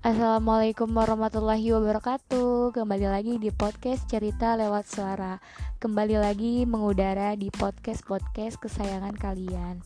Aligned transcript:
Assalamualaikum 0.00 0.88
warahmatullahi 0.96 1.76
wabarakatuh. 1.76 2.72
Kembali 2.72 3.04
lagi 3.04 3.36
di 3.36 3.52
podcast 3.52 4.08
cerita 4.08 4.56
lewat 4.56 4.88
suara. 4.88 5.36
Kembali 5.76 6.16
lagi 6.16 6.64
mengudara 6.64 7.36
di 7.36 7.52
podcast-podcast 7.52 8.64
kesayangan 8.64 9.12
kalian. 9.12 9.84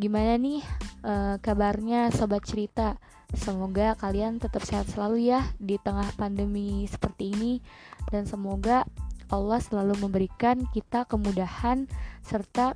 Gimana 0.00 0.40
nih 0.40 0.64
uh, 1.04 1.36
kabarnya 1.44 2.08
sobat 2.16 2.48
cerita? 2.48 2.96
Semoga 3.36 3.92
kalian 4.00 4.40
tetap 4.40 4.64
sehat 4.64 4.88
selalu 4.88 5.28
ya 5.28 5.44
di 5.60 5.76
tengah 5.76 6.16
pandemi 6.16 6.88
seperti 6.88 7.36
ini. 7.36 7.60
Dan 8.08 8.24
semoga 8.24 8.88
Allah 9.28 9.60
selalu 9.60 10.00
memberikan 10.00 10.64
kita 10.72 11.04
kemudahan 11.04 11.92
serta 12.24 12.72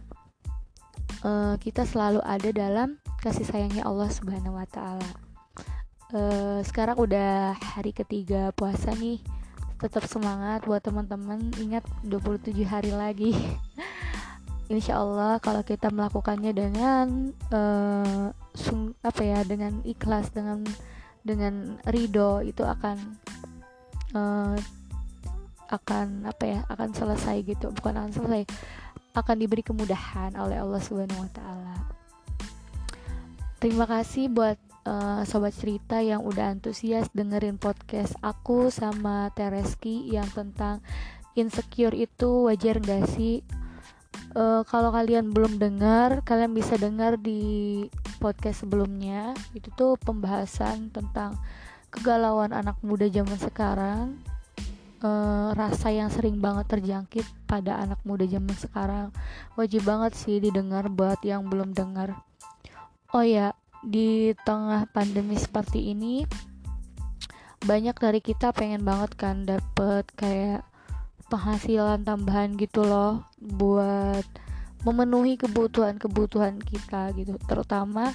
uh, 1.24 1.56
kita 1.56 1.88
selalu 1.88 2.20
ada 2.20 2.52
dalam 2.52 3.00
kasih 3.18 3.46
sayangnya 3.46 3.82
Allah 3.82 4.06
Subhanahu 4.10 4.54
wa 4.54 4.66
taala. 4.70 5.10
Uh, 6.08 6.62
sekarang 6.64 6.96
udah 6.96 7.58
hari 7.58 7.90
ketiga 7.90 8.54
puasa 8.54 8.94
nih. 8.94 9.18
Tetap 9.78 10.06
semangat 10.06 10.66
buat 10.66 10.82
teman-teman. 10.82 11.50
Ingat 11.58 11.86
27 12.06 12.54
hari 12.62 12.94
lagi. 12.94 13.34
Insya 14.72 15.00
Allah 15.00 15.40
kalau 15.40 15.64
kita 15.64 15.88
melakukannya 15.88 16.52
dengan 16.52 17.32
uh, 17.50 18.30
sung, 18.52 18.92
apa 19.00 19.22
ya 19.24 19.40
dengan 19.42 19.80
ikhlas 19.82 20.30
dengan 20.30 20.60
dengan 21.24 21.80
ridho 21.88 22.44
itu 22.44 22.62
akan 22.62 22.96
uh, 24.12 24.56
akan 25.68 26.24
apa 26.24 26.44
ya 26.44 26.60
akan 26.68 26.96
selesai 26.96 27.44
gitu 27.44 27.68
bukan 27.76 27.96
akan 27.96 28.12
selesai 28.12 28.44
akan 29.12 29.36
diberi 29.36 29.60
kemudahan 29.60 30.32
oleh 30.36 30.60
Allah 30.60 30.80
Subhanahu 30.80 31.28
Wa 31.28 31.32
Taala 31.32 31.97
Terima 33.58 33.90
kasih 33.90 34.30
buat 34.30 34.54
uh, 34.86 35.26
sobat 35.26 35.50
cerita 35.50 35.98
yang 35.98 36.22
udah 36.22 36.54
antusias 36.54 37.10
dengerin 37.10 37.58
podcast 37.58 38.14
aku 38.22 38.70
sama 38.70 39.34
Tereski 39.34 40.06
yang 40.14 40.30
tentang 40.30 40.78
insecure 41.34 41.90
itu 41.90 42.46
wajar 42.46 42.78
gak 42.78 43.10
sih? 43.10 43.42
Uh, 44.38 44.62
kalau 44.62 44.94
kalian 44.94 45.34
belum 45.34 45.58
dengar, 45.58 46.22
kalian 46.22 46.54
bisa 46.54 46.78
dengar 46.78 47.18
di 47.18 47.82
podcast 48.22 48.62
sebelumnya. 48.62 49.34
Itu 49.50 49.74
tuh 49.74 49.98
pembahasan 50.06 50.94
tentang 50.94 51.34
kegalauan 51.90 52.54
anak 52.54 52.78
muda 52.86 53.10
zaman 53.10 53.42
sekarang. 53.42 54.22
Uh, 55.02 55.50
rasa 55.58 55.90
yang 55.90 56.14
sering 56.14 56.38
banget 56.38 56.78
terjangkit 56.78 57.26
pada 57.50 57.82
anak 57.82 57.98
muda 58.02 58.26
zaman 58.26 58.50
sekarang 58.58 59.14
wajib 59.54 59.86
banget 59.86 60.18
sih 60.18 60.42
didengar 60.42 60.90
buat 60.90 61.22
yang 61.22 61.46
belum 61.46 61.70
dengar 61.70 62.18
Oh 63.08 63.24
ya, 63.24 63.56
di 63.80 64.36
tengah 64.44 64.84
pandemi 64.92 65.32
seperti 65.40 65.96
ini 65.96 66.28
banyak 67.64 67.96
dari 67.96 68.20
kita 68.20 68.52
pengen 68.52 68.84
banget 68.84 69.16
kan 69.16 69.48
dapet 69.48 70.04
kayak 70.12 70.62
penghasilan 71.32 72.04
tambahan 72.04 72.52
gitu 72.60 72.84
loh 72.84 73.24
buat 73.40 74.28
memenuhi 74.84 75.40
kebutuhan-kebutuhan 75.40 76.60
kita 76.60 77.16
gitu. 77.16 77.40
Terutama 77.48 78.12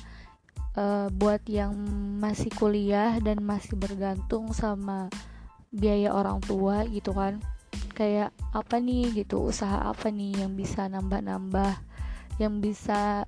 uh, 0.77 1.09
buat 1.09 1.41
yang 1.49 1.73
masih 2.21 2.53
kuliah 2.53 3.17
dan 3.17 3.41
masih 3.41 3.73
bergantung 3.73 4.53
sama 4.53 5.09
biaya 5.73 6.13
orang 6.13 6.37
tua 6.45 6.85
gitu 6.85 7.17
kan. 7.17 7.41
Kayak 7.97 8.29
apa 8.53 8.77
nih 8.77 9.25
gitu 9.25 9.49
usaha 9.49 9.89
apa 9.89 10.13
nih 10.13 10.45
yang 10.45 10.53
bisa 10.53 10.85
nambah-nambah 10.85 11.81
yang 12.37 12.61
bisa 12.61 13.25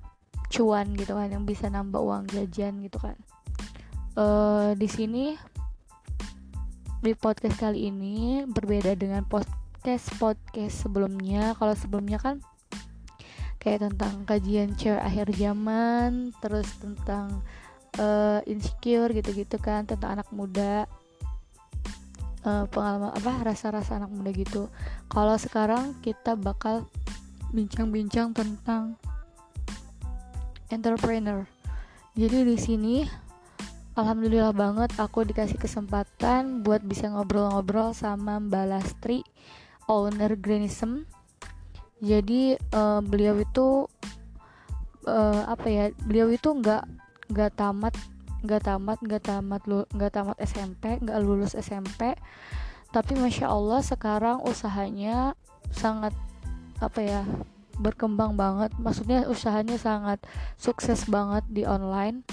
cuan 0.50 0.94
gitu 0.94 1.14
kan 1.14 1.28
yang 1.30 1.44
bisa 1.44 1.66
nambah 1.66 1.98
uang 1.98 2.30
jajan 2.30 2.78
gitu 2.82 2.98
kan. 3.02 3.16
Uh, 4.16 4.72
di 4.78 4.88
sini 4.88 5.36
di 7.04 7.12
podcast 7.12 7.60
kali 7.60 7.92
ini 7.92 8.48
berbeda 8.48 8.96
dengan 8.96 9.22
podcast 9.28 10.06
podcast 10.16 10.74
sebelumnya. 10.86 11.54
Kalau 11.54 11.74
sebelumnya 11.76 12.18
kan 12.18 12.42
kayak 13.60 13.90
tentang 13.90 14.24
kajian 14.24 14.74
cewek 14.78 15.02
akhir 15.02 15.26
zaman 15.34 16.30
terus 16.38 16.70
tentang 16.78 17.42
uh, 17.98 18.40
insecure 18.46 19.10
gitu-gitu 19.12 19.58
kan 19.58 19.84
tentang 19.84 20.20
anak 20.20 20.28
muda. 20.32 20.86
Uh, 22.46 22.62
pengalaman 22.70 23.10
apa 23.10 23.42
rasa-rasa 23.42 23.98
anak 23.98 24.14
muda 24.14 24.30
gitu. 24.30 24.70
Kalau 25.10 25.34
sekarang 25.34 25.98
kita 25.98 26.38
bakal 26.38 26.86
bincang-bincang 27.50 28.30
tentang 28.30 28.94
entrepreneur. 30.72 31.46
Jadi 32.16 32.48
di 32.48 32.56
sini 32.56 32.96
alhamdulillah 33.96 34.56
banget 34.56 34.90
aku 34.96 35.24
dikasih 35.28 35.60
kesempatan 35.60 36.64
buat 36.64 36.80
bisa 36.84 37.12
ngobrol-ngobrol 37.12 37.92
sama 37.92 38.40
Mbak 38.40 38.64
Lastri, 38.68 39.20
owner 39.86 40.34
Grenism. 40.38 41.04
Jadi 42.00 42.56
uh, 42.76 43.00
beliau 43.00 43.40
itu 43.40 43.88
uh, 45.08 45.42
apa 45.48 45.66
ya? 45.68 45.84
Beliau 46.04 46.28
itu 46.32 46.48
nggak 46.52 46.84
nggak 47.32 47.52
tamat 47.58 47.94
nggak 48.46 48.62
tamat 48.62 48.98
nggak 49.02 49.22
tamat 49.26 49.62
nggak 49.66 50.12
tamat 50.14 50.36
SMP 50.38 51.02
nggak 51.02 51.18
lulus 51.18 51.58
SMP 51.58 52.14
tapi 52.94 53.12
masya 53.18 53.50
Allah 53.50 53.82
sekarang 53.82 54.38
usahanya 54.46 55.34
sangat 55.74 56.14
apa 56.78 57.00
ya 57.02 57.22
berkembang 57.76 58.34
banget. 58.34 58.72
Maksudnya 58.80 59.28
usahanya 59.28 59.76
sangat 59.76 60.22
sukses 60.56 61.06
banget 61.06 61.44
di 61.48 61.62
online. 61.64 62.24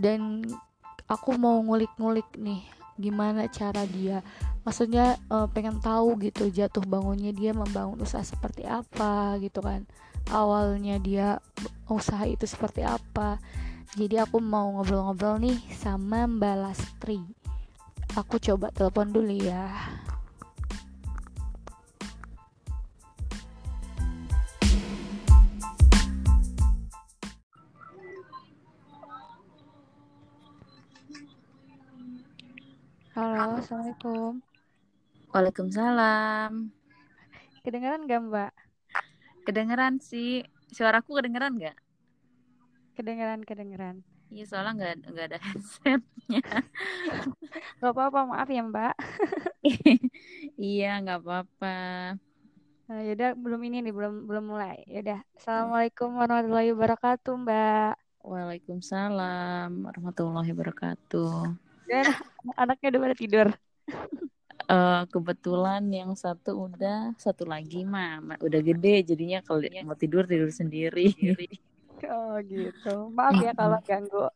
Dan 0.00 0.44
aku 1.10 1.36
mau 1.36 1.60
ngulik-ngulik 1.60 2.26
nih 2.36 2.64
gimana 3.00 3.48
cara 3.48 3.88
dia. 3.88 4.20
Maksudnya 4.64 5.16
uh, 5.32 5.48
pengen 5.48 5.80
tahu 5.80 6.20
gitu 6.20 6.52
jatuh 6.52 6.84
bangunnya 6.84 7.32
dia 7.32 7.56
membangun 7.56 8.00
usaha 8.04 8.20
seperti 8.20 8.68
apa 8.68 9.40
gitu 9.40 9.64
kan. 9.64 9.88
Awalnya 10.28 11.00
dia 11.00 11.40
usaha 11.88 12.22
itu 12.28 12.44
seperti 12.44 12.84
apa. 12.84 13.40
Jadi 13.96 14.20
aku 14.22 14.38
mau 14.38 14.70
ngobrol-ngobrol 14.78 15.42
nih 15.42 15.58
sama 15.74 16.28
Mbak 16.28 16.56
Lastri. 16.60 17.20
Aku 18.14 18.38
coba 18.38 18.70
telepon 18.70 19.10
dulu 19.10 19.34
ya 19.34 19.70
Halo, 33.20 33.60
assalamualaikum. 33.60 34.40
Waalaikumsalam. 35.28 36.72
Kedengeran 37.60 38.08
gak 38.08 38.20
Mbak? 38.24 38.52
Kedengeran 39.44 40.00
sih. 40.00 40.40
Suaraku 40.72 41.20
kedengeran 41.20 41.60
gak? 41.60 41.76
Kedengeran, 42.96 43.44
kedengeran. 43.44 44.00
Iya, 44.32 44.48
soalnya 44.48 44.72
nggak 44.72 45.12
nggak 45.12 45.26
ada 45.28 45.36
headsetnya. 45.36 46.00
gak 47.84 47.92
apa-apa, 47.92 48.24
maaf 48.24 48.48
ya 48.48 48.64
Mbak. 48.64 48.96
iya, 50.56 51.04
nggak 51.04 51.20
apa-apa. 51.20 51.76
Nah, 52.88 53.00
yaudah 53.04 53.36
belum 53.36 53.60
ini 53.68 53.84
nih, 53.84 53.92
belum 53.92 54.24
belum 54.32 54.44
mulai. 54.48 54.80
Yaudah, 54.88 55.20
assalamualaikum 55.36 56.08
warahmatullahi 56.16 56.72
wabarakatuh 56.72 57.36
Mbak. 57.36 57.94
Waalaikumsalam 58.24 59.84
warahmatullahi 59.84 60.56
wabarakatuh 60.56 61.68
dan 61.90 62.06
anaknya 62.54 62.94
udah 62.94 63.00
pada 63.02 63.16
tidur. 63.18 63.48
Uh, 64.70 65.02
kebetulan 65.10 65.82
yang 65.90 66.14
satu 66.14 66.70
udah 66.70 67.18
satu 67.18 67.42
lagi 67.42 67.82
mah 67.82 68.22
udah 68.38 68.60
gede 68.62 69.02
jadinya 69.02 69.42
kalau 69.42 69.66
mau 69.82 69.98
tidur 69.98 70.30
tidur 70.30 70.54
sendiri. 70.54 71.10
Oh 72.06 72.38
gitu. 72.46 73.10
Maaf 73.10 73.42
ya 73.42 73.52
kalau 73.52 73.82
ganggu. 73.82 74.30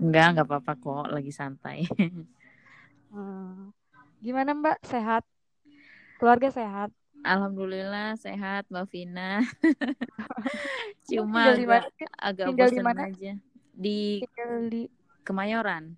Enggak 0.00 0.26
enggak 0.34 0.46
apa-apa 0.48 0.72
kok 0.80 1.06
lagi 1.12 1.30
santai. 1.30 1.84
Hmm. 3.08 3.72
gimana 4.18 4.52
mbak? 4.52 4.82
Sehat? 4.84 5.24
Keluarga 6.18 6.50
sehat? 6.50 6.90
Alhamdulillah 7.22 8.14
sehat 8.18 8.66
Mbak 8.70 8.86
Vina. 8.90 9.42
Cuma 11.08 11.54
agak, 11.54 11.90
agak 12.18 12.46
bosan 12.54 12.86
aja. 12.98 13.32
Di, 13.74 14.22
di 14.70 14.82
Kemayoran. 15.22 15.94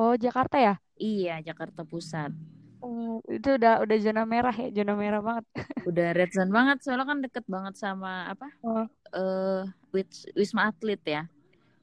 Oh, 0.00 0.16
Jakarta 0.16 0.56
ya? 0.56 0.74
Iya, 0.96 1.44
Jakarta 1.44 1.84
Pusat. 1.84 2.32
Oh, 2.80 3.20
itu 3.28 3.60
udah 3.60 3.84
udah 3.84 3.96
zona 4.00 4.24
merah 4.24 4.56
ya, 4.56 4.72
zona 4.72 4.96
merah 4.96 5.20
banget. 5.20 5.44
udah 5.92 6.16
red 6.16 6.32
zone 6.32 6.48
banget, 6.48 6.80
soalnya 6.80 7.04
kan 7.04 7.18
deket 7.20 7.44
banget 7.44 7.76
sama 7.76 8.32
apa? 8.32 8.48
Oh. 8.64 8.88
Uh, 9.12 9.68
Wisma 10.32 10.72
Atlet 10.72 11.04
ya. 11.04 11.28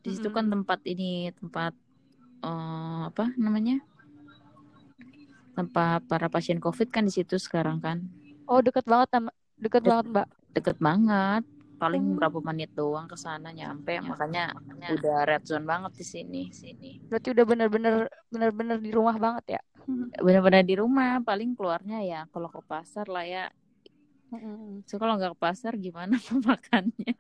Di 0.02 0.18
situ 0.18 0.34
mm 0.34 0.34
-hmm. 0.34 0.38
kan 0.42 0.46
tempat 0.50 0.80
ini, 0.90 1.30
tempat 1.38 1.74
uh, 2.42 3.14
apa 3.14 3.30
namanya? 3.38 3.86
Tempat 5.54 6.10
para 6.10 6.26
pasien 6.26 6.58
COVID 6.58 6.90
kan 6.90 7.06
di 7.06 7.14
situ 7.14 7.38
sekarang 7.38 7.78
kan. 7.78 8.02
Oh, 8.50 8.66
deket 8.66 8.90
banget 8.90 9.14
sama 9.14 9.30
deket 9.62 9.86
De 9.86 9.90
banget, 9.94 10.06
Mbak. 10.10 10.28
Deket 10.58 10.78
banget. 10.82 11.44
Paling 11.78 12.04
hmm. 12.04 12.18
berapa 12.18 12.40
menit 12.42 12.74
doang 12.74 13.06
ke 13.06 13.16
sana 13.16 13.54
nyampe 13.54 13.98
ya, 13.98 14.02
makanya, 14.02 14.46
makanya. 14.58 14.88
udah 14.98 15.18
red 15.30 15.44
zone 15.46 15.66
banget 15.66 15.92
di 15.96 16.06
sini. 16.06 16.42
Sini. 16.50 16.92
Berarti 17.06 17.32
udah 17.32 17.46
bener-bener 17.46 17.96
bener-bener 18.34 18.78
di 18.82 18.92
rumah 18.92 19.16
banget 19.16 19.58
ya? 19.58 19.62
Bener-bener 20.26 20.66
di 20.66 20.76
rumah 20.76 21.22
paling 21.22 21.54
keluarnya 21.54 22.02
ya 22.04 22.22
kalau 22.34 22.50
ke 22.50 22.62
pasar 22.66 23.08
lah 23.08 23.24
ya. 23.24 23.48
Hmm. 24.28 24.84
so 24.84 25.00
kalau 25.00 25.16
nggak 25.16 25.40
ke 25.40 25.40
pasar 25.40 25.72
gimana 25.80 26.20
makannya 26.44 27.16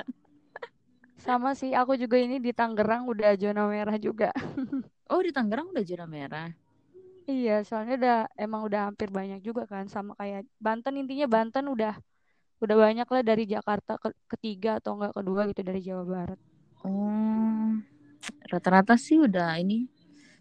sama 1.17 1.57
sih 1.57 1.73
aku 1.73 1.97
juga 1.97 2.15
ini 2.21 2.37
di 2.37 2.53
Tangerang 2.53 3.09
udah 3.09 3.35
zona 3.35 3.67
merah 3.67 3.97
juga. 3.99 4.31
Oh 5.07 5.23
di 5.23 5.31
Tangerang 5.31 5.71
udah 5.71 5.83
zona 5.87 6.03
merah? 6.03 6.51
Iya 7.31 7.63
soalnya 7.63 7.95
udah 7.95 8.19
emang 8.35 8.67
udah 8.67 8.91
hampir 8.91 9.07
banyak 9.07 9.39
juga 9.39 9.63
kan 9.63 9.87
sama 9.87 10.11
kayak 10.19 10.43
Banten 10.59 10.99
intinya 10.99 11.31
Banten 11.31 11.71
udah 11.71 11.95
udah 12.57 12.75
banyak 12.75 13.07
lah 13.07 13.21
dari 13.21 13.43
Jakarta 13.45 14.01
ke 14.01 14.09
ketiga 14.37 14.81
atau 14.81 14.97
enggak 14.97 15.13
kedua 15.13 15.41
gitu 15.49 15.61
dari 15.61 15.81
Jawa 15.83 16.03
Barat. 16.05 16.39
Oh, 16.85 17.77
rata-rata 18.49 18.95
sih 18.97 19.17
udah 19.17 19.57
ini, 19.61 19.85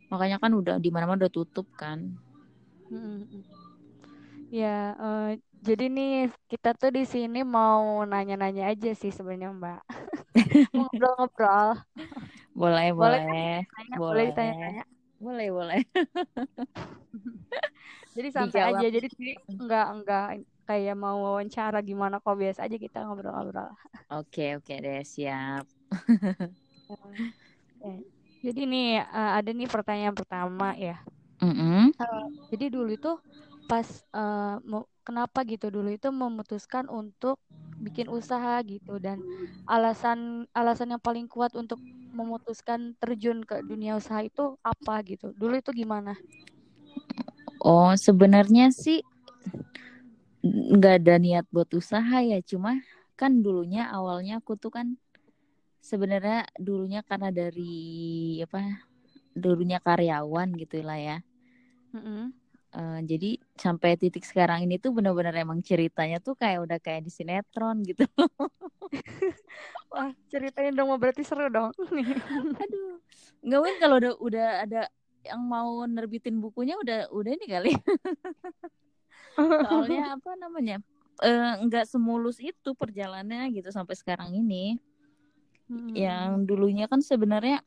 makanya 0.08 0.40
kan 0.40 0.52
udah 0.52 0.76
di 0.80 0.88
mana-mana 0.92 1.26
udah 1.26 1.32
tutup 1.32 1.66
kan. 1.76 2.16
Hmm. 2.88 3.26
Ya, 4.54 4.94
uh, 5.02 5.34
jadi 5.66 5.90
nih 5.90 6.30
kita 6.46 6.78
tuh 6.78 6.94
di 6.94 7.02
sini 7.02 7.42
mau 7.42 8.06
nanya-nanya 8.06 8.70
aja 8.70 8.94
sih 8.94 9.10
sebenarnya 9.10 9.50
Mbak. 9.50 9.80
Ngobrol-ngobrol. 10.76 11.82
Boleh, 12.54 12.88
boleh. 12.94 13.26
Boleh, 13.26 13.96
boleh 13.98 14.26
tanya-tanya. 14.32 14.84
Boleh, 15.18 15.48
boleh. 15.50 15.80
jadi 18.16 18.28
santai 18.30 18.60
Dijawab. 18.62 18.80
aja. 18.80 18.86
Jadi 18.86 19.08
enggak 19.58 19.86
enggak 19.92 20.26
kayak 20.66 20.98
mau 20.98 21.22
wawancara 21.22 21.78
gimana 21.80 22.18
kok 22.18 22.34
biasa 22.34 22.66
aja 22.66 22.76
kita 22.76 23.06
ngobrol-ngobrol. 23.06 23.70
Oke 24.10 24.58
oke 24.58 24.74
deh 24.74 25.06
siap. 25.06 25.64
jadi 28.44 28.60
nih 28.66 29.00
uh, 29.06 29.38
ada 29.38 29.50
nih 29.54 29.70
pertanyaan 29.70 30.14
pertama 30.18 30.74
ya. 30.74 30.98
Mm 31.38 31.54
-hmm. 31.54 31.82
uh, 32.02 32.26
jadi 32.50 32.74
dulu 32.74 32.90
itu 32.98 33.12
pas 33.66 33.86
uh, 34.14 34.58
kenapa 35.02 35.42
gitu 35.46 35.70
dulu 35.70 35.90
itu 35.90 36.10
memutuskan 36.10 36.86
untuk 36.90 37.38
bikin 37.82 38.10
usaha 38.10 38.62
gitu 38.66 38.98
dan 38.98 39.20
alasan 39.68 40.50
alasan 40.54 40.96
yang 40.96 41.02
paling 41.02 41.26
kuat 41.30 41.52
untuk 41.54 41.78
memutuskan 42.14 42.96
terjun 42.98 43.44
ke 43.44 43.60
dunia 43.62 43.98
usaha 43.98 44.22
itu 44.24 44.56
apa 44.64 45.02
gitu 45.06 45.30
dulu 45.34 45.58
itu 45.58 45.70
gimana? 45.70 46.18
Oh 47.60 47.92
sebenarnya 47.98 48.70
sih 48.70 49.02
nggak 50.76 50.94
ada 51.02 51.14
niat 51.19 51.46
buat 51.50 51.70
usaha 51.75 52.19
ya. 52.22 52.38
Cuma 52.44 52.78
kan 53.16 53.40
dulunya 53.40 53.88
awalnya 53.88 54.38
aku 54.40 54.54
tuh 54.60 54.70
kan 54.70 54.94
sebenarnya 55.81 56.46
dulunya 56.58 57.00
karena 57.06 57.31
dari 57.31 58.43
apa 58.43 58.82
dulunya 59.32 59.78
karyawan 59.78 60.54
gitu 60.58 60.82
lah 60.82 60.98
ya. 60.98 61.19
Mm 61.94 62.02
-hmm. 62.02 62.22
uh, 62.76 63.00
jadi 63.06 63.40
sampai 63.56 63.96
titik 63.96 64.26
sekarang 64.26 64.66
ini 64.66 64.76
tuh 64.76 64.93
benar-benar 64.93 65.32
emang 65.38 65.62
ceritanya 65.62 66.19
tuh 66.19 66.34
kayak 66.34 66.66
udah 66.66 66.78
kayak 66.82 67.06
di 67.06 67.12
sinetron 67.12 67.84
gitu. 67.87 68.04
Wah 69.94 70.10
ceritain 70.28 70.75
dong 70.75 70.90
berarti 70.99 71.22
seru 71.22 71.46
dong. 71.49 71.70
Aduh. 72.62 72.99
Nggak 73.46 73.58
mungkin 73.62 73.78
kalau 73.78 73.96
udah 74.02 74.12
udah 74.19 74.49
ada 74.66 74.82
yang 75.26 75.42
mau 75.42 75.82
nerbitin 75.87 76.38
bukunya 76.38 76.78
udah 76.78 77.10
udah 77.10 77.31
ini 77.34 77.46
kali 77.50 77.72
soalnya 79.36 80.16
apa 80.16 80.30
namanya 80.40 80.76
nggak 81.64 81.84
uh, 81.86 81.88
semulus 81.88 82.36
itu 82.40 82.76
perjalanannya 82.76 83.48
gitu 83.56 83.72
sampai 83.72 83.96
sekarang 83.96 84.36
ini 84.36 84.76
hmm. 85.72 85.96
yang 85.96 86.44
dulunya 86.44 86.84
kan 86.88 87.00
sebenarnya 87.00 87.64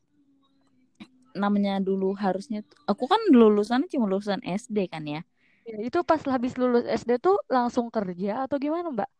namanya 1.34 1.78
dulu 1.78 2.14
harusnya 2.18 2.66
aku 2.86 3.06
kan 3.06 3.18
lulusan 3.30 3.86
cuma 3.86 4.10
lulusan 4.10 4.42
SD 4.42 4.90
kan 4.90 5.06
ya 5.06 5.22
ya 5.66 5.78
itu 5.82 6.02
pas 6.02 6.18
habis 6.26 6.58
lulus 6.58 6.86
SD 6.86 7.22
tuh 7.22 7.38
langsung 7.46 7.90
kerja 7.90 8.46
atau 8.46 8.58
gimana 8.58 8.90
mbak 8.90 9.10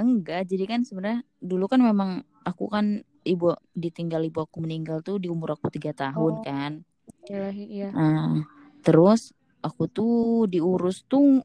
enggak 0.00 0.48
jadi 0.48 0.64
kan 0.64 0.80
sebenarnya 0.82 1.22
dulu 1.38 1.68
kan 1.68 1.80
memang 1.84 2.24
aku 2.42 2.72
kan 2.72 3.04
ibu 3.24 3.56
ditinggal 3.76 4.24
ibu 4.24 4.44
aku 4.44 4.60
meninggal 4.64 5.00
tuh 5.04 5.20
di 5.20 5.28
umur 5.28 5.56
aku 5.56 5.68
tiga 5.72 5.92
tahun 5.92 6.34
oh. 6.40 6.44
kan 6.44 6.72
iya 7.28 7.48
iya 7.52 7.88
nah 7.92 8.44
terus 8.84 9.32
aku 9.64 9.88
tuh 9.88 10.44
diurus 10.48 11.04
tuh 11.08 11.40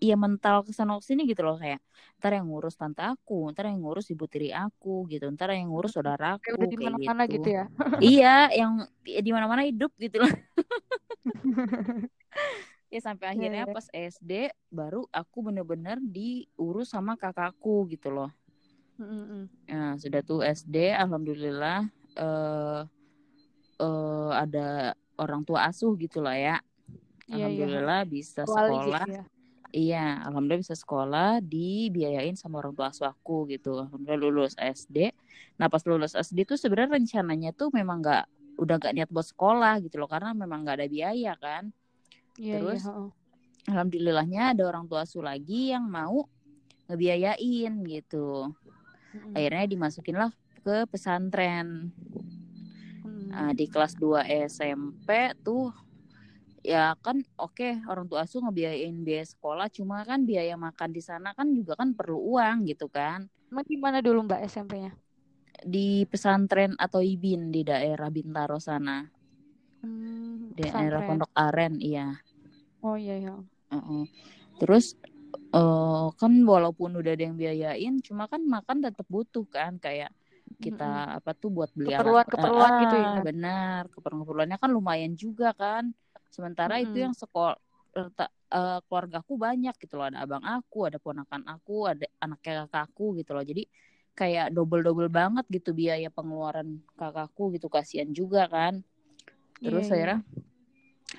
iya 0.00 0.16
mental 0.16 0.64
ke 0.64 0.72
sana 0.72 0.96
sini 1.00 1.24
gitu 1.24 1.44
loh 1.44 1.56
kayak 1.56 1.80
ntar 2.20 2.36
yang 2.36 2.48
ngurus 2.48 2.76
tante 2.76 3.00
aku 3.00 3.48
ntar 3.52 3.68
yang 3.68 3.80
ngurus 3.80 4.12
ibu 4.12 4.28
tiri 4.28 4.52
aku 4.52 5.08
gitu 5.08 5.28
ntar 5.32 5.56
yang 5.56 5.72
ngurus 5.72 5.96
saudara 5.96 6.36
aku 6.36 6.56
kayak, 6.56 6.68
di 6.68 6.76
mana-mana 6.76 7.24
gitu. 7.24 7.40
gitu 7.40 7.48
ya 7.52 7.64
iya 8.00 8.36
yang 8.60 8.84
ya, 9.04 9.20
di 9.24 9.30
mana-mana 9.32 9.64
hidup 9.64 9.92
gitu 9.96 10.24
loh 10.24 10.32
ya 12.92 13.00
sampai 13.02 13.26
iya, 13.28 13.32
akhirnya 13.34 13.64
yeah, 13.66 13.68
yeah. 13.68 13.76
pas 13.76 13.86
SD 13.90 14.32
baru 14.70 15.02
aku 15.10 15.50
bener-bener 15.50 15.98
diurus 16.00 16.92
sama 16.92 17.18
kakakku 17.18 17.88
gitu 17.90 18.12
loh 18.12 18.30
mm-hmm. 19.00 19.42
nah 19.68 19.92
sudah 19.98 20.20
tuh 20.22 20.44
SD 20.44 20.94
alhamdulillah 20.94 21.88
uh, 22.16 22.86
uh, 23.80 24.30
ada 24.32 24.94
orang 25.16 25.42
tua 25.42 25.68
asuh 25.68 25.96
gitu 25.98 26.20
lah 26.20 26.36
ya 26.36 26.56
iya, 27.26 27.26
iya. 27.26 27.34
alhamdulillah 27.48 28.00
yeah, 28.04 28.06
yeah. 28.06 28.12
bisa 28.12 28.40
sekolah 28.46 28.84
gitu 28.84 29.12
ya. 29.12 29.24
Iya, 29.76 30.24
alhamdulillah 30.24 30.64
bisa 30.64 30.72
sekolah 30.72 31.44
dibiayain 31.44 32.32
sama 32.32 32.64
orang 32.64 32.72
tua 32.72 32.88
asuh 32.88 33.12
aku 33.12 33.44
gitu. 33.52 33.84
Alhamdulillah 33.84 34.16
lulus 34.24 34.56
SD. 34.56 35.12
Nah 35.60 35.68
pas 35.68 35.84
lulus 35.84 36.16
SD 36.16 36.48
tuh 36.48 36.56
sebenarnya 36.56 36.96
rencananya 36.96 37.52
tuh 37.52 37.68
memang 37.68 38.00
nggak 38.00 38.24
udah 38.56 38.80
nggak 38.80 38.94
niat 38.96 39.10
buat 39.12 39.28
sekolah 39.28 39.84
gitu 39.84 40.00
loh 40.00 40.08
karena 40.08 40.32
memang 40.32 40.64
nggak 40.64 40.80
ada 40.80 40.88
biaya 40.88 41.36
kan. 41.36 41.68
Iya, 42.40 42.56
Terus 42.56 42.88
iya. 42.88 43.04
alhamdulillahnya 43.68 44.56
ada 44.56 44.64
orang 44.64 44.88
tua 44.88 45.04
asuh 45.04 45.20
lagi 45.20 45.76
yang 45.76 45.84
mau 45.84 46.24
ngebiayain 46.88 47.76
gitu. 47.84 48.56
Hmm. 49.12 49.36
Akhirnya 49.36 49.68
dimasukin 49.68 50.16
lah 50.16 50.32
ke 50.64 50.88
pesantren. 50.88 51.92
Hmm. 53.04 53.28
Nah, 53.28 53.52
di 53.52 53.68
kelas 53.68 53.92
2 54.00 54.24
SMP 54.24 55.36
tuh 55.44 55.68
ya 56.66 56.98
kan 56.98 57.22
oke 57.38 57.54
okay, 57.54 57.78
orang 57.86 58.10
tua 58.10 58.26
asuh 58.26 58.42
ngebiayain 58.42 59.06
biaya 59.06 59.22
sekolah 59.22 59.70
cuma 59.70 60.02
kan 60.02 60.26
biaya 60.26 60.58
makan 60.58 60.90
di 60.90 60.98
sana 60.98 61.30
kan 61.38 61.54
juga 61.54 61.78
kan 61.78 61.94
perlu 61.94 62.18
uang 62.34 62.66
gitu 62.66 62.90
kan. 62.90 63.30
Emang 63.46 63.66
di 63.70 63.78
mana 63.78 64.02
dulu 64.02 64.26
mbak 64.26 64.42
SMP-nya 64.50 64.90
di 65.62 66.04
pesantren 66.04 66.76
atau 66.76 67.00
ibin 67.00 67.48
di 67.48 67.64
daerah 67.64 68.12
Bintaro 68.12 68.60
sana. 68.60 69.06
Hmm, 69.80 70.52
di 70.52 70.66
daerah 70.66 71.06
Pondok 71.06 71.32
Aren 71.32 71.78
iya. 71.80 72.12
Oh 72.82 72.98
iya 72.98 73.16
iya. 73.16 73.32
Uh 73.66 73.78
-uh. 73.78 74.04
terus 74.56 74.94
uh, 75.52 76.08
kan 76.16 76.32
walaupun 76.46 76.96
udah 76.96 77.12
ada 77.12 77.24
yang 77.28 77.36
biayain 77.36 77.94
cuma 78.00 78.30
kan 78.30 78.40
makan 78.46 78.78
tetap 78.78 79.04
butuh 79.10 79.44
kan 79.50 79.76
kayak 79.82 80.14
kita 80.62 80.86
mm 80.86 81.02
-hmm. 81.10 81.16
apa 81.18 81.30
tuh 81.34 81.50
buat 81.50 81.70
beli 81.74 81.92
keperluan 81.92 82.24
keperluan 82.30 82.70
ah, 82.70 82.80
gitu 82.86 82.96
ya? 82.96 83.10
benar 83.20 83.82
keperluan 83.90 84.22
keperluannya 84.24 84.58
kan 84.62 84.70
lumayan 84.70 85.12
juga 85.18 85.50
kan 85.52 85.90
sementara 86.36 86.76
hmm. 86.76 86.84
itu 86.84 86.96
yang 87.00 87.14
sekolah 87.16 87.56
uh, 87.96 88.78
keluargaku 88.86 89.40
banyak 89.40 89.74
gitu 89.80 89.96
loh. 89.96 90.06
Ada 90.12 90.28
abang 90.28 90.44
aku 90.44 90.86
ada 90.86 91.00
ponakan 91.00 91.42
aku 91.48 91.88
ada 91.88 92.06
anak 92.20 92.40
kakakku 92.44 93.16
gitu 93.16 93.32
loh. 93.32 93.44
Jadi 93.44 93.64
kayak 94.16 94.52
double 94.52 94.84
double 94.84 95.08
banget 95.12 95.44
gitu 95.48 95.72
biaya 95.72 96.12
pengeluaran 96.12 96.84
kakakku 97.00 97.56
gitu. 97.56 97.72
Kasihan 97.72 98.12
juga 98.12 98.46
kan. 98.46 98.84
Terus 99.60 99.88
yeah, 99.88 99.96
iya. 99.96 99.96
akhirnya 99.96 100.20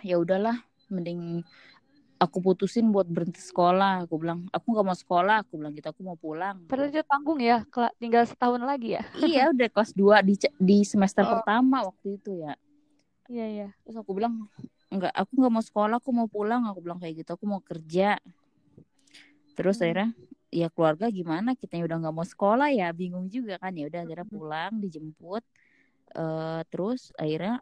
ya 0.05 0.15
udahlah 0.21 0.57
mending 0.93 1.41
aku 2.17 2.37
putusin 2.41 2.89
buat 2.93 3.09
berhenti 3.09 3.41
sekolah. 3.41 4.05
Aku 4.05 4.21
bilang 4.21 4.45
aku 4.53 4.65
nggak 4.73 4.85
mau 4.85 4.97
sekolah. 4.97 5.35
Aku 5.45 5.57
bilang 5.57 5.73
gitu 5.73 5.89
aku 5.89 6.01
mau 6.05 6.17
pulang. 6.17 6.65
Padahal 6.69 6.93
itu 6.93 7.01
tanggung 7.05 7.39
ya 7.41 7.65
tinggal 7.97 8.23
setahun 8.25 8.61
lagi 8.61 8.97
ya? 8.97 9.03
Iya 9.25 9.53
udah 9.53 9.67
kelas 9.73 9.91
2 9.93 10.21
di 10.27 10.33
di 10.61 10.77
semester 10.85 11.25
oh. 11.25 11.41
pertama 11.41 11.85
waktu 11.85 12.21
itu 12.21 12.31
ya. 12.41 12.53
Iya 13.27 13.45
iya. 13.45 13.67
Terus 13.83 13.97
aku 13.99 14.15
bilang 14.15 14.47
nggak 14.87 15.11
aku 15.11 15.31
nggak 15.35 15.53
mau 15.53 15.63
sekolah 15.63 15.95
aku 15.99 16.09
mau 16.15 16.27
pulang. 16.31 16.63
Aku 16.71 16.79
bilang 16.79 16.99
kayak 16.99 17.23
gitu 17.23 17.35
aku 17.35 17.45
mau 17.47 17.61
kerja. 17.63 18.19
Terus 19.57 19.77
hmm. 19.79 19.83
akhirnya 19.83 20.09
ya 20.47 20.67
keluarga 20.71 21.05
gimana? 21.11 21.53
Kita 21.53 21.75
udah 21.79 21.97
nggak 21.99 22.15
mau 22.15 22.27
sekolah 22.27 22.69
ya 22.71 22.91
bingung 22.95 23.27
juga 23.27 23.59
kan. 23.59 23.75
Ya 23.75 23.91
udah 23.91 24.01
akhirnya 24.07 24.27
hmm. 24.27 24.35
pulang 24.35 24.73
dijemput. 24.79 25.43
Uh, 26.15 26.63
terus 26.71 27.11
akhirnya 27.19 27.59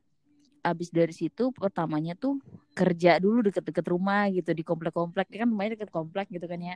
abis 0.65 0.89
dari 0.89 1.13
situ 1.13 1.53
pertamanya 1.53 2.13
tuh 2.17 2.41
kerja 2.77 3.17
dulu 3.21 3.45
deket-deket 3.49 3.85
rumah 3.89 4.29
gitu 4.29 4.53
di 4.53 4.61
komplek-komplek. 4.61 5.29
Kan 5.33 5.49
rumahnya 5.49 5.81
deket 5.81 5.91
komplek 5.91 6.29
gitu 6.29 6.45
kan 6.45 6.61
ya 6.61 6.75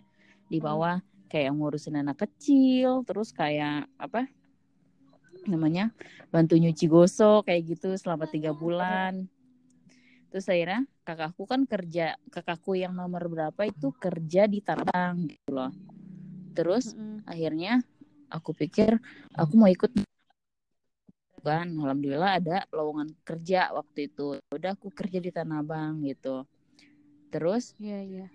di 0.49 0.57
hmm. 0.57 0.65
bawah. 0.65 0.97
Kayak 1.29 1.53
ngurusin 1.61 2.01
anak 2.01 2.25
kecil 2.25 3.05
terus 3.05 3.29
kayak 3.29 3.85
apa 4.01 4.25
namanya 5.45 5.93
bantu 6.33 6.57
nyuci 6.57 6.89
gosok 6.89 7.47
kayak 7.47 7.77
gitu 7.77 7.93
selama 7.95 8.25
tiga 8.27 8.51
bulan 8.51 9.29
terus 10.29 10.45
akhirnya 10.45 10.85
kakakku 11.05 11.43
kan 11.49 11.65
kerja 11.65 12.15
kakakku 12.29 12.77
yang 12.77 12.93
nomor 12.93 13.25
berapa 13.25 13.61
itu 13.65 13.89
kerja 13.97 14.45
di 14.45 14.61
Tangerang 14.61 15.25
gitu 15.25 15.49
loh 15.49 15.73
terus 16.53 16.93
mm 16.93 16.97
-hmm. 16.97 17.17
akhirnya 17.25 17.73
aku 18.29 18.53
pikir 18.53 19.01
aku 19.33 19.53
mau 19.57 19.69
ikut 19.69 19.89
kan 21.41 21.71
alhamdulillah 21.71 22.37
ada 22.37 22.57
lowongan 22.69 23.09
kerja 23.23 23.71
waktu 23.73 24.11
itu 24.11 24.37
udah 24.53 24.75
aku 24.75 24.91
kerja 24.91 25.17
di 25.23 25.31
Tanah 25.31 25.63
Abang 25.63 26.03
gitu 26.05 26.45
terus 27.33 27.73
Iya, 27.79 27.99
iya. 28.05 28.27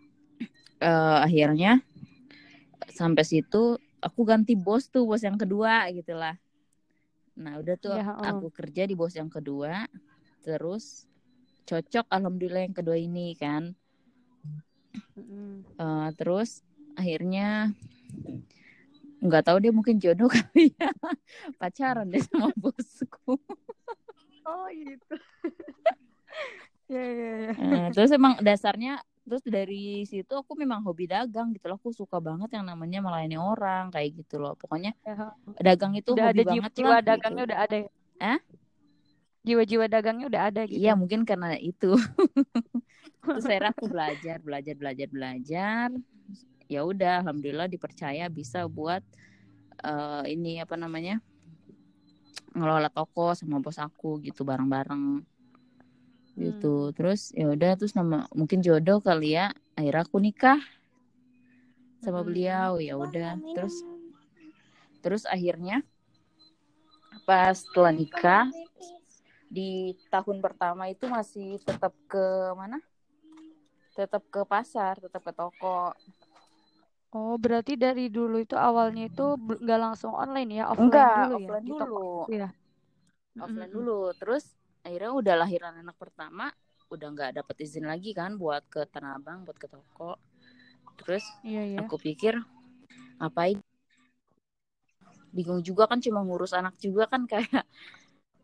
eh, 0.81 1.19
akhirnya 1.23 1.85
sampai 2.91 3.23
situ 3.23 3.79
aku 4.01 4.21
ganti 4.25 4.57
bos 4.57 4.89
tuh 4.89 5.05
bos 5.05 5.23
yang 5.23 5.37
kedua 5.37 5.87
gitulah 5.93 6.35
nah 7.35 7.61
udah 7.61 7.77
tuh 7.77 7.95
Iya, 7.99 8.15
oh. 8.15 8.25
aku 8.25 8.47
kerja 8.51 8.83
di 8.89 8.95
bos 8.97 9.15
yang 9.15 9.29
kedua 9.29 9.85
terus 10.43 11.05
cocok 11.69 12.07
alhamdulillah 12.13 12.63
yang 12.67 12.77
kedua 12.77 12.97
ini 13.01 13.35
kan 13.37 13.73
Mm-mm. 15.19 15.65
Eh, 15.75 16.09
terus 16.19 16.63
akhirnya 16.95 17.75
nggak 19.25 19.43
tahu 19.49 19.57
dia 19.63 19.73
mungkin 19.73 19.97
jodoh 19.97 20.29
kali 20.35 20.71
ya 20.77 20.91
pacaran 21.57 22.07
deh 22.13 22.21
sama 22.21 22.53
bosku 22.63 23.41
Oh, 24.45 24.69
gitu. 24.69 25.17
Iya, 26.93 27.01
iya, 27.17 27.29
iya. 27.41 27.53
Eh, 27.57 27.87
terus 27.97 28.11
emang 28.13 28.37
dasarnya 28.45 29.01
terus 29.25 29.41
dari 29.49 30.05
situ 30.05 30.29
aku 30.37 30.53
memang 30.53 30.85
hobi 30.85 31.09
dagang 31.09 31.49
gitu 31.57 31.65
loh 31.73 31.81
aku 31.81 31.97
suka 31.97 32.21
banget 32.21 32.61
yang 32.61 32.69
namanya 32.69 33.01
melayani 33.01 33.41
orang 33.41 33.89
kayak 33.89 34.21
gitu 34.21 34.37
loh 34.37 34.53
pokoknya 34.53 34.93
Ya, 35.01 35.17
dagang 35.65 35.97
itu 35.97 36.13
udah 36.13 36.29
hobi 36.29 36.45
ada 36.45 36.45
banget 36.45 36.73
jiwa 36.77 36.89
lah 36.93 37.01
dagangnya 37.01 37.43
gitu. 37.43 37.49
udah 37.49 37.59
ada 37.65 37.77
ya? 37.81 37.89
Hah? 38.21 38.39
Jiwa-jiwa 39.45 39.85
dagangnya 39.93 40.27
udah 40.33 40.43
ada 40.49 40.61
gitu. 40.65 40.81
Iya 40.81 40.93
mungkin 40.97 41.29
karena 41.29 41.57
itu. 41.61 41.93
Terus 43.25 43.45
akhirnya 43.49 43.71
aku 43.77 43.85
belajar, 43.93 44.37
belajar, 44.41 44.75
belajar, 44.77 45.09
belajar. 45.13 45.89
Ya 46.69 46.81
udah, 46.83 47.21
alhamdulillah 47.21 47.69
dipercaya 47.69 48.25
bisa 48.33 48.65
buat 48.65 49.05
eh, 49.85 50.25
ini 50.33 50.61
apa 50.65 50.77
namanya 50.81 51.21
ngelola 52.57 52.89
toko 52.89 53.35
sama 53.37 53.59
bos 53.61 53.77
aku 53.77 54.23
gitu 54.25 54.47
bareng-bareng 54.49 55.21
gitu. 56.35 56.91
Terus 56.97 57.31
ya 57.35 57.47
udah, 57.55 57.73
terus 57.79 57.95
nama 57.95 58.27
mungkin 58.35 58.59
jodoh 58.65 58.99
kali 59.05 59.39
ya. 59.39 59.53
Akhirnya 59.79 60.03
aku 60.07 60.19
nikah 60.23 60.59
sama 62.03 62.21
Mm-mm. 62.21 62.27
beliau. 62.27 62.71
Ya 62.83 62.95
udah, 62.99 63.39
terus 63.55 63.75
terus 65.05 65.23
akhirnya 65.29 65.85
pas 67.29 67.55
setelah 67.57 67.93
nikah 67.95 68.45
di 69.57 69.71
tahun 70.13 70.39
pertama 70.45 70.83
itu 70.95 71.05
masih 71.17 71.49
tetap 71.69 71.93
ke 72.11 72.25
mana? 72.61 72.79
Tetap 73.97 74.23
ke 74.35 74.41
pasar, 74.53 74.95
tetap 75.05 75.23
ke 75.27 75.33
toko. 75.41 75.79
Oh, 77.19 77.35
berarti 77.45 77.73
dari 77.85 78.03
dulu 78.17 78.35
itu 78.45 78.57
awalnya 78.69 79.03
itu 79.11 79.23
nggak 79.65 79.79
langsung 79.85 80.13
online 80.23 80.51
ya, 80.59 80.63
offline 80.73 81.07
Enggak, 81.07 81.15
dulu 81.15 81.31
ya, 81.47 81.53
offline 81.53 81.65
di 81.67 81.73
toko 81.81 82.01
dulu. 82.03 82.27
itu 82.27 82.31
ya. 82.41 82.49
Offline 83.45 83.71
Mm-mm. 83.71 83.77
dulu. 83.77 84.11
Terus 84.21 84.45
akhirnya 84.87 85.11
udah 85.21 85.35
lahiran 85.43 85.75
anak 85.83 85.97
pertama, 86.03 86.47
udah 86.93 87.07
nggak 87.15 87.31
dapet 87.39 87.57
izin 87.67 87.87
lagi 87.93 88.11
kan 88.19 88.31
buat 88.43 88.63
ke 88.73 88.81
Tanah 88.93 89.19
Abang, 89.19 89.39
buat 89.47 89.59
ke 89.63 89.67
toko. 89.71 90.11
Terus 91.01 91.25
Iya, 91.45 91.63
iya. 91.65 91.83
aku 91.83 91.95
pikir 92.01 92.35
ngapain? 93.21 93.59
Bingung 95.35 95.61
juga 95.67 95.85
kan 95.91 95.99
cuma 95.99 96.21
ngurus 96.23 96.53
anak 96.55 96.75
juga 96.79 97.05
kan 97.13 97.23
kayak 97.31 97.67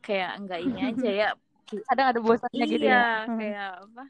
kayak 0.01 0.31
enggak 0.41 0.61
ini 0.65 0.81
aja 0.91 1.11
ya. 1.11 1.29
Kadang 1.87 2.07
ada 2.11 2.21
bosannya 2.21 2.65
gitu 2.67 2.85
Iya, 2.85 2.99
ya. 2.99 3.03
Hmm. 3.29 3.39
kayak 3.39 3.71
apa? 3.87 4.05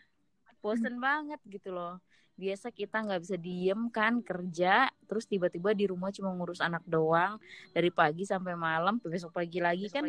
Bosen 0.61 0.95
banget 1.01 1.41
gitu 1.49 1.71
loh. 1.73 2.01
Biasa 2.41 2.73
kita 2.73 3.05
nggak 3.05 3.21
bisa 3.21 3.37
diem 3.37 3.81
kan 3.93 4.25
kerja, 4.25 4.89
terus 5.05 5.29
tiba-tiba 5.29 5.77
di 5.77 5.85
rumah 5.85 6.09
cuma 6.09 6.33
ngurus 6.33 6.65
anak 6.65 6.81
doang 6.89 7.37
dari 7.77 7.93
pagi 7.93 8.25
sampai 8.25 8.57
malam, 8.57 8.97
besok 8.97 9.37
pagi 9.37 9.61
lagi 9.61 9.93
kan 9.93 10.09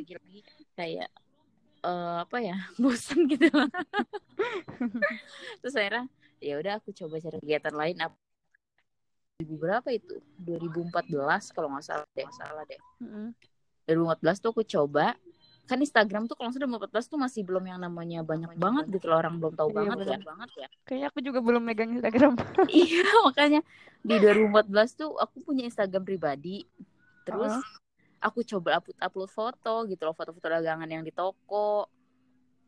kayak 0.79 1.09
eh, 1.83 2.15
apa 2.23 2.37
ya 2.39 2.55
bosen 2.81 3.27
gitu 3.27 3.51
loh. 3.51 3.67
terus 5.59 5.75
akhirnya 5.75 6.07
ya 6.41 6.57
udah 6.57 6.73
aku 6.79 6.89
coba 6.95 7.19
cari 7.21 7.37
kegiatan 7.43 7.75
lain 7.75 7.97
apa 8.01 8.15
2000 9.41 9.57
berapa 9.57 9.89
itu 9.93 10.15
2014 10.41 11.53
kalau 11.53 11.67
nggak 11.73 11.85
salah 11.85 12.07
deh 12.13 12.29
salah 12.33 12.63
deh 12.65 12.81
Mm-mm. 13.01 13.27
2014 13.85 14.37
tuh 14.41 14.49
aku 14.53 14.63
coba 14.65 15.17
kan 15.69 15.79
Instagram 15.79 16.27
tuh 16.27 16.35
kalau 16.35 16.51
sudah 16.51 16.67
2014 16.67 17.11
tuh 17.11 17.19
masih 17.21 17.41
belum 17.47 17.63
yang 17.63 17.79
namanya 17.79 18.25
banyak 18.25 18.59
banget 18.59 18.85
gitu 18.91 19.07
loh 19.07 19.23
orang 19.23 19.39
belum 19.39 19.53
tahu 19.55 19.69
Iya, 19.71 19.77
banget 19.77 19.97
ya. 20.03 20.17
Banget 20.19 20.49
ya. 20.57 20.67
Kayaknya 20.83 21.07
aku 21.07 21.19
juga 21.23 21.39
belum 21.39 21.61
megang 21.63 21.91
Instagram. 21.95 22.33
iya 22.83 23.07
makanya 23.23 23.61
di 24.03 24.15
2014 24.19 24.99
tuh 24.99 25.11
aku 25.15 25.37
punya 25.45 25.63
Instagram 25.63 26.03
pribadi. 26.03 26.67
Terus 27.23 27.55
Heeh. 27.55 28.25
aku 28.25 28.43
coba 28.43 28.81
upload 28.81 28.97
upload 28.99 29.31
foto 29.31 29.73
gitu 29.87 30.01
loh 30.03 30.15
foto-foto 30.17 30.47
dagangan 30.51 30.89
yang 30.89 31.05
di 31.05 31.13
toko. 31.13 31.87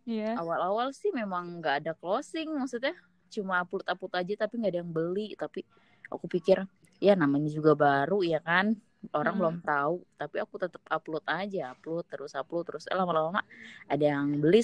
Iya. 0.03 0.35
awal-awal 0.35 0.91
sih 0.91 1.15
memang 1.15 1.63
nggak 1.63 1.75
ada 1.79 1.95
closing 1.95 2.51
maksudnya 2.59 2.91
cuma 3.31 3.63
upload 3.63 3.87
upload 3.87 4.11
aja 4.19 4.43
tapi 4.43 4.59
nggak 4.59 4.71
ada 4.75 4.79
yang 4.83 4.91
beli. 4.91 5.35
Tapi 5.35 5.63
aku 6.07 6.27
pikir 6.31 6.63
ya 7.03 7.19
namanya 7.19 7.51
juga 7.51 7.75
baru 7.75 8.23
ya 8.23 8.39
kan 8.39 8.79
orang 9.11 9.35
Hmm. 9.35 9.41
belum 9.43 9.57
tahu 9.59 9.95
tapi 10.15 10.39
aku 10.39 10.55
tetap 10.55 10.79
upload 10.87 11.25
aja 11.25 11.75
upload 11.75 12.07
terus 12.07 12.31
upload 12.33 12.63
terus 12.63 12.87
eh, 12.87 12.95
lama-lama 12.95 13.43
ada 13.85 14.05
yang 14.05 14.39
beli 14.39 14.63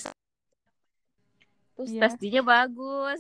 terus 1.76 1.90
Iya. 1.90 2.02
tesnya 2.08 2.42
bagus 2.44 3.20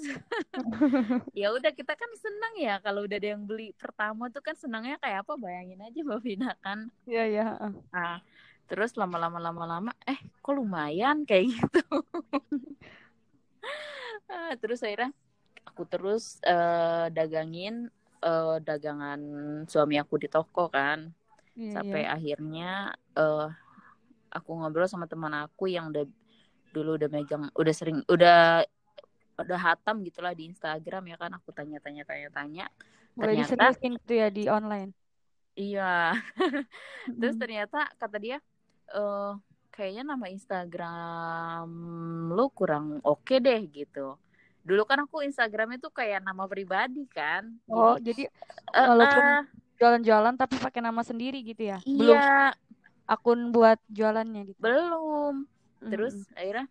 ya 1.39 1.47
udah 1.51 1.71
kita 1.71 1.95
kan 1.95 2.11
senang 2.15 2.53
ya 2.59 2.79
kalau 2.79 3.03
udah 3.03 3.15
ada 3.15 3.29
yang 3.35 3.43
beli 3.43 3.71
pertama 3.75 4.27
tuh 4.27 4.43
kan 4.43 4.55
senangnya 4.55 4.99
kayak 4.99 5.23
apa 5.23 5.33
bayangin 5.35 5.79
aja 5.79 5.99
mbak 6.03 6.19
Vina 6.19 6.51
kan 6.59 6.91
Iya, 7.07 7.23
iya. 7.23 7.45
heeh. 7.55 7.71
Nah, 7.89 8.19
terus 8.67 8.93
lama-lama 8.93 9.39
lama-lama 9.39 9.91
eh 10.03 10.19
kok 10.39 10.53
lumayan 10.53 11.23
kayak 11.23 11.55
gitu. 11.55 11.81
Ah, 14.29 14.53
terus 14.61 14.85
akhirnya 14.85 15.09
aku 15.65 15.83
terus 15.89 16.37
eh, 16.45 17.09
dagangin 17.09 17.89
eh, 18.23 18.57
dagangan 18.63 19.19
suami 19.71 19.95
aku 20.01 20.15
di 20.23 20.27
toko 20.31 20.67
kan. 20.71 20.99
Iya, 21.55 21.69
Sampai 21.75 22.01
iya. 22.01 22.13
akhirnya 22.15 22.69
eh 23.17 23.47
aku 24.29 24.49
ngobrol 24.57 24.87
sama 24.89 25.05
teman 25.09 25.33
aku 25.33 25.69
yang 25.69 25.89
udah 25.91 26.05
dulu 26.73 26.97
udah 27.01 27.09
megang 27.09 27.43
udah 27.57 27.73
sering 27.73 27.99
udah 28.05 28.61
udah 29.39 29.59
hatam 29.59 30.03
gitulah 30.05 30.33
di 30.37 30.51
Instagram 30.51 31.03
ya 31.11 31.15
kan 31.17 31.31
aku 31.37 31.49
tanya-tanya 31.55 32.03
tanya-tanya 32.05 32.65
Mulai 33.17 33.33
ternyata 33.33 33.53
diseriusin 33.57 33.91
gitu 33.99 34.13
ya 34.21 34.27
di 34.29 34.43
online. 34.51 34.91
iya 35.57 36.13
Terus 37.19 37.35
Mm-mm. 37.35 37.41
ternyata 37.41 37.77
kata 37.99 38.17
dia, 38.19 38.37
eh 38.95 39.31
kayaknya 39.75 40.03
nama 40.15 40.25
Instagram 40.31 41.67
lu 42.35 42.45
kurang 42.51 42.99
oke 43.03 43.35
deh 43.39 43.61
gitu. 43.71 44.15
Dulu 44.67 44.81
kan 44.89 44.99
aku 45.05 45.17
Instagramnya 45.27 45.79
tuh 45.85 45.93
kayak 45.99 46.19
nama 46.27 46.43
pribadi 46.51 47.03
kan. 47.09 47.43
Oh, 47.69 47.93
Jadi, 47.97 48.07
jadi 48.07 48.21
eh, 48.75 48.89
walaupun 48.89 49.25
eh, 49.39 49.41
jualan-jualan 49.79 50.35
tapi 50.41 50.55
pakai 50.65 50.81
nama 50.87 51.01
sendiri 51.09 51.37
gitu 51.49 51.63
ya? 51.71 51.77
Belum 51.97 52.19
iya 52.21 52.53
akun 53.13 53.39
buat 53.55 53.79
jualannya 53.97 54.41
gitu. 54.51 54.63
belum. 54.63 55.35
Terus 55.89 56.15
Mm-mm. 56.15 56.25
akhirnya, 56.37 56.65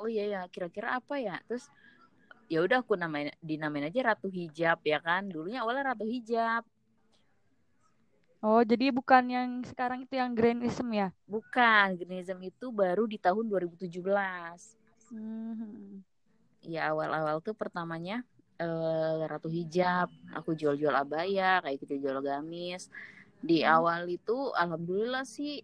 oh 0.00 0.08
iya 0.10 0.24
ya 0.34 0.40
kira-kira 0.54 0.88
apa 0.98 1.14
ya? 1.26 1.34
Terus 1.48 1.64
ya 2.52 2.58
udah 2.66 2.78
aku 2.84 2.94
namain 3.02 3.30
dinamain 3.50 3.88
aja 3.90 4.00
Ratu 4.14 4.28
Hijab 4.38 4.78
ya 4.92 4.98
kan. 5.06 5.22
Dulunya 5.32 5.58
awalnya 5.64 5.94
Ratu 5.94 6.06
Hijab. 6.08 6.62
Oh, 8.46 8.60
jadi 8.70 8.86
bukan 8.98 9.24
yang 9.36 9.48
sekarang 9.70 9.98
itu 10.06 10.14
yang 10.20 10.30
Grandism 10.38 10.88
ya? 11.00 11.08
Bukan, 11.32 11.86
Greenism 12.00 12.38
itu 12.50 12.66
baru 12.80 13.04
di 13.12 13.18
tahun 13.24 13.44
2017. 13.50 14.60
Hmm. 15.10 16.02
Ya 16.64 16.80
awal-awal 16.92 17.36
tuh 17.46 17.54
pertamanya 17.56 18.24
eh, 18.62 19.20
Ratu 19.30 19.48
Hijab 19.52 20.08
aku 20.36 20.50
jual-jual 20.60 20.94
abaya 20.94 21.60
kayak 21.62 21.76
gitu 21.84 21.94
jual 22.04 22.18
gamis 22.24 22.88
di 23.48 23.62
Hmm. 23.64 23.76
awal 23.76 24.02
itu 24.08 24.36
alhamdulillah 24.56 25.24
sih 25.28 25.62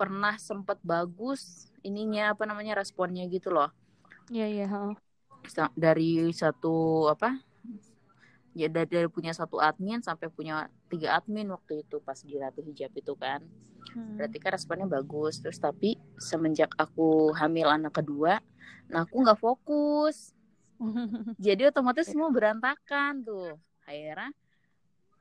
pernah 0.00 0.34
sempet 0.48 0.78
bagus 0.82 1.70
ininya 1.88 2.34
apa 2.34 2.44
namanya 2.50 2.74
responnya 2.82 3.24
gitu 3.30 3.48
loh 3.56 3.70
Iya, 4.30 4.44
iya. 4.52 4.64
heeh. 4.72 4.94
Sa- 5.54 5.74
dari 5.84 6.10
satu 6.40 6.74
apa 7.14 7.28
ya 8.52 8.68
dari, 8.68 8.88
dari 8.88 9.08
punya 9.08 9.32
satu 9.32 9.56
admin 9.56 10.00
sampai 10.00 10.28
punya 10.28 10.68
tiga 10.86 11.16
admin 11.16 11.48
waktu 11.48 11.82
itu 11.82 11.98
pas 11.98 12.20
di 12.20 12.36
Ratu 12.36 12.60
Hijab 12.60 12.92
itu 12.92 13.14
kan 13.16 13.40
Hmm. 13.92 14.16
berarti 14.16 14.38
kan 14.40 14.56
responnya 14.56 14.88
bagus 14.88 15.42
terus 15.42 15.60
tapi 15.60 15.98
semenjak 16.16 16.72
aku 16.80 17.34
hamil 17.36 17.68
anak 17.68 18.00
kedua 18.00 18.40
nah 18.88 19.04
aku 19.04 19.20
nggak 19.20 19.36
fokus 19.36 20.32
jadi 21.36 21.68
otomatis 21.68 22.08
semua 22.08 22.32
berantakan 22.32 23.20
tuh 23.20 23.58
akhirnya 23.84 24.32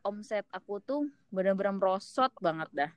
omset 0.02 0.46
aku 0.54 0.80
tuh 0.80 1.04
benar-benar 1.34 1.76
merosot 1.76 2.32
banget 2.40 2.70
dah 2.72 2.92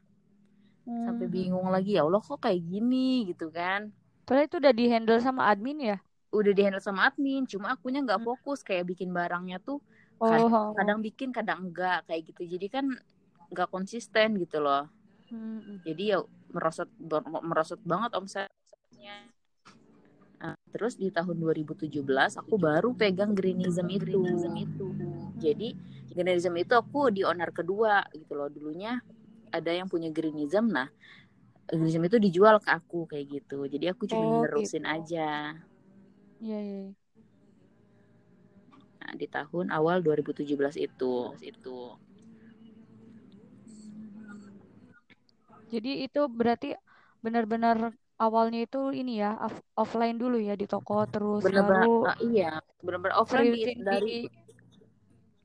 sampai 0.85 1.27
Hmm. 1.27 1.33
bingung 1.33 1.67
lagi 1.73 1.97
ya 1.97 2.05
Allah 2.05 2.21
kok 2.21 2.45
kayak 2.45 2.61
gini 2.61 3.25
gitu 3.33 3.49
kan 3.49 3.91
Padahal 4.25 4.47
itu 4.47 4.57
udah 4.61 4.73
di-handle 4.73 5.19
sama 5.19 5.49
admin 5.49 5.81
ya? 5.81 5.99
udah 6.31 6.53
dihandle 6.55 6.83
sama 6.85 7.09
admin 7.09 7.47
cuma 7.47 7.73
akunya 7.73 7.99
nggak 8.05 8.21
Hmm. 8.21 8.31
fokus 8.31 8.61
kayak 8.63 8.85
bikin 8.91 9.11
barangnya 9.11 9.59
tuh 9.59 9.81
Oh, 10.21 10.29
kadang, 10.31 10.49
kadang 10.77 10.99
bikin 11.07 11.31
kadang 11.37 11.59
enggak 11.71 11.99
kayak 12.09 12.23
gitu 12.33 12.43
jadi 12.57 12.67
kan 12.75 12.87
nggak 13.53 13.69
konsisten 13.75 14.29
gitu 14.43 14.59
loh 14.65 14.89
Hmm. 15.31 15.79
jadi 15.87 16.03
ya 16.17 16.19
merosot 16.55 16.89
merosot 17.51 17.81
banget 17.85 18.11
omsetnya 18.19 19.17
nah, 20.41 20.55
terus 20.73 20.95
di 21.03 21.09
tahun 21.17 21.37
2017 21.43 22.31
aku 22.41 22.55
baru 22.67 22.91
pegang 23.01 23.33
greenism 23.39 23.87
itu 23.99 24.23
jadi 25.45 25.69
greenism 26.15 26.55
itu 26.63 26.73
aku 26.83 27.11
di 27.17 27.23
owner 27.27 27.51
kedua 27.51 28.03
gitu 28.15 28.33
loh 28.39 28.49
dulunya 28.51 28.99
ada 29.55 29.71
yang 29.71 29.89
punya 29.93 30.11
greenism 30.15 30.71
nah 30.71 30.89
greenism 31.69 32.03
itu 32.09 32.19
dijual 32.23 32.57
ke 32.65 32.71
aku 32.79 33.07
kayak 33.11 33.27
gitu 33.41 33.59
jadi 33.73 33.95
aku 33.95 34.05
cuma 34.11 34.25
Oh, 34.27 34.43
nerusin 34.43 34.85
gitu. 34.85 34.89
aja 34.97 35.29
Iya, 36.41 36.57
iya. 36.67 36.75
iya. 36.81 37.04
Di 39.13 39.27
tahun 39.29 39.67
awal 39.69 40.01
2017 40.01 40.75
itu 40.81 41.37
itu 41.45 41.79
Jadi 45.73 46.07
itu 46.07 46.21
berarti 46.31 46.71
benar-benar 47.25 47.93
awalnya 48.21 48.63
itu 48.63 48.95
ini 48.95 49.19
ya 49.23 49.35
off- 49.43 49.65
offline 49.75 50.17
dulu 50.23 50.39
ya 50.39 50.55
di 50.55 50.67
toko 50.71 51.03
terus 51.11 51.43
bener-bener 51.45 51.83
baru 51.83 52.07
ah, 52.07 52.17
iya 52.23 52.51
bener-bener 52.85 53.15
offline 53.19 53.51
di, 53.53 53.63
dari 53.83 54.07
di 54.07 54.19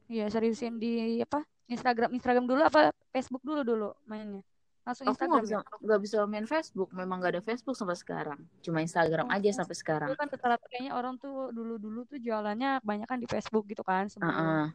Iya, 0.10 0.26
seriusin 0.34 0.82
di 0.82 1.22
apa? 1.22 1.46
Instagram 1.70 2.10
Instagram 2.18 2.46
dulu 2.50 2.62
apa 2.66 2.90
Facebook 3.14 3.46
dulu 3.46 3.62
dulu 3.62 3.88
mainnya? 4.10 4.42
Langsung 4.90 5.06
aku 5.06 5.14
nggak 5.14 5.22
Instagram 5.22 5.44
bisa 5.46 5.56
ya? 5.56 5.78
nggak 5.80 6.00
bisa 6.02 6.16
main 6.26 6.48
Facebook 6.48 6.90
memang 6.92 7.16
nggak 7.18 7.32
ada 7.32 7.44
Facebook 7.44 7.76
sampai 7.76 7.94
sekarang 7.94 8.40
cuma 8.60 8.78
Instagram 8.80 9.28
aja 9.30 9.50
sampai 9.54 9.76
sekarang 9.76 10.08
Dulu 10.10 10.18
kan 10.18 10.28
rata-rata 10.28 10.66
kayaknya 10.66 10.92
orang 10.92 11.16
tuh 11.16 11.50
dulu-dulu 11.50 12.04
tuh 12.04 12.18
jualannya 12.18 12.82
banyak 12.82 13.06
kan 13.06 13.18
di 13.18 13.26
Facebook 13.26 13.64
gitu 13.66 13.82
kan 13.82 14.10
sebelum 14.10 14.34
Heeh, 14.34 14.66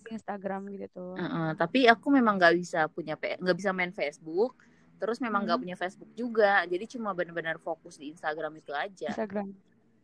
di 0.00 0.10
Instagram 0.10 0.60
gitu 0.70 0.86
tuh. 0.90 1.14
heeh. 1.14 1.48
tapi 1.54 1.84
aku 1.84 2.08
memang 2.08 2.34
nggak 2.34 2.54
bisa 2.56 2.88
punya 2.88 3.12
nggak 3.14 3.54
bisa 3.54 3.70
main 3.70 3.92
Facebook 3.92 4.56
terus 4.96 5.20
memang 5.20 5.44
nggak 5.44 5.54
Hmm. 5.54 5.64
punya 5.68 5.76
Facebook 5.76 6.10
juga 6.12 6.64
jadi 6.64 6.88
cuma 6.88 7.12
benar-benar 7.12 7.56
fokus 7.58 7.94
di 7.94 8.08
Instagram 8.08 8.56
itu 8.56 8.72
aja 8.72 9.12
Instagram. 9.12 9.52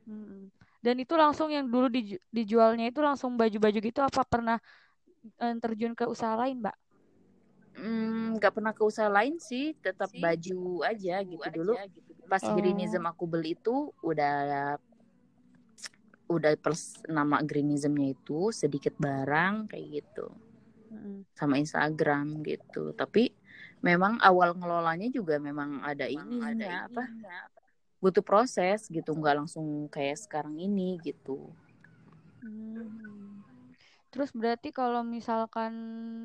Mm-mm. 0.04 0.52
Dan 0.78 1.00
itu 1.00 1.16
langsung 1.16 1.48
yang 1.48 1.64
dulu 1.64 1.88
diju- 1.88 2.20
dijualnya 2.28 2.92
itu 2.92 3.00
langsung 3.00 3.34
baju-baju 3.34 3.78
gitu 3.80 3.98
apa 3.98 4.20
pernah 4.20 4.60
eh, 5.40 5.56
terjun 5.56 5.96
ke 5.96 6.04
usaha 6.04 6.36
lain, 6.36 6.60
Mbak? 6.60 6.76
Hmm, 7.74 8.38
nggak 8.38 8.54
pernah 8.54 8.70
ke 8.70 8.82
usaha 8.86 9.10
lain 9.10 9.36
sih 9.42 9.74
tetap 9.82 10.10
baju 10.14 10.86
aja 10.86 11.20
gitu 11.26 11.48
dulu 11.50 11.74
pas 12.30 12.40
Oh. 12.40 12.54
Greenism 12.56 13.04
aku 13.04 13.26
beli 13.28 13.58
itu 13.58 13.92
udah 14.00 14.78
udah 16.24 16.56
plus 16.56 17.04
nama 17.04 17.44
Greenismnya 17.44 18.16
itu 18.16 18.48
sedikit 18.50 18.96
barang 18.96 19.68
kayak 19.68 19.86
gitu 20.00 20.26
Mm-mm. 20.88 21.28
sama 21.36 21.60
Instagram 21.60 22.40
gitu. 22.46 22.96
Tapi 22.96 23.28
memang 23.84 24.16
awal 24.24 24.56
ngelolanya 24.56 25.12
juga 25.12 25.36
memang 25.36 25.84
ada 25.84 26.08
ininya 26.08 26.88
apa? 26.88 27.04
Butuh 28.00 28.24
proses 28.24 28.88
gitu, 28.88 29.12
nggak 29.16 29.44
langsung 29.44 29.88
kayak 29.92 30.16
sekarang 30.20 30.56
ini 30.56 30.96
gitu. 31.04 31.52
Hmm. 32.40 33.33
Terus 34.14 34.30
berarti 34.30 34.70
kalau 34.70 35.02
misalkan 35.02 35.74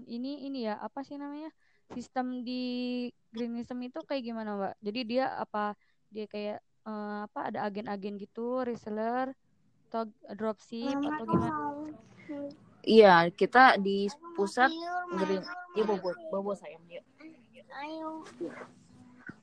ini 0.05 0.45
ini 0.45 0.69
ya 0.69 0.77
apa 0.77 1.01
sih 1.01 1.17
namanya 1.17 1.49
sistem 1.89 2.45
di 2.45 2.61
Greenism 3.33 3.81
itu 3.81 4.05
kayak 4.05 4.29
gimana 4.29 4.53
Mbak? 4.53 4.73
Jadi 4.77 4.99
dia 5.09 5.33
apa 5.33 5.73
dia 6.13 6.29
kayak 6.29 6.61
eh, 6.61 7.19
apa 7.25 7.39
ada 7.49 7.65
agen-agen 7.65 8.21
gitu 8.21 8.61
reseller 8.61 9.33
atau 9.89 10.05
dropship 10.37 11.01
atau 11.01 11.25
gimana? 11.25 11.61
Iya, 12.85 13.33
kita 13.33 13.81
di 13.81 14.05
pusat 14.37 14.69
Green, 15.09 15.41
iya 15.73 15.83
bobo, 15.89 16.13
bobo 16.29 16.53
sayang 16.53 16.85
yuk. 16.93 17.01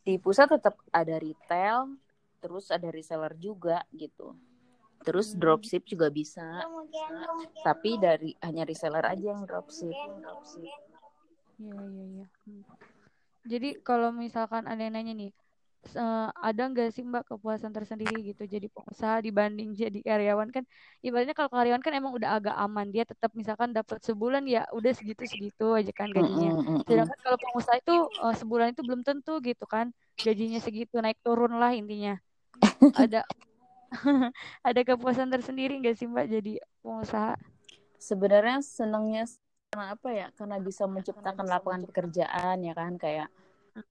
Di 0.07 0.23
pusat 0.23 0.55
tetap 0.55 0.79
ada 0.95 1.19
retail, 1.19 1.99
terus 2.39 2.71
ada 2.71 2.95
reseller 2.95 3.35
juga 3.35 3.83
gitu. 3.91 4.39
Terus 5.07 5.33
Hmm. 5.33 5.39
dropship 5.39 5.87
juga 5.87 6.11
bisa, 6.11 6.67
tapi 7.63 7.95
dari 8.03 8.35
hanya 8.43 8.67
reseller 8.67 9.07
aja 9.07 9.23
yang 9.31 9.47
dropship. 9.47 9.95
Iya 11.63 11.79
iya 11.79 12.05
iya. 12.11 12.27
Hmm. 12.51 12.63
Jadi 13.47 13.69
kalau 13.87 14.11
misalkan 14.11 14.67
ada 14.67 14.83
yang 14.83 14.99
nanya 14.99 15.15
nih, 15.15 15.31
eh, 15.95 16.29
ada 16.35 16.63
nggak 16.67 16.91
sih 16.91 17.07
Mbak 17.07 17.31
kepuasan 17.31 17.71
tersendiri 17.71 18.35
gitu 18.35 18.43
jadi 18.51 18.67
pengusaha 18.67 19.23
dibanding 19.23 19.71
jadi 19.79 19.99
karyawan 20.03 20.51
kan? 20.51 20.67
Ibaratnya 21.07 21.39
kalau 21.39 21.51
karyawan 21.55 21.79
kan 21.87 21.95
emang 21.95 22.11
udah 22.19 22.43
agak 22.43 22.57
aman 22.59 22.91
dia 22.91 23.07
tetap 23.07 23.31
misalkan 23.39 23.71
dapat 23.71 24.03
sebulan 24.03 24.43
ya 24.51 24.67
udah 24.75 24.91
segitu 24.91 25.23
segitu 25.31 25.71
aja 25.79 25.95
kan 25.95 26.11
gajinya. 26.11 26.59
Sedangkan 26.83 27.19
kalau 27.23 27.39
pengusaha 27.39 27.79
itu 27.79 27.95
eh, 28.11 28.35
sebulan 28.43 28.75
itu 28.75 28.83
belum 28.83 29.01
tentu 29.07 29.39
gitu 29.39 29.65
kan 29.71 29.95
gajinya 30.19 30.59
segitu 30.59 30.99
naik 30.99 31.23
turun 31.23 31.55
lah 31.63 31.71
intinya. 31.71 32.19
Ada 32.99 33.23
ada 34.69 34.81
kepuasan 34.83 35.31
tersendiri 35.31 35.79
nggak 35.81 35.97
sih 35.97 36.07
Mbak 36.09 36.27
jadi 36.29 36.53
pengusaha? 36.83 37.35
Sebenarnya 37.97 38.61
senangnya 38.63 39.25
karena 39.73 39.85
apa 39.95 40.09
ya? 40.13 40.27
Karena 40.37 40.57
bisa 40.63 40.85
menciptakan 40.87 41.47
lapangan 41.47 41.83
pekerjaan 41.91 42.57
ya 42.63 42.73
kan 42.77 42.95
kayak 42.99 43.29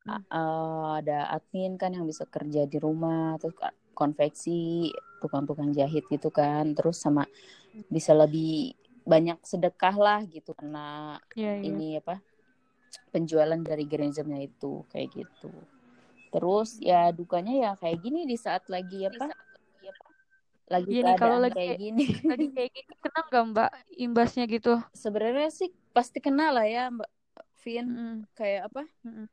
eh, 0.07 0.87
ada 1.01 1.29
admin 1.35 1.75
kan 1.75 1.91
yang 1.93 2.05
bisa 2.07 2.23
kerja 2.27 2.65
di 2.65 2.77
rumah, 2.79 3.35
terus 3.41 3.55
konveksi, 3.95 4.91
tukang-tukang 5.23 5.71
jahit 5.71 6.03
gitu 6.11 6.29
kan, 6.29 6.75
terus 6.75 6.99
sama 6.99 7.23
bisa 7.87 8.11
lebih 8.11 8.75
banyak 9.05 9.37
sedekah 9.45 9.95
lah 9.95 10.19
gitu 10.25 10.51
karena 10.57 11.17
Iya 11.37 11.61
iya. 11.61 11.67
ini 11.69 12.01
apa 12.01 12.17
penjualan 13.13 13.61
dari 13.61 13.85
Greenismnya 13.85 14.41
itu 14.43 14.83
kayak 14.91 15.13
gitu. 15.13 15.51
Terus 16.33 16.81
ya 16.83 17.13
dukanya 17.15 17.53
ya 17.53 17.71
kayak 17.79 18.01
gini 18.03 18.27
di 18.27 18.35
saat 18.35 18.67
lagi 18.67 19.07
apa? 19.07 19.31
Lagi 20.65 20.89
Iya 20.89 21.01
nih, 21.05 21.15
kalau 21.21 21.37
lagi 21.37 21.53
kayak 21.61 21.77
gini. 21.77 22.05
Lagi 22.31 22.47
kayak 22.57 22.69
gitu 22.73 22.93
kena 22.97 23.19
nggak 23.29 23.43
Mbak 23.53 23.69
imbasnya 24.01 24.43
gitu? 24.49 24.73
Sebenarnya 24.97 25.49
sih 25.53 25.69
pasti 25.93 26.17
kenal 26.17 26.57
lah 26.57 26.65
ya 26.65 26.89
Mbak 26.89 27.09
Vin. 27.61 27.85
Mm-mm. 27.85 28.15
Kayak 28.33 28.73
apa? 28.73 28.81
Mm-mm. 29.05 29.27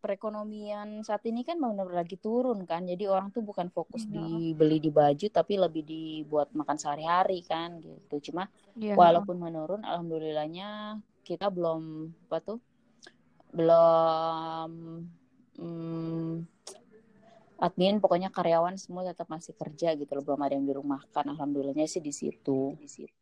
Perekonomian 0.00 1.00
saat 1.00 1.24
ini 1.24 1.44
kan 1.44 1.56
benar-benar 1.56 2.04
lagi 2.04 2.16
turun 2.16 2.64
kan. 2.64 2.84
Jadi 2.84 3.04
orang 3.08 3.28
tuh 3.32 3.40
bukan 3.44 3.68
fokus 3.72 4.04
Iya. 4.08 4.20
di 4.20 4.52
beli 4.56 4.76
di 4.80 4.88
baju 4.92 5.26
tapi 5.32 5.56
lebih 5.56 5.84
dibuat 5.84 6.52
makan 6.56 6.76
sehari-hari 6.80 7.44
kan 7.44 7.80
gitu. 7.80 8.32
Cuma 8.32 8.48
Iya. 8.76 8.96
walaupun 8.96 9.36
menurun 9.36 9.84
alhamdulillahnya 9.84 11.00
kita 11.24 11.48
belum 11.52 12.12
apa 12.28 12.38
tuh? 12.40 12.58
Belum 13.52 15.04
admin 17.60 18.02
pokoknya 18.02 18.28
karyawan 18.34 18.74
semua 18.78 19.06
tetap 19.06 19.30
masih 19.30 19.54
kerja 19.54 19.94
gitu 19.94 20.10
loh. 20.14 20.22
Belum 20.26 20.40
ada 20.42 20.54
yang 20.58 20.66
dirumahkan. 20.66 21.24
Alhamdulillahnya 21.34 21.86
sih 21.86 22.02
di 22.02 22.10
situ. 22.10 22.74
Di 22.78 22.88
situ. 22.90 23.14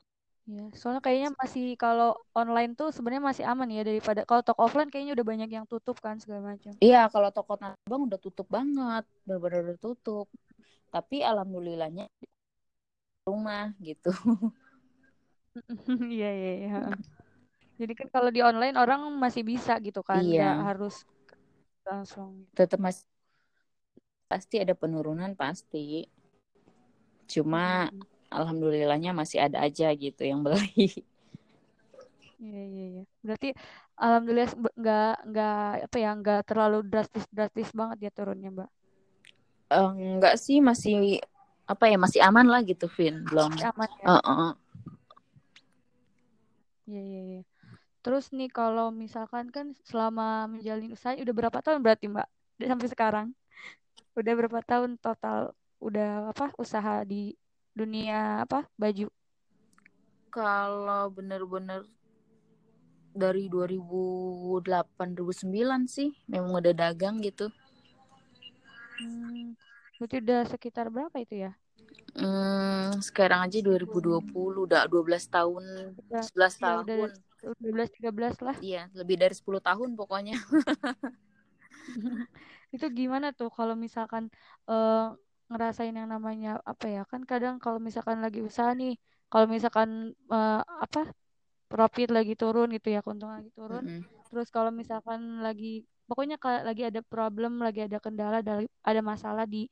Iya, 0.43 0.75
soalnya 0.75 0.99
kayaknya 0.99 1.31
masih 1.39 1.79
kalau 1.79 2.19
online 2.35 2.75
tuh 2.75 2.91
sebenarnya 2.91 3.23
masih 3.23 3.45
aman 3.47 3.69
ya 3.71 3.87
daripada 3.87 4.27
kalau 4.27 4.43
toko 4.43 4.67
offline 4.67 4.91
kayaknya 4.91 5.15
udah 5.15 5.27
banyak 5.27 5.51
yang 5.55 5.67
tutup 5.71 5.95
kan 6.03 6.19
segala 6.19 6.51
macam. 6.51 6.75
Iya, 6.83 7.07
kalau 7.15 7.31
toko 7.31 7.55
Tanah 7.55 7.79
Abang 7.87 8.11
udah 8.11 8.19
tutup 8.19 8.51
banget, 8.51 9.07
benar-benar 9.23 9.71
udah 9.71 9.79
tutup. 9.79 10.27
Tapi 10.91 11.23
alhamdulillahnya 11.23 12.11
di 12.19 12.27
rumah 13.23 13.71
gitu. 13.79 14.11
Iya 16.17 16.31
iya 16.33 16.53
iya. 16.65 16.73
Jadi 17.77 17.93
kan 17.93 18.09
kalau 18.09 18.33
di 18.33 18.41
online 18.41 18.73
orang 18.81 19.05
masih 19.21 19.45
bisa 19.45 19.77
gitu 19.85 20.01
kan, 20.01 20.25
Iya. 20.25 20.65
harus 20.65 21.05
langsung. 21.85 22.49
Tetap 22.57 22.81
masih 22.81 23.05
pasti 24.33 24.57
ada 24.65 24.73
penurunan 24.73 25.37
pasti. 25.37 26.09
Cuma 27.29 27.93
Mm. 27.93 28.01
alhamdulillahnya 28.33 29.13
masih 29.13 29.45
ada 29.45 29.61
aja 29.69 29.93
gitu 29.93 30.23
yang 30.25 30.41
beli. 30.41 30.89
Iya 32.43 32.63
iya 32.73 32.85
iya. 32.91 33.03
Berarti 33.23 33.49
alhamdulillah 33.95 34.51
nggak 34.81 35.15
nggak 35.31 35.57
apa 35.87 35.97
ya 36.01 36.11
nggak 36.19 36.41
terlalu 36.49 36.79
drastis 36.91 37.25
drastis 37.31 37.71
banget 37.71 38.09
ya 38.09 38.11
turunnya 38.11 38.51
Mbak. 38.51 38.71
Eh, 39.73 39.91
enggak 40.17 40.35
sih 40.43 40.59
masih 40.59 41.23
apa 41.69 41.87
ya 41.87 41.97
masih 41.97 42.21
aman 42.21 42.47
lah 42.51 42.61
gitu 42.67 42.91
Vin 42.91 43.23
belum 43.25 43.53
Masih 43.55 43.71
aman 43.71 43.89
ya. 44.01 44.07
Eh, 44.11 44.23
eh. 44.27 44.53
Iya 46.91 47.01
iya 47.09 47.21
iya. 47.31 47.41
Terus 48.03 48.35
nih 48.35 48.51
kalau 48.51 48.91
misalkan 48.91 49.47
kan 49.55 49.71
selama 49.87 50.51
menjalin 50.51 50.91
usaha 50.91 51.15
udah 51.15 51.35
berapa 51.39 51.59
tahun 51.63 51.81
berarti 51.87 52.11
Mbak? 52.11 52.29
Sampai 52.67 52.89
sekarang. 52.91 53.27
Udah 54.13 54.33
berapa 54.37 54.61
tahun 54.61 55.01
total 55.01 55.57
udah 55.83 56.31
apa 56.31 56.55
usaha 56.63 57.03
di 57.03 57.35
dunia 57.75 58.47
apa 58.47 58.69
baju? 58.79 59.11
kalau 60.33 61.13
bener-bener 61.13 61.85
dari 63.13 63.53
2008 63.53 65.13
2009 65.13 65.85
sih 65.85 66.17
memang 66.25 66.57
udah 66.57 66.73
dagang 66.73 67.21
gitu 67.21 67.53
Hmm, 69.03 69.59
berarti 69.99 70.23
udah 70.23 70.41
sekitar 70.47 70.87
berapa 70.87 71.17
itu 71.19 71.43
ya? 71.43 71.59
Hmm, 72.15 73.03
sekarang 73.03 73.51
aja 73.51 73.59
2020 73.59 74.71
udah 74.71 74.87
12 74.87 75.27
tahun, 75.27 75.99
Udah, 76.07 76.23
11 76.23 76.55
ya 76.55 76.79
udah 76.79 76.87
tahun. 76.87 77.11
12 77.59 77.89
13 77.91 78.37
lah. 78.39 78.57
Iya, 78.63 78.87
lebih 78.95 79.19
dari 79.19 79.35
10 79.35 79.59
tahun 79.59 79.99
pokoknya. 79.99 80.39
itu 82.75 82.87
gimana 82.89 83.37
tuh 83.37 83.53
kalau 83.53 83.77
misalkan 83.77 84.33
uh, 84.67 85.13
ngerasain 85.53 85.93
yang 85.93 86.09
namanya 86.09 86.59
apa 86.65 86.89
ya? 86.89 87.03
Kan 87.05 87.29
kadang 87.29 87.61
kalau 87.61 87.77
misalkan 87.77 88.19
lagi 88.25 88.41
usaha 88.41 88.73
nih, 88.73 88.97
kalau 89.29 89.47
misalkan 89.47 90.17
uh, 90.33 90.65
apa 90.65 91.13
profit 91.69 92.09
lagi 92.09 92.33
turun 92.37 92.73
gitu 92.73 92.89
ya, 92.89 93.05
keuntungan 93.05 93.45
lagi 93.45 93.53
turun. 93.53 93.85
Mm 93.85 93.93
-hmm. 94.01 94.25
Terus 94.33 94.49
kalau 94.49 94.73
misalkan 94.73 95.45
lagi 95.45 95.85
pokoknya 96.09 96.37
kalau 96.41 96.65
lagi 96.65 96.83
ada 96.89 97.01
problem, 97.05 97.61
lagi 97.61 97.85
ada 97.85 98.01
kendala, 98.01 98.41
ada 98.83 99.01
masalah 99.05 99.45
di 99.45 99.69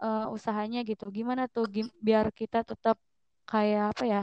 uh, 0.00 0.32
usahanya 0.32 0.80
gitu. 0.88 1.12
Gimana 1.12 1.44
tuh 1.52 1.68
biar 2.00 2.32
kita 2.32 2.64
tetap 2.64 2.96
kayak 3.44 3.92
apa 3.92 4.04
ya? 4.08 4.22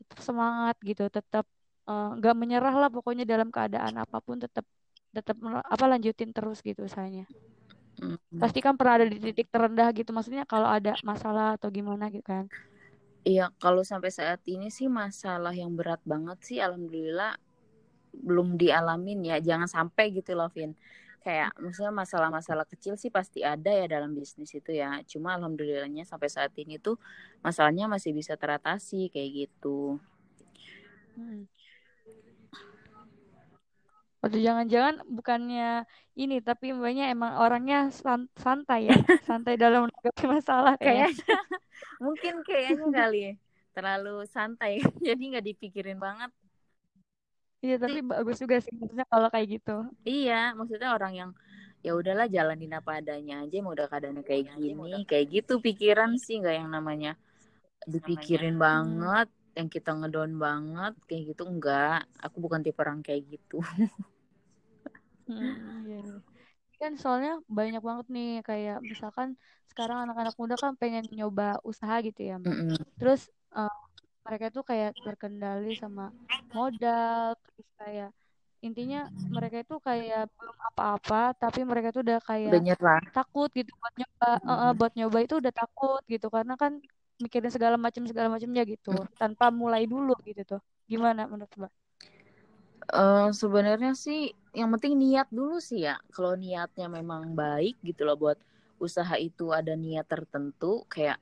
Tetap 0.00 0.18
semangat 0.24 0.76
gitu, 0.80 1.08
tetap 1.12 1.44
nggak 1.86 2.34
uh, 2.34 2.38
menyerah 2.38 2.74
lah 2.74 2.90
pokoknya 2.90 3.22
dalam 3.22 3.54
keadaan 3.54 3.94
apa 3.94 4.18
pun 4.18 4.42
tetap 4.42 4.66
tetap 5.14 5.38
apa 5.46 5.84
lanjutin 5.86 6.34
terus 6.34 6.58
gitu 6.60 6.82
usahanya 6.82 7.30
hmm. 8.00 8.40
pasti 8.40 8.58
kan 8.60 8.76
pernah 8.76 9.02
ada 9.02 9.06
di 9.08 9.18
titik 9.18 9.48
terendah 9.48 9.88
gitu 9.96 10.12
maksudnya 10.12 10.44
kalau 10.44 10.68
ada 10.68 10.96
masalah 11.02 11.56
atau 11.56 11.68
gimana 11.72 12.08
gitu 12.12 12.24
kan? 12.24 12.46
Iya 13.26 13.50
kalau 13.58 13.82
sampai 13.82 14.14
saat 14.14 14.38
ini 14.46 14.70
sih 14.70 14.86
masalah 14.86 15.50
yang 15.50 15.74
berat 15.74 15.98
banget 16.06 16.38
sih 16.46 16.58
alhamdulillah 16.62 17.34
belum 18.14 18.56
dialamin 18.56 19.26
ya. 19.26 19.36
Jangan 19.42 19.68
sampai 19.68 20.14
gitu 20.14 20.32
loh 20.38 20.48
Vin. 20.54 20.72
Kayak 21.26 21.58
maksudnya 21.58 21.90
masalah-masalah 21.90 22.62
kecil 22.70 22.94
sih 22.94 23.10
pasti 23.10 23.42
ada 23.42 23.66
ya 23.66 23.90
dalam 23.90 24.14
bisnis 24.14 24.54
itu 24.54 24.70
ya. 24.70 25.02
Cuma 25.10 25.34
alhamdulillahnya 25.34 26.06
sampai 26.06 26.30
saat 26.30 26.54
ini 26.54 26.78
tuh 26.78 26.96
masalahnya 27.42 27.90
masih 27.90 28.14
bisa 28.14 28.38
teratasi 28.38 29.10
kayak 29.10 29.50
gitu. 29.50 29.98
Hmm. 31.18 31.50
Atau 34.24 34.38
jangan-jangan 34.40 35.04
bukannya 35.06 35.84
ini 36.16 36.40
tapi 36.40 36.72
mbaknya 36.72 37.12
emang 37.12 37.36
orangnya 37.38 37.92
san 37.92 38.26
santai 38.34 38.90
ya, 38.90 38.96
santai 39.28 39.54
dalam 39.60 39.86
menghadapi 39.86 40.24
masalah 40.26 40.74
kayaknya. 40.80 41.12
Mungkin 42.04 42.34
kayaknya 42.42 42.86
kali 42.90 43.18
ya. 43.20 43.32
Terlalu 43.76 44.24
santai 44.26 44.80
jadi 45.06 45.20
nggak 45.20 45.46
dipikirin 45.52 46.00
banget. 46.00 46.32
Iya, 47.64 47.76
tapi 47.82 47.98
bagus 48.04 48.36
juga 48.38 48.56
sih 48.60 48.72
maksudnya 48.76 49.06
kalau 49.08 49.28
kayak 49.32 49.46
gitu. 49.58 49.74
Iya, 50.06 50.54
maksudnya 50.54 50.92
orang 50.92 51.12
yang 51.16 51.30
ya 51.84 51.92
udahlah 51.94 52.26
jalanin 52.26 52.72
apa 52.74 52.98
adanya 52.98 53.46
aja 53.46 53.56
mau 53.62 53.72
udah 53.74 53.86
keadaannya 53.86 54.24
kayak 54.26 54.44
gini, 54.58 55.06
kayak 55.06 55.26
gitu 55.30 55.62
pikiran 55.62 56.18
sih 56.18 56.42
nggak 56.42 56.56
yang 56.62 56.68
namanya 56.70 57.14
dipikirin 57.86 58.56
namanya. 58.58 58.64
banget, 58.64 59.28
hmm. 59.30 59.45
Yang 59.56 59.68
kita 59.72 59.90
ngedon 59.96 60.36
banget 60.36 60.94
kayak 61.08 61.22
gitu 61.32 61.42
enggak. 61.48 62.04
Aku 62.20 62.36
bukan 62.44 62.60
tipe 62.60 62.78
orang 62.84 63.00
kayak 63.00 63.24
gitu. 63.26 63.58
Hmm, 65.26 65.82
iya, 65.90 65.98
iya. 66.06 66.16
Kan 66.78 66.94
soalnya 67.02 67.42
banyak 67.50 67.82
banget 67.82 68.06
nih 68.14 68.46
kayak 68.46 68.78
misalkan 68.78 69.34
sekarang 69.66 70.06
anak-anak 70.06 70.38
muda 70.38 70.54
kan 70.54 70.78
pengen 70.78 71.02
nyoba 71.10 71.58
usaha 71.66 71.98
gitu 71.98 72.30
ya. 72.30 72.38
Mm 72.38 72.46
-hmm. 72.46 72.78
Terus 72.94 73.26
uh, 73.50 73.74
mereka 74.22 74.54
tuh 74.54 74.62
kayak 74.62 74.94
terkendali 75.02 75.74
sama 75.74 76.14
modal, 76.54 77.34
terus 77.42 77.66
kayak 77.74 78.10
intinya 78.64 79.06
mereka 79.30 79.62
itu 79.62 79.76
kayak 79.78 80.32
belum 80.32 80.56
apa-apa 80.74 81.36
tapi 81.36 81.60
mereka 81.62 81.92
tuh 81.92 82.02
udah 82.02 82.18
kayak 82.24 82.50
udah 82.50 82.98
takut 83.12 83.50
gitu 83.52 83.70
buat 83.76 83.94
nyoba 83.94 84.30
uh, 84.42 84.50
uh, 84.50 84.70
buat 84.72 84.92
nyoba 84.96 85.18
itu 85.22 85.34
udah 85.38 85.52
takut 85.52 86.02
gitu 86.08 86.26
karena 86.32 86.56
kan 86.56 86.80
mikirin 87.22 87.48
segala 87.48 87.80
macam 87.80 88.04
segala 88.04 88.28
macamnya 88.28 88.62
gitu 88.68 88.92
tanpa 89.16 89.48
mulai 89.48 89.88
dulu 89.88 90.12
gitu 90.24 90.56
tuh 90.56 90.60
gimana 90.86 91.26
menurut 91.26 91.50
mbak? 91.56 91.72
Uh, 92.86 93.34
sebenarnya 93.34 93.98
sih 93.98 94.30
yang 94.54 94.70
penting 94.78 94.94
niat 94.94 95.26
dulu 95.34 95.58
sih 95.58 95.84
ya. 95.84 95.98
Kalau 96.14 96.38
niatnya 96.38 96.86
memang 96.86 97.34
baik 97.34 97.82
gitu 97.82 98.06
loh 98.06 98.14
buat 98.14 98.38
usaha 98.78 99.18
itu 99.18 99.50
ada 99.50 99.74
niat 99.74 100.06
tertentu 100.06 100.86
kayak 100.86 101.18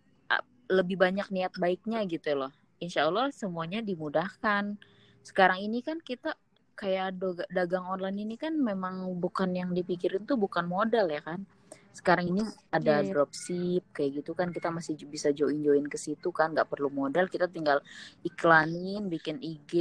lebih 0.68 0.96
banyak 1.00 1.28
niat 1.32 1.52
baiknya 1.56 2.04
gitu 2.08 2.36
loh. 2.36 2.52
Insya 2.80 3.08
Allah 3.08 3.32
semuanya 3.32 3.80
dimudahkan. 3.80 4.76
Sekarang 5.24 5.60
ini 5.60 5.80
kan 5.80 6.00
kita 6.00 6.36
kayak 6.76 7.16
dagang 7.54 7.86
online 7.86 8.28
ini 8.28 8.36
kan 8.36 8.52
memang 8.58 9.14
bukan 9.22 9.54
yang 9.54 9.70
dipikirin 9.70 10.26
tuh 10.26 10.34
bukan 10.34 10.66
modal 10.66 11.06
ya 11.06 11.22
kan 11.22 11.46
sekarang 11.94 12.26
ini 12.34 12.42
ada 12.74 13.00
yeah, 13.00 13.06
dropship 13.06 13.86
kayak 13.94 14.20
gitu 14.20 14.34
kan. 14.34 14.50
Kita 14.50 14.74
masih 14.74 14.98
bisa 15.06 15.30
join 15.30 15.62
join 15.62 15.86
ke 15.86 15.94
situ 15.94 16.34
kan 16.34 16.50
nggak 16.50 16.66
perlu 16.66 16.90
modal. 16.90 17.30
Kita 17.30 17.46
tinggal 17.46 17.78
iklanin 18.26 19.06
bikin 19.06 19.38
IG 19.38 19.72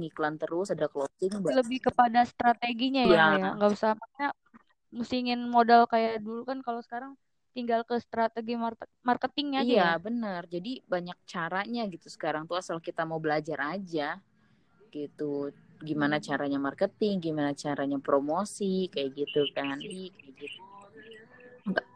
ngiklan 0.00 0.40
terus 0.40 0.72
ada 0.72 0.88
closing 0.88 1.44
lebih 1.44 1.92
kepada 1.92 2.24
strateginya 2.24 3.04
ya, 3.04 3.12
ya. 3.12 3.24
ya. 3.36 3.48
nggak 3.60 3.70
usah 3.76 3.92
makanya 3.92 4.30
mesti 4.88 5.14
ingin 5.20 5.40
modal 5.44 5.84
kayak 5.84 6.24
dulu 6.24 6.48
kan 6.48 6.64
kalau 6.64 6.80
sekarang 6.80 7.12
tinggal 7.52 7.84
ke 7.84 8.00
strategi 8.00 8.56
marketingnya 9.04 9.60
aja 9.60 9.68
iya 9.68 9.88
ya? 9.92 10.00
benar. 10.00 10.48
Jadi 10.48 10.80
banyak 10.88 11.18
caranya 11.28 11.84
gitu 11.92 12.08
sekarang 12.08 12.48
tuh 12.48 12.56
asal 12.56 12.80
kita 12.80 13.04
mau 13.04 13.20
belajar 13.20 13.76
aja 13.76 14.16
gitu. 14.88 15.52
Gimana 15.84 16.16
caranya 16.18 16.56
marketing 16.56 17.20
gimana 17.20 17.52
caranya 17.52 18.00
promosi 18.00 18.88
kayak 18.88 19.10
gitu 19.14 19.44
kan. 19.52 19.76
Kayak 19.78 20.16
gitu 20.16 20.67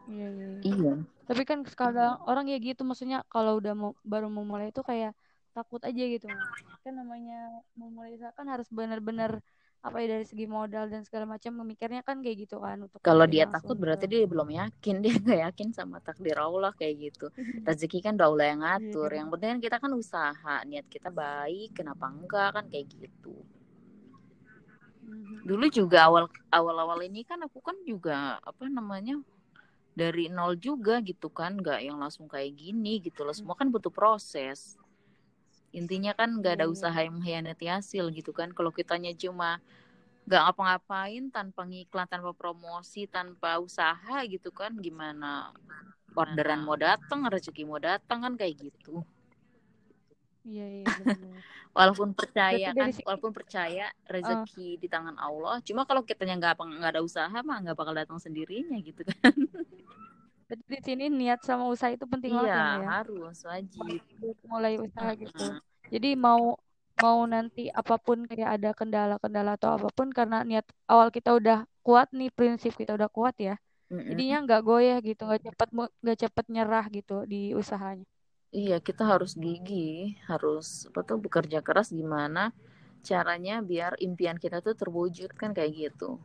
Iya, 0.07 0.27
iya, 0.29 0.47
iya. 0.59 0.61
iya. 0.63 0.93
Tapi 1.23 1.43
kan 1.47 1.63
sekarang 1.63 2.19
orang 2.27 2.45
ya 2.51 2.57
gitu 2.59 2.83
maksudnya 2.83 3.23
kalau 3.31 3.57
udah 3.57 3.73
mau 3.73 3.91
baru 4.03 4.27
mau 4.27 4.43
mulai 4.43 4.69
itu 4.75 4.83
kayak 4.83 5.15
takut 5.55 5.79
aja 5.81 6.03
gitu. 6.03 6.27
Kan 6.83 6.93
namanya 6.99 7.63
mau 7.79 7.87
mulai 7.87 8.19
kan 8.19 8.47
harus 8.49 8.67
benar-benar 8.67 9.39
apa 9.83 9.99
ya 9.99 10.15
dari 10.15 10.23
segi 10.23 10.47
modal 10.47 10.87
dan 10.87 11.03
segala 11.03 11.27
macam 11.27 11.59
memikirnya 11.59 12.07
kan 12.07 12.23
kayak 12.23 12.47
gitu 12.47 12.55
kan 12.63 12.87
untuk 12.87 13.03
kalau 13.03 13.27
dia 13.27 13.43
takut 13.51 13.75
berarti 13.75 14.07
dia 14.07 14.23
belum 14.23 14.47
yakin 14.47 14.95
dia 15.03 15.13
nggak 15.19 15.39
yakin 15.51 15.75
sama 15.75 15.99
takdir 15.99 16.39
Allah 16.39 16.71
kayak 16.71 17.11
gitu 17.11 17.27
rezeki 17.67 17.99
kan 17.99 18.15
udah 18.15 18.27
Allah 18.31 18.45
yang 18.47 18.61
ngatur 18.63 19.11
yang 19.11 19.27
penting 19.27 19.49
kan 19.51 19.59
kita 19.59 19.77
kan 19.83 19.91
usaha 19.91 20.55
niat 20.63 20.87
kita 20.87 21.11
baik 21.11 21.75
kenapa 21.75 22.07
enggak 22.07 22.55
kan 22.55 22.65
kayak 22.71 22.95
gitu 22.95 23.35
mhm. 25.03 25.43
dulu 25.51 25.67
juga 25.67 26.07
awal 26.07 26.31
awal 26.47 26.75
awal 26.79 26.99
ini 27.03 27.27
kan 27.27 27.43
aku 27.43 27.59
kan 27.59 27.75
juga 27.83 28.39
apa 28.39 28.63
namanya 28.71 29.19
dari 29.93 30.29
nol 30.29 30.57
juga 30.57 30.97
gitu 31.05 31.29
kan 31.29 31.57
nggak 31.57 31.85
yang 31.85 32.01
langsung 32.01 32.25
kayak 32.25 32.57
gini 32.57 32.97
gitu 33.01 33.21
loh. 33.21 33.33
Semua 33.33 33.53
kan 33.53 33.69
butuh 33.69 33.93
proses. 33.93 34.77
Intinya 35.73 36.13
kan 36.13 36.37
nggak 36.37 36.61
ada 36.61 36.65
iya, 36.69 36.73
usaha 36.73 36.97
yang 36.97 37.17
mengkhianati 37.17 37.65
hasil 37.69 38.09
gitu 38.13 38.33
kan. 38.33 38.53
Kalau 38.53 38.69
kitanya 38.73 39.13
cuma 39.13 39.61
nggak 40.23 40.41
ngapa-ngapain 40.49 41.23
tanpa 41.29 41.61
ngiklan 41.67 42.07
tanpa 42.07 42.31
promosi 42.31 43.05
tanpa 43.09 43.61
usaha 43.61 44.25
gitu 44.25 44.49
kan 44.49 44.73
gimana? 44.81 45.53
Orderan 46.13 46.61
mau 46.61 46.77
datang 46.77 47.25
rezeki 47.25 47.65
mau 47.65 47.81
datang 47.81 48.21
kan 48.21 48.33
kayak 48.37 48.69
gitu 48.69 49.01
iya 50.43 50.65
iya 50.83 50.85
walaupun 51.77 52.13
percaya 52.13 52.69
kan 52.75 52.91
walaupun 53.03 53.31
percaya 53.33 53.89
rezeki 54.05 54.77
uh. 54.77 54.79
di 54.79 54.87
tangan 54.91 55.15
Allah 55.17 55.59
cuma 55.65 55.87
kalau 55.87 56.05
kitanya 56.05 56.37
nggak 56.37 56.59
nggak 56.59 56.91
ada 56.93 57.01
usaha 57.01 57.37
mah 57.41 57.57
nggak 57.63 57.75
bakal 57.75 57.95
datang 57.95 58.19
sendirinya 58.21 58.77
gitu 58.83 59.01
kan 59.07 59.33
Jadi 60.53 60.63
di 60.69 60.79
sini 60.85 61.05
niat 61.09 61.41
sama 61.41 61.65
usaha 61.65 61.89
itu 61.89 62.05
penting 62.05 62.35
iya, 62.35 62.45
banget 62.45 62.53
ya. 62.53 62.89
harus 63.01 63.37
wajib. 63.41 63.89
Mulai 64.45 64.77
usaha 64.77 65.09
gitu. 65.17 65.45
Jadi 65.89 66.09
mau 66.13 66.59
mau 67.01 67.19
nanti 67.25 67.73
apa 67.73 67.97
pun 67.97 68.29
kayak 68.29 68.61
ada 68.61 68.69
kendala-kendala 68.77 69.57
atau 69.57 69.73
apa 69.73 69.89
pun 69.89 70.13
karena 70.13 70.45
niat 70.45 70.67
awal 70.85 71.09
kita 71.09 71.33
udah 71.33 71.65
kuat 71.81 72.13
nih 72.13 72.29
prinsip 72.29 72.77
kita 72.77 72.93
udah 72.93 73.09
kuat 73.09 73.33
ya. 73.41 73.57
Jadinya 73.89 74.45
nggak 74.45 74.61
goyah 74.61 74.97
gitu, 75.01 75.25
nggak 75.25 75.41
cepet 75.41 75.69
nggak 75.73 76.17
cepet 76.21 76.45
nyerah 76.53 76.85
gitu 76.93 77.25
di 77.25 77.57
usahanya. 77.57 78.05
Iya, 78.53 78.77
kita 78.77 79.01
harus 79.01 79.33
gigi, 79.33 80.13
harus 80.29 80.85
apa 80.93 81.01
tuh 81.01 81.17
bekerja 81.17 81.65
keras 81.65 81.89
gimana 81.89 82.53
caranya 83.01 83.59
biar 83.59 83.97
impian 83.99 84.37
kita 84.37 84.61
tuh 84.61 84.77
terwujud 84.77 85.33
kan 85.33 85.57
kayak 85.57 85.73
gitu. 85.89 86.21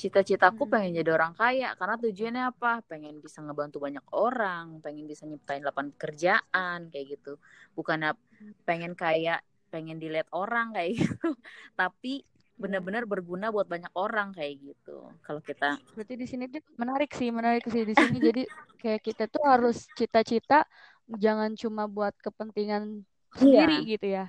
Cita-citaku 0.00 0.64
hmm. 0.64 0.72
pengen 0.72 0.92
jadi 1.04 1.10
orang 1.12 1.36
kaya 1.36 1.76
karena 1.76 2.00
tujuannya 2.00 2.44
apa? 2.48 2.80
Pengen 2.88 3.20
bisa 3.20 3.44
ngebantu 3.44 3.76
banyak 3.76 4.06
orang 4.16 4.80
pengen 4.80 5.04
bisa 5.04 5.28
nyiptain 5.28 5.60
lapangan 5.60 5.92
pekerjaan 5.94 6.88
kayak 6.88 7.20
gitu. 7.20 7.36
Bukan 7.76 8.08
pengen 8.64 8.96
kaya 8.96 9.44
pengen 9.68 10.00
dilihat 10.00 10.32
orang 10.32 10.72
kayak 10.72 10.96
gitu. 10.98 11.36
Tapi 11.76 12.24
benar-benar 12.58 13.06
berguna 13.06 13.54
buat 13.54 13.70
banyak 13.70 13.94
orang 13.94 14.34
kayak 14.34 14.58
gitu 14.58 15.14
kalau 15.22 15.38
kita 15.38 15.78
berarti 15.94 16.18
di 16.18 16.26
sini 16.26 16.50
tuh 16.50 16.58
menarik 16.74 17.14
sih 17.14 17.30
menarik 17.30 17.62
sih 17.70 17.86
di 17.86 17.94
sini. 17.94 18.18
Jadi 18.18 18.42
kayak 18.82 19.02
kita 19.06 19.30
tuh 19.30 19.46
harus 19.46 19.86
cita-cita 19.94 20.66
jangan 21.16 21.56
cuma 21.56 21.88
buat 21.88 22.12
kepentingan 22.20 23.02
iya. 23.40 23.64
sendiri 23.64 23.76
gitu 23.88 24.06
ya 24.12 24.26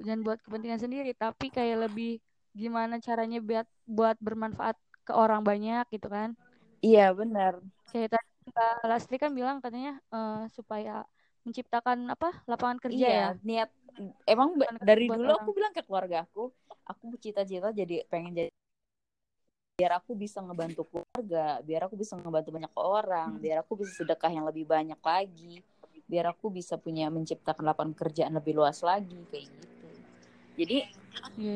jangan 0.00 0.20
buat 0.24 0.38
kepentingan 0.40 0.80
sendiri 0.80 1.12
tapi 1.12 1.52
kayak 1.52 1.90
lebih 1.90 2.24
gimana 2.56 2.98
caranya 2.98 3.38
buat 3.38 3.68
buat 3.84 4.16
bermanfaat 4.18 4.80
ke 5.04 5.12
orang 5.12 5.44
banyak 5.44 5.84
gitu 5.92 6.08
kan 6.08 6.32
iya 6.80 7.12
benar 7.12 7.60
kayak 7.92 8.16
tadi 8.16 8.28
Mbak 8.50 8.74
Lastri 8.88 9.16
kan 9.20 9.30
bilang 9.36 9.60
katanya 9.60 10.00
uh, 10.10 10.48
supaya 10.50 11.04
menciptakan 11.44 12.08
apa 12.12 12.42
lapangan 12.48 12.78
kerja 12.80 13.06
iya, 13.06 13.16
ya 13.16 13.28
niat 13.44 13.70
emang 14.28 14.56
dari 14.80 15.08
dulu 15.08 15.28
orang. 15.28 15.40
aku 15.40 15.50
bilang 15.56 15.72
ke 15.72 15.82
keluarga 15.84 16.24
aku 16.24 16.52
aku 16.84 17.16
cita-cita 17.20 17.72
jadi 17.72 18.04
pengen 18.08 18.32
jadi 18.36 18.50
biar 19.80 19.96
aku 19.96 20.12
bisa 20.12 20.44
ngebantu 20.44 20.84
keluarga 20.92 21.56
biar 21.64 21.88
aku 21.88 21.96
bisa 21.96 22.12
ngebantu 22.20 22.52
banyak 22.52 22.72
orang 22.76 23.28
Hmm. 23.32 23.40
biar 23.40 23.56
aku 23.64 23.72
bisa 23.80 23.92
sedekah 23.96 24.28
yang 24.28 24.44
lebih 24.44 24.68
banyak 24.68 25.00
lagi 25.00 25.64
biar 26.04 26.36
aku 26.36 26.52
bisa 26.52 26.76
punya 26.76 27.08
menciptakan 27.08 27.64
lapangan 27.64 27.96
kerjaan 27.96 28.36
lebih 28.36 28.60
luas 28.60 28.82
lagi 28.84 29.16
kayak 29.32 29.46
gitu. 29.48 29.88
Jadi 30.58 30.78
iya 31.38 31.54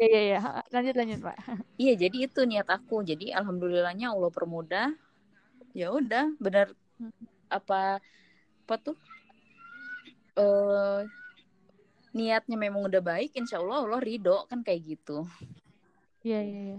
iya 0.00 0.20
iya. 0.22 0.40
lanjut 0.72 0.94
lanjut 0.96 1.18
pak. 1.20 1.36
Iya 1.82 1.92
jadi 2.06 2.16
itu 2.30 2.40
niat 2.46 2.70
aku. 2.70 3.02
Jadi 3.04 3.34
alhamdulillahnya 3.34 4.14
Allah 4.14 4.30
permudah. 4.32 4.88
Ya 5.76 5.92
udah 5.92 6.30
benar 6.40 6.72
Hmm. 6.96 7.12
apa 7.50 7.98
apa 8.64 8.74
tuh? 8.78 8.96
Eh 10.38 11.00
niatnya 12.14 12.54
memang 12.54 12.86
udah 12.86 13.02
baik 13.02 13.34
insya 13.34 13.58
Allah 13.58 13.82
Allah 13.82 14.00
ridho 14.02 14.46
kan 14.46 14.62
kayak 14.62 14.94
gitu 14.94 15.26
iya 16.26 16.38
iya 16.44 16.60
iya. 16.68 16.78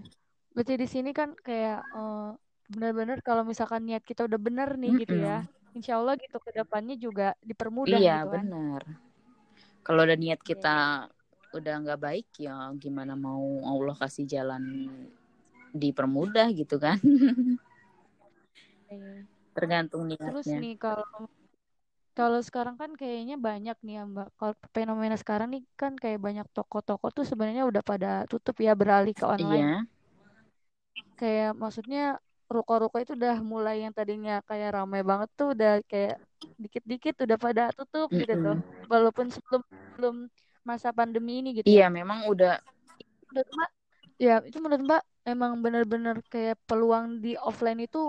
Berarti 0.54 0.73
di 0.82 0.88
sini 0.93 1.10
kan 1.15 1.30
kayak 1.47 1.80
eh, 1.97 2.30
benar-benar 2.71 3.17
kalau 3.27 3.43
misalkan 3.47 3.82
niat 3.88 4.04
kita 4.06 4.27
udah 4.27 4.39
bener 4.39 4.69
nih 4.80 4.91
gitu 5.04 5.15
ya 5.19 5.43
insya 5.75 5.99
Allah 5.99 6.15
gitu 6.19 6.38
ke 6.43 6.51
depannya 6.51 6.95
juga 6.99 7.32
dipermudah 7.43 7.99
iya 7.99 8.15
gitu 8.19 8.27
kan. 8.32 8.43
benar. 8.43 8.82
Kalau 9.82 10.01
ada 10.06 10.15
niat 10.15 10.39
kita 10.43 10.75
udah 11.51 11.73
nggak 11.84 11.99
baik 11.99 12.27
ya 12.39 12.71
gimana 12.80 13.13
mau 13.15 13.43
Allah 13.67 13.95
kasih 13.97 14.23
jalan 14.23 14.63
dipermudah 15.75 16.47
gitu 16.56 16.75
kan? 16.80 16.99
Iya. 18.91 19.23
tergantung 19.56 20.04
Terus 20.08 20.47
niatnya 20.47 20.58
nih 20.63 20.75
kalau 20.75 21.08
kalau 22.17 22.39
sekarang 22.47 22.76
kan 22.82 22.91
kayaknya 23.00 23.36
banyak 23.47 23.76
nih 23.86 23.93
ya 23.97 24.04
Mbak. 24.12 24.28
Kalau 24.39 24.54
fenomena 24.76 25.15
sekarang 25.24 25.47
nih 25.54 25.62
kan 25.82 25.93
kayak 26.04 26.19
banyak 26.26 26.45
toko-toko 26.56 27.06
tuh 27.15 27.26
sebenarnya 27.30 27.63
udah 27.71 27.84
pada 27.91 28.08
tutup 28.32 28.56
ya 28.65 28.71
beralih 28.82 29.13
ke 29.19 29.26
online. 29.36 29.67
iya 29.67 29.86
Kayak 31.19 31.50
maksudnya 31.62 32.00
ruko-ruko 32.56 32.97
itu 33.04 33.12
udah 33.19 33.36
mulai 33.52 33.76
yang 33.84 33.93
tadinya 33.97 34.32
kayak 34.50 34.69
ramai 34.78 35.02
banget 35.10 35.30
tuh 35.39 35.47
udah 35.56 35.69
kayak 35.91 36.13
dikit-dikit 36.62 37.15
udah 37.26 37.38
pada 37.45 37.62
tutup 37.78 38.10
gitu 38.19 38.34
tuh. 38.43 38.56
Walaupun 38.91 39.28
sebelum 39.36 39.62
sebelum 39.88 40.15
masa 40.69 40.89
pandemi 40.97 41.32
ini 41.39 41.50
gitu 41.60 41.71
iya 41.71 41.84
ya. 41.84 41.88
memang 41.97 42.19
udah 42.32 42.54
Menurut 43.30 43.50
Mbak, 43.56 43.69
ya 44.26 44.34
itu 44.50 44.58
menurut 44.63 44.84
Mbak 44.88 45.02
emang 45.32 45.52
bener-bener 45.63 46.15
kayak 46.34 46.56
peluang 46.69 47.06
di 47.24 47.32
offline 47.50 47.80
itu 47.88 48.00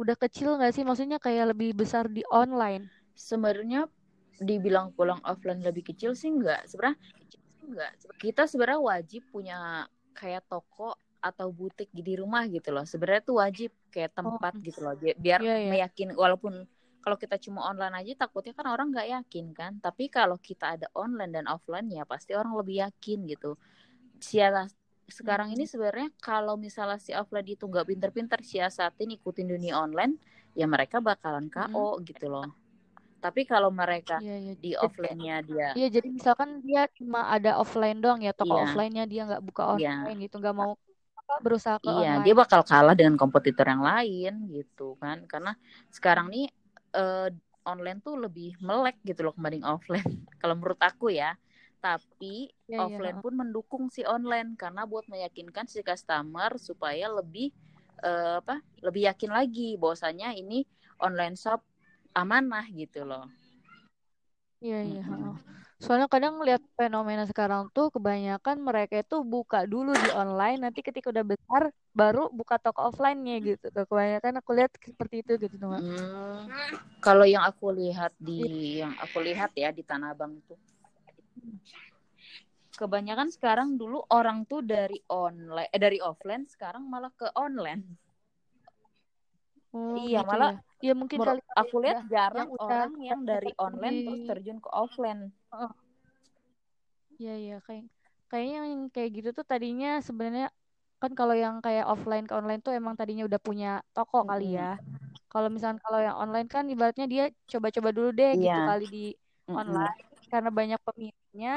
udah 0.00 0.16
kecil 0.22 0.48
nggak 0.58 0.72
sih? 0.76 0.84
Maksudnya 0.88 1.18
kayak 1.26 1.44
lebih 1.54 1.70
besar 1.80 2.04
di 2.16 2.22
online. 2.42 2.84
Sebenarnya 3.14 3.86
dibilang 4.42 4.90
pulang 4.96 5.20
offline 5.22 5.60
lebih 5.62 5.92
kecil 5.92 6.16
sih 6.16 6.32
enggak 6.32 6.66
sebenarnya 6.66 6.98
enggak 7.62 7.90
kita 8.18 8.48
sebenarnya 8.48 8.80
wajib 8.80 9.22
punya 9.30 9.86
kayak 10.16 10.44
toko 10.46 10.96
atau 11.22 11.54
butik 11.54 11.86
di 11.94 12.18
rumah 12.18 12.44
gitu 12.50 12.74
loh. 12.74 12.82
Sebenarnya 12.82 13.22
tuh 13.22 13.38
wajib 13.38 13.70
kayak 13.94 14.12
tempat 14.18 14.58
gitu 14.58 14.82
loh. 14.82 14.98
Bi- 14.98 15.14
biar 15.14 15.38
Iya, 15.38 15.54
iya. 15.62 15.70
meyakin 15.70 16.18
walaupun 16.18 16.66
kalau 17.02 17.14
kita 17.18 17.38
cuma 17.38 17.66
online 17.66 18.02
aja 18.02 18.26
takutnya 18.26 18.54
kan 18.54 18.66
orang 18.66 18.90
nggak 18.90 19.08
yakin 19.22 19.54
kan. 19.54 19.72
Tapi 19.78 20.10
kalau 20.10 20.36
kita 20.42 20.74
ada 20.74 20.90
online 20.98 21.30
dan 21.30 21.46
offline 21.46 21.86
ya 21.90 22.02
pasti 22.02 22.34
orang 22.34 22.58
lebih 22.58 22.82
yakin 22.82 23.30
gitu. 23.30 23.54
Siapa 24.18 24.66
sekarang 25.10 25.54
ini 25.54 25.66
sebenarnya 25.66 26.10
kalau 26.18 26.58
misalnya 26.58 26.98
si 26.98 27.14
offline 27.14 27.46
itu 27.46 27.66
nggak 27.66 27.86
pinter-pinter 27.86 28.40
siasatin 28.42 29.14
ikutin 29.14 29.50
dunia 29.50 29.78
online 29.78 30.16
ya 30.56 30.64
mereka 30.64 31.04
bakalan 31.04 31.52
KO 31.52 32.00
gitu 32.00 32.32
loh 32.32 32.61
tapi 33.24 33.40
kalau 33.52 33.70
mereka 33.80 34.14
Iya, 34.22 34.34
iya. 34.44 34.52
di 34.62 34.70
offline-nya 34.84 35.34
dia 35.48 35.68
Iya, 35.76 35.86
jadi 35.96 36.08
misalkan 36.18 36.50
dia 36.68 36.80
cuma 36.98 37.20
ada 37.34 37.50
offline 37.62 37.96
doang 38.04 38.20
ya, 38.26 38.32
toko 38.38 38.54
Iya. 38.54 38.62
offline-nya 38.64 39.04
dia 39.12 39.20
nggak 39.28 39.42
buka 39.48 39.62
Iya. 39.72 39.90
online 40.04 40.16
gitu, 40.24 40.34
nggak 40.42 40.56
mau 40.60 40.72
berusaha 41.44 41.76
ke 41.84 41.90
Iya, 41.90 42.06
online. 42.12 42.24
dia 42.24 42.34
bakal 42.42 42.60
kalah 42.70 42.94
dengan 42.98 43.14
kompetitor 43.18 43.66
yang 43.72 43.82
lain 43.82 44.32
gitu 44.54 44.94
kan. 45.02 45.18
Karena 45.26 45.50
sekarang 45.96 46.26
nih 46.34 46.44
eh, 46.94 47.28
online 47.66 47.98
tuh 48.06 48.14
lebih 48.24 48.48
melek 48.62 48.96
gitu 49.08 49.20
loh 49.26 49.32
kembanding 49.36 49.64
offline. 49.66 50.06
Kalau 50.40 50.54
menurut 50.58 50.78
aku 50.78 51.10
ya. 51.10 51.34
Tapi 51.82 52.46
Iya, 52.68 52.78
iya, 52.86 52.98
offline 53.02 53.18
pun 53.18 53.34
mendukung 53.34 53.84
si 53.90 54.06
online 54.06 54.54
karena 54.54 54.86
buat 54.86 55.04
meyakinkan 55.10 55.66
si 55.66 55.82
customer 55.82 56.54
supaya 56.68 57.10
lebih 57.10 57.50
eh, 58.06 58.34
apa? 58.38 58.62
Lebih 58.86 59.02
yakin 59.10 59.30
lagi 59.34 59.74
bahwasanya 59.82 60.28
ini 60.38 60.62
online 61.02 61.34
shop 61.34 61.60
amanah 62.12 62.64
gitu 62.72 63.04
loh. 63.04 63.26
Iya, 64.62 64.78
iya. 64.86 65.02
Heeh. 65.02 65.34
Soalnya 65.82 66.06
kadang 66.06 66.38
lihat 66.46 66.62
fenomena 66.78 67.26
sekarang 67.26 67.66
tuh 67.74 67.90
kebanyakan 67.90 68.62
mereka 68.62 69.02
itu 69.02 69.26
buka 69.26 69.66
dulu 69.66 69.90
di 69.90 70.10
online, 70.14 70.62
nanti 70.62 70.78
ketika 70.78 71.10
udah 71.10 71.26
besar 71.26 71.74
baru 71.90 72.30
buka 72.30 72.62
toko 72.62 72.86
offline-nya 72.86 73.42
gitu. 73.42 73.66
Tuh 73.74 73.82
kebanyakan 73.90 74.38
aku 74.38 74.50
lihat 74.54 74.70
seperti 74.78 75.26
itu 75.26 75.32
gitu 75.42 75.58
Mbak. 75.58 75.82
Hmm, 75.82 76.46
kalau 77.02 77.26
yang 77.26 77.42
aku 77.42 77.74
lihat 77.74 78.14
di 78.14 78.78
yang 78.78 78.94
aku 79.02 79.18
lihat 79.26 79.50
ya 79.58 79.74
di 79.74 79.82
Tanah 79.82 80.14
Abang 80.14 80.38
itu 80.38 80.54
kebanyakan 82.72 83.28
sekarang 83.28 83.68
dulu 83.76 84.00
orang 84.10 84.48
tuh 84.48 84.64
dari 84.64 84.96
online 85.12 85.68
eh 85.70 85.78
dari 85.78 85.98
offline 86.00 86.48
sekarang 86.48 86.82
malah 86.88 87.12
ke 87.12 87.28
online. 87.36 87.84
Oh, 89.72 89.96
Iya, 89.96 90.20
gitu 90.20 90.28
malah 90.30 90.50
ya. 90.52 90.58
Iya, 90.82 90.92
mungkin 90.98 91.18
kali 91.22 91.40
aku 91.54 91.76
udah- 91.78 91.84
lihat 91.84 91.98
jarang 92.12 92.38
yang 92.38 92.50
udah 92.52 92.64
orang 92.66 92.92
yang 93.08 93.20
dari 93.24 93.50
online 93.56 93.96
terus 94.04 94.22
terjun 94.28 94.58
ke 94.60 94.68
offline. 94.72 95.22
Iya 97.20 97.34
iya 97.38 97.56
kayak 97.66 97.84
kayaknya 98.30 98.58
yang 98.72 98.82
kayak 98.94 99.10
gitu 99.16 99.28
tuh 99.36 99.44
tadinya 99.46 100.00
sebenarnya 100.02 100.48
kan 101.02 101.12
kalau 101.18 101.34
yang 101.34 101.56
kayak 101.62 101.84
offline 101.86 102.24
ke 102.26 102.34
online 102.34 102.60
tuh 102.66 102.72
emang 102.78 102.94
tadinya 102.98 103.24
udah 103.28 103.40
punya 103.42 103.68
toko 103.94 104.22
kali 104.26 104.44
Mm-mm. 104.50 104.58
ya. 104.58 104.70
Kalau 105.32 105.48
misalkan 105.54 105.80
kalau 105.84 105.98
yang 106.02 106.16
online 106.18 106.48
kan 106.50 106.64
ibaratnya 106.68 107.06
dia 107.06 107.24
coba-coba 107.52 107.88
dulu 107.96 108.08
deh 108.12 108.30
gitu 108.36 108.58
Iya. 108.58 108.66
kali 108.70 108.84
di 108.90 109.04
Mm-mm. 109.48 109.58
online 109.60 109.94
karena 110.32 110.50
banyak 110.50 110.80
peminatnya 110.86 111.54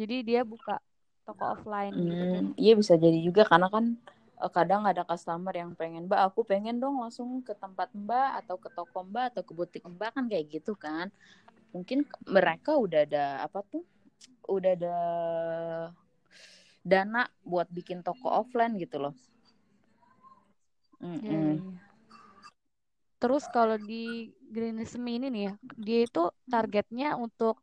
jadi 0.00 0.14
dia 0.28 0.40
buka 0.42 0.76
toko 1.24 1.42
offline 1.54 1.94
gitu. 1.94 2.24
Hmm, 2.24 2.52
iya 2.58 2.72
bisa 2.74 2.94
jadi 2.98 3.18
juga 3.22 3.42
karena 3.46 3.68
kan 3.74 3.84
kadang 4.50 4.82
ada 4.88 5.06
customer 5.06 5.54
yang 5.54 5.76
pengen 5.78 6.10
mbak 6.10 6.18
aku 6.32 6.42
pengen 6.42 6.82
dong 6.82 6.98
langsung 6.98 7.44
ke 7.46 7.54
tempat 7.54 7.92
mbak 7.94 8.42
atau 8.42 8.56
ke 8.58 8.72
toko 8.74 9.06
mbak 9.06 9.36
atau 9.36 9.42
ke 9.46 9.52
butik 9.54 9.84
mbak 9.86 10.10
kan 10.16 10.26
kayak 10.26 10.50
gitu 10.50 10.74
kan 10.74 11.12
mungkin 11.70 12.08
mereka 12.26 12.74
udah 12.74 13.06
ada 13.06 13.24
apa 13.46 13.62
tuh 13.68 13.84
udah 14.50 14.72
ada 14.74 14.96
dana 16.82 17.30
buat 17.46 17.70
bikin 17.70 18.02
toko 18.02 18.26
offline 18.30 18.74
gitu 18.80 18.98
loh 18.98 19.14
Mm-mm. 21.02 21.22
iya, 21.22 21.40
iya. 21.58 21.62
Terus 23.22 23.46
kalau 23.46 23.78
di 23.78 24.34
Greenism 24.50 25.06
ini 25.06 25.30
nih 25.30 25.42
ya, 25.46 25.52
dia 25.78 25.98
itu 26.10 26.22
targetnya 26.50 27.14
untuk 27.14 27.62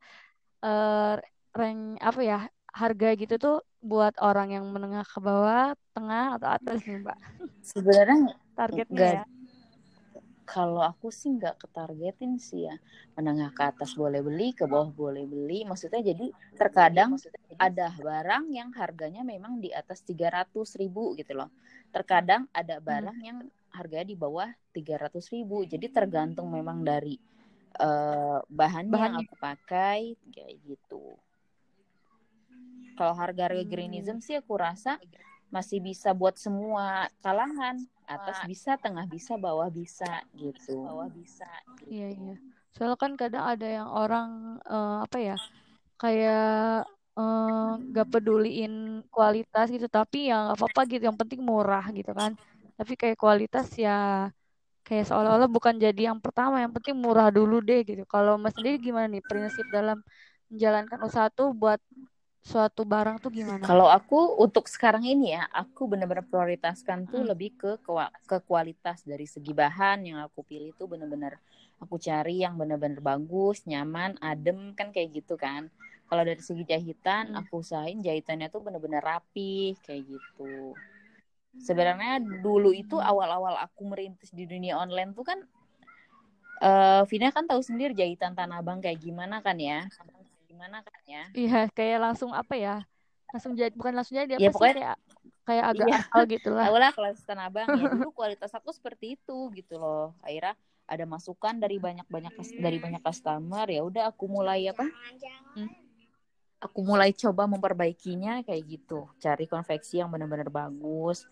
eh 0.63 1.15
rank 1.51 1.81
apa 1.99 2.21
ya 2.23 2.39
harga 2.71 3.07
gitu 3.19 3.35
tuh 3.35 3.57
buat 3.81 4.13
orang 4.19 4.51
yang 4.55 4.65
menengah 4.75 5.05
ke 5.07 5.19
bawah, 5.23 5.71
tengah 5.95 6.35
atau 6.37 6.49
atas 6.57 6.83
nih 6.87 6.99
Mbak 7.03 7.19
sebenarnya 7.63 8.35
targetnya 8.57 8.95
Nggak. 8.95 9.13
ya. 9.19 9.23
kalau 10.49 10.81
aku 10.81 11.13
sih 11.13 11.29
nggak 11.37 11.55
ketargetin 11.61 12.41
sih 12.41 12.65
ya 12.67 12.75
menengah 13.15 13.53
ke 13.53 13.63
atas 13.69 13.93
boleh 13.93 14.19
beli 14.25 14.49
ke 14.57 14.65
bawah 14.65 14.89
boleh 14.89 15.23
beli 15.29 15.61
maksudnya 15.69 16.01
jadi 16.01 16.25
terkadang 16.57 17.11
ada 17.61 17.93
barang 17.93 18.49
yang 18.49 18.69
harganya 18.73 19.21
memang 19.21 19.61
di 19.61 19.69
atas 19.69 20.01
300 20.01 20.73
ribu 20.81 21.13
gitu 21.19 21.37
loh 21.37 21.49
terkadang 21.93 22.49
ada 22.49 22.81
barang 22.81 23.19
yang 23.21 23.37
harganya 23.77 24.07
di 24.09 24.17
bawah 24.17 24.49
300 24.73 25.29
ribu 25.29 25.61
jadi 25.69 25.85
tergantung 25.93 26.49
memang 26.49 26.81
dari 26.81 27.13
eh, 27.77 28.39
bahannya, 28.49 28.89
yang 28.89 29.15
Bahannya. 29.15 29.27
aku 29.29 29.35
pakai 29.37 29.99
kayak 30.33 30.55
gitu 30.65 31.13
kalau 32.99 33.15
harga-harga 33.15 33.63
Hmm. 33.63 33.71
greenism 33.71 34.17
sih 34.19 34.35
aku 34.41 34.53
rasa 34.59 34.99
masih 35.55 35.79
bisa 35.81 36.09
buat 36.13 36.35
semua 36.37 37.07
kalangan 37.25 37.75
atas 38.05 38.37
bisa 38.51 38.71
tengah 38.83 39.05
bisa 39.07 39.33
bawah 39.39 39.69
bisa 39.71 40.21
gitu 40.35 40.75
bawah 40.85 41.09
bisa 41.09 41.47
Iya 41.89 42.07
iya. 42.13 42.33
Soalnya 42.75 42.97
kan 43.03 43.11
kadang 43.21 43.45
ada 43.51 43.67
yang 43.77 43.89
orang 43.89 44.29
eh, 44.73 44.97
apa 45.05 45.17
ya 45.27 45.35
kayak 46.01 46.41
eh, 47.19 47.69
nggak 47.89 48.07
peduliin 48.13 48.73
kualitas 49.13 49.65
gitu, 49.75 49.87
tapi 49.97 50.17
ya 50.29 50.35
nggak 50.45 50.57
apa-apa 50.59 50.81
gitu. 50.91 51.03
Yang 51.09 51.17
penting 51.21 51.41
murah 51.49 51.85
gitu 51.97 52.11
kan. 52.19 52.31
Tapi 52.77 52.93
kayak 53.01 53.17
kualitas 53.23 53.67
ya 53.85 53.91
kayak 54.87 55.05
seolah-olah 55.09 55.49
bukan 55.55 55.75
jadi 55.85 56.01
yang 56.13 56.19
pertama. 56.25 56.55
Yang 56.63 56.73
penting 56.81 56.95
murah 57.05 57.27
dulu 57.37 57.55
deh 57.69 57.79
gitu. 57.89 58.03
Kalau 58.13 58.33
Mas 58.41 58.53
sendiri 58.57 58.77
gimana 58.87 59.07
nih 59.13 59.23
prinsip 59.29 59.65
dalam 59.77 59.97
menjalankan 60.51 60.99
usaha 61.07 61.27
tuh 61.33 61.47
buat 61.61 61.79
suatu 62.43 62.81
barang 62.87 63.19
tuh 63.21 63.31
gimana? 63.31 63.65
Kalau 63.67 63.87
aku 63.91 64.39
untuk 64.39 64.65
sekarang 64.71 65.03
ini 65.05 65.35
ya, 65.35 65.45
aku 65.51 65.85
benar-benar 65.91 66.25
prioritaskan 66.25 67.05
tuh 67.11 67.21
Hmm. 67.23 67.29
lebih 67.35 67.53
ke 67.59 67.71
ke 68.25 68.37
kualitas 68.47 69.03
dari 69.03 69.27
segi 69.27 69.51
bahan 69.53 70.05
yang 70.07 70.19
aku 70.23 70.41
pilih 70.47 70.71
tuh 70.79 70.87
benar-benar 70.87 71.37
aku 71.79 71.95
cari 71.99 72.43
yang 72.43 72.59
bener-bener 72.59 72.99
bagus 72.99 73.63
nyaman 73.63 74.19
adem 74.19 74.75
kan 74.75 74.91
kayak 74.91 75.23
gitu 75.23 75.39
kan 75.39 75.71
kalau 76.11 76.25
dari 76.27 76.41
segi 76.43 76.63
jahitan 76.67 77.31
Hmm. 77.31 77.39
aku 77.45 77.63
usahain 77.63 77.99
jahitannya 78.03 78.51
tuh 78.51 78.59
bener-bener 78.65 78.99
rapi 78.99 79.77
kayak 79.87 80.03
gitu 80.07 80.75
sebenarnya 81.59 82.19
dulu 82.19 82.71
itu 82.75 82.99
awal-awal 82.99 83.55
aku 83.59 83.87
merintis 83.87 84.31
di 84.31 84.43
dunia 84.47 84.75
online 84.79 85.11
tuh 85.15 85.23
kan 85.27 85.39
eh 86.59 87.01
Vina 87.07 87.31
kan 87.31 87.47
tahu 87.47 87.63
sendiri 87.63 87.95
jahitan 87.95 88.35
tanah 88.35 88.59
abang 88.59 88.83
kayak 88.83 88.99
gimana 88.99 89.39
kan 89.39 89.55
ya 89.55 89.87
gimana 90.59 90.83
kan 90.83 90.99
ya 91.07 91.23
Iya, 91.31 91.59
kayak 91.71 91.97
langsung 92.03 92.35
apa 92.35 92.51
ya? 92.51 92.83
Langsung 93.31 93.55
jadi 93.55 93.71
bukan 93.71 93.95
langsung 93.95 94.19
jadi 94.19 94.35
apa 94.35 94.43
Ya, 94.43 94.51
sih 94.51 94.55
pokoknya- 94.59 94.75
kayak 94.75 94.97
kayak 95.47 95.65
agak 95.71 95.87
Iya. 95.87 95.97
asal 96.03 96.21
gitu 96.27 96.49
lah. 96.51 96.65
Tahu 96.67 96.77
lah 96.77 96.91
kelas 96.91 97.17
tanah 97.23 97.45
abang 97.47 97.67
ya 97.71 97.85
dulu 97.87 98.11
kualitas 98.19 98.51
aku 98.51 98.75
seperti 98.75 99.15
itu 99.15 99.37
gitu 99.55 99.79
loh 99.79 100.11
akhirnya 100.19 100.59
ada 100.83 101.05
masukan 101.07 101.55
dari 101.55 101.79
banyak-banyak 101.79 102.33
dari 102.59 102.75
banyak 102.75 102.99
customer 102.99 103.63
ya 103.71 103.81
udah 103.81 104.11
aku 104.11 104.27
mulai 104.27 104.67
apa 104.67 104.83
Hmm. 105.55 105.71
aku 106.59 106.79
mulai 106.83 107.15
coba 107.15 107.47
memperbaikinya 107.47 108.43
kayak 108.43 108.63
gitu 108.67 109.07
cari 109.17 109.47
konveksi 109.47 109.97
yang 109.97 110.11
benar-benar 110.11 110.51
bagus 110.51 111.23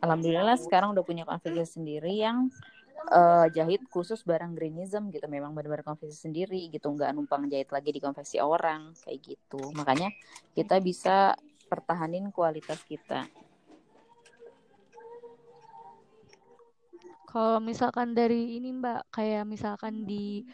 alhamdulillah 0.00 0.58
sekarang 0.58 0.90
udah 0.90 1.04
punya 1.06 1.22
konveksi 1.22 1.78
sendiri 1.78 2.18
yang 2.18 2.50
eh, 3.12 3.46
jahit 3.52 3.82
khusus 3.88 4.22
barang 4.22 4.52
greenism 4.56 5.08
gitu. 5.10 5.26
Memang 5.28 5.52
benar-benar 5.56 5.86
konveksi 5.86 6.16
sendiri 6.28 6.68
gitu. 6.72 6.92
Nggak 6.92 7.12
numpang 7.16 7.48
jahit 7.48 7.68
lagi 7.72 7.90
di 7.92 8.00
konveksi 8.00 8.38
orang. 8.38 8.94
Kayak 9.02 9.18
gitu. 9.34 9.60
Makanya 9.76 10.08
kita 10.56 10.78
bisa 10.80 11.36
pertahanin 11.72 12.28
kualitas 12.28 12.80
kita. 12.84 13.24
Kalau 17.32 17.64
misalkan 17.64 18.12
dari 18.12 18.60
ini 18.60 18.76
Mbak, 18.76 19.08
kayak 19.08 19.48
misalkan 19.48 20.04
di 20.04 20.44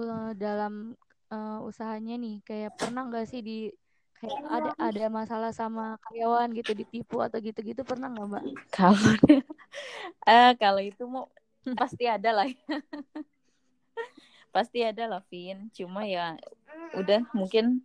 eh, 0.00 0.32
dalam 0.40 0.96
eh, 1.28 1.58
usahanya 1.68 2.16
nih, 2.16 2.40
kayak 2.48 2.80
pernah 2.80 3.04
nggak 3.04 3.28
sih 3.28 3.44
di 3.44 3.68
kayak 4.16 4.40
ada 4.50 4.70
ada 4.80 5.06
masalah 5.12 5.52
sama 5.54 6.00
karyawan 6.08 6.50
gitu 6.56 6.72
ditipu 6.74 7.20
atau 7.20 7.38
gitu-gitu 7.38 7.84
pernah 7.84 8.08
nggak 8.08 8.24
Mbak? 8.24 8.44
Kalau 8.72 8.98
eh 10.32 10.50
kalau 10.56 10.80
itu 10.80 11.04
mau 11.04 11.28
pasti 11.80 12.04
ada 12.06 12.30
lah. 12.32 12.46
pasti 14.54 14.78
ada 14.82 15.04
lah, 15.06 15.20
Vin. 15.28 15.68
Cuma 15.72 16.04
ya 16.04 16.36
udah 16.96 17.24
mungkin 17.32 17.84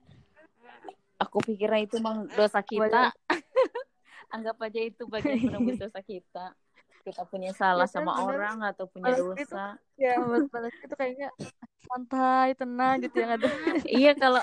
aku 1.20 1.44
pikirnya 1.44 1.88
itu 1.88 1.96
emang 2.00 2.28
dosa 2.32 2.60
kita. 2.64 3.12
Anggap 4.34 4.58
aja 4.66 4.82
itu 4.82 5.04
bagian 5.06 5.40
penembus 5.44 5.78
dosa 5.78 6.00
kita. 6.02 6.56
Kita 7.04 7.28
punya 7.28 7.52
salah 7.52 7.84
Ya 7.84 7.92
kan, 7.92 7.96
sama 8.00 8.12
bener. 8.16 8.28
orang 8.32 8.58
atau 8.64 8.86
punya 8.88 9.12
Balas 9.12 9.20
itu- 9.20 9.36
dosa. 9.52 9.66
Ya, 10.00 10.16
balas 10.18 10.48
balas 10.50 10.74
itu 10.80 10.96
kayaknya 10.96 11.30
santai, 11.84 12.56
tenang 12.56 12.96
gitu 13.04 13.16
yang 13.20 13.32
ada. 13.38 13.48
iya 13.86 14.12
kalau 14.16 14.40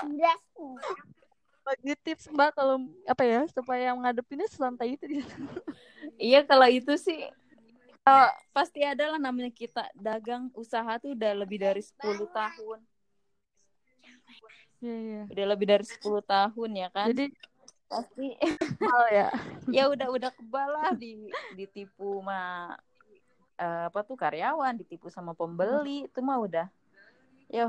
Bagi 1.60 1.92
tips 2.04 2.28
Mbak 2.32 2.50
kalau 2.56 2.76
apa 3.04 3.22
ya 3.24 3.40
supaya 3.48 3.92
ngadepinnya 3.96 4.48
santai 4.48 4.96
itu 5.00 5.20
gitu. 5.20 5.34
iya 6.20 6.40
kalau 6.44 6.68
itu 6.68 6.92
sih 6.96 7.28
eh, 8.06 8.30
pasti 8.54 8.80
ada 8.80 9.16
lah 9.16 9.20
namanya 9.20 9.52
kita 9.52 9.88
dagang 9.96 10.48
usaha 10.56 10.96
tuh 10.96 11.12
udah 11.12 11.32
lebih 11.44 11.60
dari 11.60 11.82
10 11.84 12.28
tahun. 12.30 12.78
Iya, 14.80 14.96
iya. 14.96 15.22
Udah 15.28 15.46
lebih 15.52 15.66
dari 15.68 15.84
10 15.84 16.24
tahun 16.24 16.70
ya 16.72 16.88
kan. 16.88 17.12
Jadi 17.12 17.26
pasti 17.90 18.26
hal 18.80 19.04
ya. 19.10 19.28
ya 19.76 19.84
udah 19.90 20.08
udah 20.08 20.30
kebal 20.30 20.68
lah 20.70 20.90
di 20.94 21.28
ditipu 21.58 22.22
sama 22.22 22.40
eh, 23.60 23.84
apa 23.90 24.00
tuh 24.06 24.16
karyawan 24.16 24.78
ditipu 24.80 25.12
sama 25.12 25.36
pembeli 25.36 26.08
itu 26.08 26.20
mah 26.24 26.40
udah 26.40 26.66
ya 27.50 27.68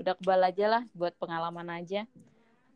udah 0.00 0.16
kebal 0.16 0.40
aja 0.42 0.66
lah 0.66 0.82
buat 0.96 1.12
pengalaman 1.20 1.68
aja 1.76 2.08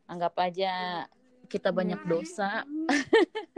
anggap 0.04 0.37
aja 0.44 1.04
kita 1.48 1.72
banyak 1.72 1.98
dosa 2.04 2.62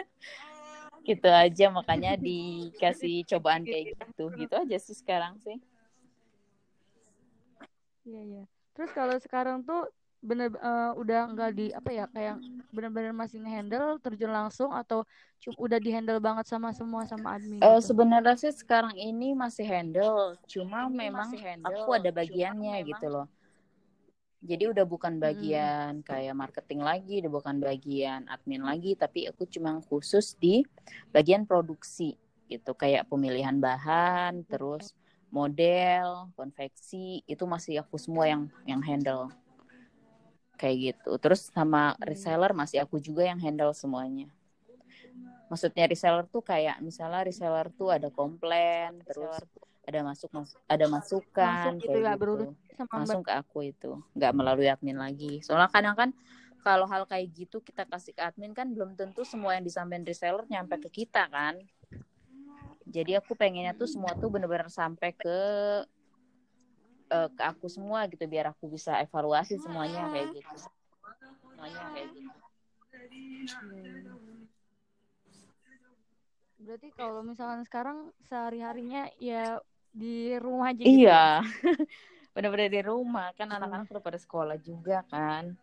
gitu 1.06 1.28
aja 1.30 1.64
makanya 1.70 2.18
dikasih 2.18 3.22
cobaan 3.30 3.62
kayak 3.62 3.94
gitu 3.94 4.24
gitu 4.34 4.54
aja 4.58 4.76
sih 4.82 4.96
sekarang 4.98 5.38
sih 5.40 5.56
Iya, 8.06 8.20
iya. 8.22 8.42
Terus 8.74 8.90
kalau 8.94 9.16
sekarang 9.18 9.66
tuh 9.66 9.90
bener 10.22 10.50
eh, 10.54 10.90
udah 10.94 11.20
nggak 11.34 11.50
di 11.58 11.66
apa 11.74 11.90
ya 11.90 12.04
kayak 12.10 12.36
bener-bener 12.70 13.12
masih 13.14 13.38
ngehandle 13.42 13.98
terjun 14.02 14.30
langsung 14.30 14.70
atau 14.74 15.02
cu- 15.42 15.58
udah 15.58 15.78
dihandle 15.82 16.18
banget 16.22 16.46
sama 16.46 16.70
semua 16.70 17.02
sama 17.06 17.34
admin 17.34 17.58
Eh, 17.62 17.78
gitu? 17.78 17.86
sebenarnya 17.90 18.34
sih 18.38 18.52
sekarang 18.54 18.94
ini 18.94 19.34
masih 19.34 19.66
handle, 19.66 20.38
cuma 20.46 20.86
memang 20.86 21.30
aku 21.66 21.90
ada 21.94 22.10
bagiannya 22.14 22.74
gitu 22.94 23.06
loh. 23.10 23.26
Jadi 24.46 24.70
udah 24.70 24.86
bukan 24.86 25.18
bagian 25.18 26.06
kayak 26.06 26.34
marketing 26.38 26.86
lagi, 26.86 27.18
udah 27.18 27.32
bukan 27.34 27.58
bagian 27.58 28.30
admin 28.30 28.62
lagi, 28.62 28.94
tapi 28.94 29.26
aku 29.26 29.42
cuma 29.50 29.82
khusus 29.82 30.38
di 30.38 30.62
bagian 31.10 31.42
produksi 31.42 32.14
gitu, 32.46 32.78
kayak 32.78 33.10
pemilihan 33.10 33.58
bahan, 33.58 34.46
terus 34.46 34.94
model, 35.34 36.30
konveksi, 36.38 37.26
itu 37.26 37.44
masih 37.44 37.82
aku 37.82 37.98
semua 37.98 38.30
yang 38.30 38.46
yang 38.62 38.78
handle. 38.78 39.34
Kayak 40.54 40.94
gitu. 40.94 41.18
Terus 41.18 41.50
sama 41.50 41.98
reseller 41.98 42.54
masih 42.54 42.86
aku 42.86 43.02
juga 43.02 43.26
yang 43.26 43.42
handle 43.42 43.74
semuanya. 43.74 44.30
Maksudnya 45.50 45.90
reseller 45.90 46.26
tuh 46.30 46.42
kayak 46.42 46.78
misalnya 46.82 47.26
reseller 47.26 47.70
tuh 47.74 47.90
ada 47.90 48.10
komplain 48.14 49.02
terus 49.02 49.42
ada 49.86 50.00
masuk 50.02 50.28
mas- 50.34 50.58
ada 50.66 50.86
masukan 50.90 51.54
Masuk 51.70 51.82
gitu 51.86 51.98
kayak 52.02 52.06
ya, 52.06 52.14
gitu. 52.18 52.42
sama 52.74 52.92
langsung 53.00 53.22
ke 53.22 53.32
aku 53.32 53.58
itu. 53.70 53.90
Nggak 54.18 54.32
melalui 54.34 54.66
admin 54.66 54.98
lagi. 54.98 55.38
Soalnya 55.46 55.70
kadang 55.70 55.94
kan 55.94 56.10
kalau 56.66 56.90
hal 56.90 57.06
kayak 57.06 57.30
gitu 57.30 57.62
kita 57.62 57.86
kasih 57.86 58.10
ke 58.10 58.22
admin 58.26 58.50
kan 58.50 58.66
belum 58.74 58.98
tentu 58.98 59.22
semua 59.22 59.54
yang 59.54 59.62
disampaikan 59.62 60.02
reseller 60.02 60.42
nyampe 60.50 60.74
ke 60.82 60.90
kita 61.06 61.30
kan. 61.30 61.54
Jadi 62.86 63.14
aku 63.18 63.38
pengennya 63.38 63.74
tuh 63.78 63.86
semua 63.86 64.14
tuh 64.18 64.26
bener-bener 64.30 64.66
sampai 64.70 65.14
ke 65.14 65.38
eh, 67.14 67.28
ke 67.30 67.42
aku 67.46 67.70
semua 67.70 68.10
gitu 68.10 68.26
biar 68.26 68.50
aku 68.50 68.66
bisa 68.66 68.98
evaluasi 68.98 69.62
semuanya 69.62 70.10
kayak 70.10 70.34
gitu. 70.34 70.56
Semuanya 71.54 71.82
kayak 71.94 72.08
gitu. 72.10 72.30
Berarti 76.56 76.88
kalau 76.98 77.22
misalkan 77.22 77.62
sekarang 77.62 78.10
sehari-harinya 78.26 79.06
ya 79.22 79.62
di 79.96 80.36
rumah 80.36 80.76
aja 80.76 80.82
gitu. 80.84 81.08
Iya, 81.08 81.40
bener-bener 82.36 82.68
di 82.68 82.80
rumah 82.84 83.32
kan 83.32 83.48
anak-anak 83.48 83.88
udah 83.88 84.04
pada 84.04 84.20
sekolah 84.20 84.60
juga 84.60 85.00
kan. 85.08 85.56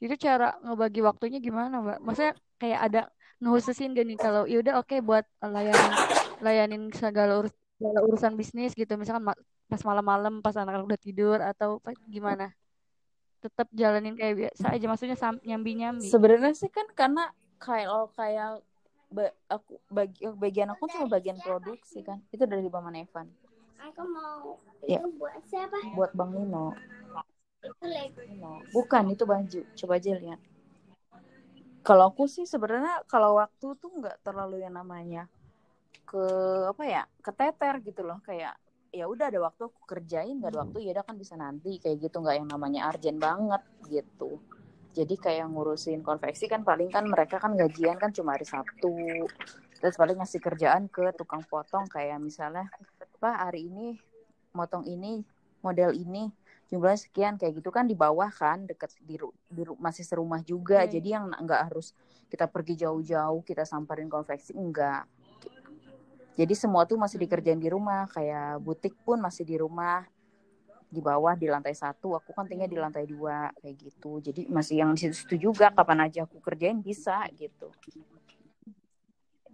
Itu 0.00 0.16
cara 0.18 0.58
ngebagi 0.64 1.00
waktunya 1.04 1.38
gimana, 1.38 1.78
Mbak? 1.78 1.98
Maksudnya 2.02 2.34
kayak 2.58 2.80
ada 2.90 3.00
ngehususin 3.40 3.96
gak 3.96 4.04
nih 4.04 4.18
kalau 4.20 4.44
yaudah 4.44 4.82
oke 4.82 4.96
buat 5.00 5.24
layanin 5.40 5.92
layanin 6.44 6.82
segala, 6.92 7.40
urus- 7.40 7.56
segala 7.76 8.00
urusan 8.04 8.32
bisnis 8.36 8.72
gitu, 8.76 8.96
misalkan 8.96 9.24
ma- 9.28 9.40
pas 9.70 9.80
malam-malam 9.86 10.42
pas 10.44 10.56
anak-anak 10.56 10.88
udah 10.88 11.00
tidur 11.00 11.38
atau 11.40 11.78
apa, 11.80 11.94
gimana? 12.08 12.52
Tetap 13.40 13.68
jalanin 13.72 14.16
kayak 14.16 14.34
biasa 14.36 14.72
aja, 14.76 14.84
maksudnya 14.88 15.16
sam- 15.16 15.40
nyambi-nyambi. 15.44 16.12
Sebenarnya 16.12 16.52
sih 16.52 16.68
kan 16.68 16.84
karena 16.92 17.32
kalau 17.60 18.08
kayak 18.12 18.64
ba- 19.10 19.34
aku 19.50 19.76
bagi 19.90 20.22
bagian 20.38 20.70
aku 20.72 20.86
cuma 20.86 21.06
bagian 21.10 21.36
produksi 21.42 22.00
kan. 22.06 22.22
Itu 22.30 22.46
dari 22.46 22.66
Paman 22.70 22.96
Evan. 22.96 23.26
Aku 23.90 24.02
mau 24.06 24.56
Ya. 24.86 25.02
itu 25.02 25.08
buat 25.18 25.42
siapa? 25.50 25.76
Buat 25.98 26.12
Bang 26.14 26.32
Nino. 26.32 26.72
Itu. 27.60 28.20
Nino. 28.30 28.62
Bukan 28.72 29.12
itu 29.12 29.24
baju. 29.26 29.60
Coba 29.76 29.92
aja 29.98 30.14
lihat. 30.16 30.40
Kalau 31.80 32.12
aku 32.12 32.28
sih 32.28 32.44
sebenarnya 32.44 33.02
kalau 33.08 33.40
waktu 33.40 33.66
tuh 33.80 33.90
nggak 33.98 34.20
terlalu 34.20 34.60
yang 34.62 34.76
namanya 34.76 35.26
ke 36.04 36.24
apa 36.68 36.82
ya 36.84 37.02
keteter 37.24 37.80
gitu 37.86 38.02
loh 38.04 38.18
kayak 38.26 38.52
ya 38.90 39.06
udah 39.06 39.30
ada 39.30 39.38
waktu 39.38 39.70
aku 39.70 39.80
kerjain 39.86 40.42
nggak 40.42 40.50
ada 40.52 40.60
waktu 40.66 40.78
ya 40.82 40.90
udah 40.98 41.06
kan 41.06 41.16
bisa 41.16 41.38
nanti 41.38 41.78
kayak 41.78 42.10
gitu 42.10 42.18
nggak 42.18 42.42
yang 42.42 42.48
namanya 42.50 42.90
urgent 42.90 43.16
banget 43.22 43.62
gitu 43.86 44.42
jadi 44.90 45.14
kayak 45.14 45.46
ngurusin 45.54 46.02
konveksi 46.02 46.50
kan 46.50 46.66
paling 46.66 46.90
kan 46.90 47.06
mereka 47.06 47.38
kan 47.38 47.54
gajian 47.54 47.94
kan 47.94 48.10
cuma 48.10 48.34
hari 48.34 48.46
Sabtu. 48.46 49.26
Terus 49.80 49.96
paling 49.96 50.18
ngasih 50.18 50.40
kerjaan 50.42 50.90
ke 50.90 51.14
tukang 51.14 51.46
potong 51.46 51.86
kayak 51.86 52.18
misalnya 52.18 52.66
pak 53.22 53.36
hari 53.48 53.70
ini 53.70 53.94
motong 54.50 54.82
ini 54.84 55.22
model 55.62 55.94
ini 55.94 56.28
jumlahnya 56.70 57.00
sekian 57.02 57.34
kayak 57.34 57.58
gitu 57.58 57.70
kan 57.74 57.86
di 57.86 57.98
bawah 57.98 58.30
kan 58.30 58.66
deket 58.66 58.94
di, 59.02 59.18
di 59.50 59.62
masih 59.78 60.06
serumah 60.06 60.42
juga. 60.42 60.86
Iya, 60.86 60.98
jadi 60.98 61.08
yang 61.18 61.30
nggak 61.34 61.70
harus 61.70 61.94
kita 62.30 62.46
pergi 62.46 62.86
jauh-jauh 62.86 63.42
kita 63.42 63.66
samperin 63.66 64.06
konveksi 64.06 64.54
enggak. 64.54 65.06
Jadi 66.38 66.54
semua 66.54 66.86
tuh 66.86 66.96
masih 66.96 67.18
dikerjain 67.20 67.58
di 67.58 67.68
rumah 67.68 68.06
kayak 68.10 68.62
butik 68.62 68.94
pun 69.02 69.18
masih 69.18 69.42
di 69.42 69.58
rumah 69.58 70.06
di 70.90 70.98
bawah 70.98 71.38
di 71.38 71.46
lantai 71.46 71.70
satu 71.72 72.18
aku 72.18 72.34
kan 72.34 72.50
tinggal 72.50 72.66
di 72.66 72.78
lantai 72.78 73.06
dua 73.06 73.46
kayak 73.62 73.76
gitu 73.78 74.18
jadi 74.18 74.42
masih 74.50 74.82
yang 74.82 74.90
di 74.98 75.06
situ 75.14 75.38
juga 75.38 75.70
kapan 75.70 76.10
aja 76.10 76.26
aku 76.26 76.42
kerjain 76.42 76.82
bisa 76.82 77.22
gitu 77.38 77.70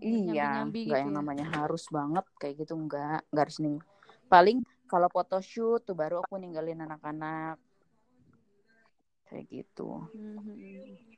iya 0.01 0.65
nggak 0.65 0.73
gitu 0.73 0.97
yang 0.97 1.13
ya. 1.13 1.17
namanya 1.21 1.47
harus 1.61 1.85
banget 1.93 2.25
kayak 2.41 2.65
gitu 2.65 2.73
enggak 2.73 3.21
nggak 3.29 3.45
harus 3.45 3.59
nih 3.61 3.79
paling 4.33 4.59
kalau 4.89 5.09
photoshoot 5.13 5.85
tuh 5.85 5.93
baru 5.93 6.25
aku 6.25 6.41
ninggalin 6.41 6.81
anak-anak 6.89 7.61
kayak 9.29 9.45
gitu 9.53 10.09
Mhm. 10.17 11.17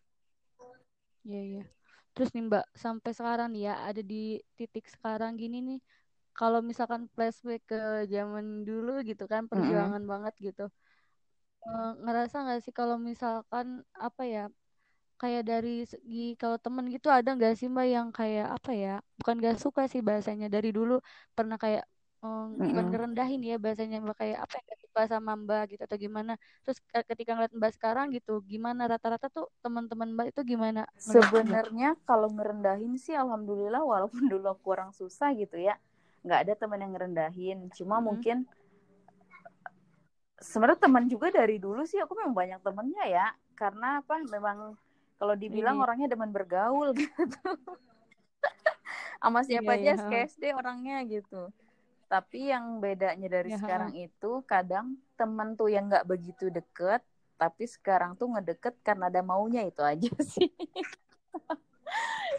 Iya 1.28 1.40
iya. 1.44 1.64
Terus 2.16 2.30
nih 2.34 2.44
Mbak, 2.48 2.64
sampai 2.72 3.10
sekarang 3.12 3.48
nih 3.52 3.62
ya 3.68 3.74
ada 3.88 4.02
di 4.02 4.40
titik 4.56 4.88
sekarang 4.88 5.36
gini 5.36 5.60
nih. 5.60 5.78
Kalau 6.38 6.60
misalkan 6.70 7.02
flashback 7.14 7.60
ke 7.70 7.76
zaman 8.14 8.44
dulu 8.68 8.90
gitu 9.08 9.24
kan, 9.32 9.42
perjuangan 9.52 10.02
banget 10.12 10.34
gitu. 10.46 10.62
Eh, 11.66 11.88
ngerasa 12.04 12.36
nggak 12.44 12.60
sih 12.64 12.72
kalau 12.80 12.96
misalkan 13.10 13.66
apa 14.06 14.22
ya, 14.34 14.40
kayak 15.20 15.42
dari 15.50 15.70
segi 15.92 16.16
kalau 16.42 16.58
temen 16.64 16.86
gitu 16.94 17.08
ada 17.18 17.30
nggak 17.36 17.52
sih 17.58 17.68
Mbak 17.74 17.86
yang 17.96 18.08
kayak 18.18 18.46
apa 18.56 18.70
ya, 18.82 18.90
bukan 19.20 19.36
gak 19.46 19.56
suka 19.64 19.82
sih 19.92 20.00
bahasanya 20.08 20.46
dari 20.54 20.68
dulu 20.78 20.92
pernah 21.36 21.56
kayak 21.64 21.84
eh, 22.24 22.40
bukan 22.66 22.84
Mm-mm. 22.84 22.90
ngerendahin 22.90 23.40
ya 23.50 23.54
bahasanya 23.64 23.96
Mbak 24.04 24.16
kayak 24.22 24.38
apa 24.44 24.54
ya 24.58 24.62
gak 24.72 24.80
suka 24.86 25.00
sama 25.14 25.32
Mbak 25.44 25.62
gitu 25.72 25.82
atau 25.88 25.98
gimana. 26.06 26.32
Terus 26.64 26.78
ke- 26.92 27.06
ketika 27.10 27.30
ngeliat 27.36 27.54
Mbak 27.60 27.72
sekarang 27.78 28.06
gitu, 28.16 28.32
gimana 28.52 28.82
rata-rata 28.92 29.26
tuh 29.36 29.46
teman-teman 29.64 30.08
Mbak 30.16 30.26
itu 30.32 30.42
gimana 30.52 30.80
sebenarnya 31.10 31.88
kalau 32.08 32.28
ngerendahin 32.36 32.94
sih 33.04 33.14
alhamdulillah 33.22 33.82
walaupun 33.92 34.24
dulu 34.32 34.46
aku 34.54 34.66
orang 34.76 34.90
susah 35.00 35.28
gitu 35.40 35.56
ya 35.68 35.74
nggak 36.22 36.40
ada 36.46 36.54
teman 36.54 36.82
yang 36.82 36.92
ngerendahin 36.94 37.58
cuma 37.72 37.98
Mhm. 37.98 38.04
mungkin 38.04 38.36
sebenarnya 40.38 40.78
teman 40.78 41.04
juga 41.06 41.34
dari 41.34 41.58
dulu 41.58 41.82
sih 41.82 41.98
aku 41.98 42.14
memang 42.14 42.34
banyak 42.34 42.60
temennya 42.62 43.04
ya 43.06 43.26
karena 43.54 43.98
apa 43.98 44.22
memang 44.22 44.78
kalau 45.18 45.34
dibilang 45.34 45.78
Iya. 45.78 45.82
orangnya 45.82 46.08
demen 46.10 46.30
bergaul 46.30 46.94
gitu 46.98 47.18
sama 49.18 49.42
siapa 49.42 49.74
Iya, 49.74 49.98
aja 49.98 50.06
iya. 50.14 50.26
SD 50.30 50.54
orangnya 50.54 51.02
gitu 51.04 51.50
tapi 52.08 52.48
yang 52.48 52.78
bedanya 52.80 53.28
dari 53.28 53.50
Ya, 53.52 53.58
sekarang 53.60 53.92
itu 53.92 54.30
kadang 54.46 54.96
teman 55.18 55.58
tuh 55.58 55.68
yang 55.68 55.90
nggak 55.90 56.06
begitu 56.06 56.48
deket 56.48 57.02
tapi 57.34 57.66
sekarang 57.66 58.14
tuh 58.14 58.30
ngedeket 58.34 58.78
karena 58.80 59.10
ada 59.10 59.20
maunya 59.20 59.66
itu 59.66 59.82
aja 59.82 60.10
sih 60.34 60.50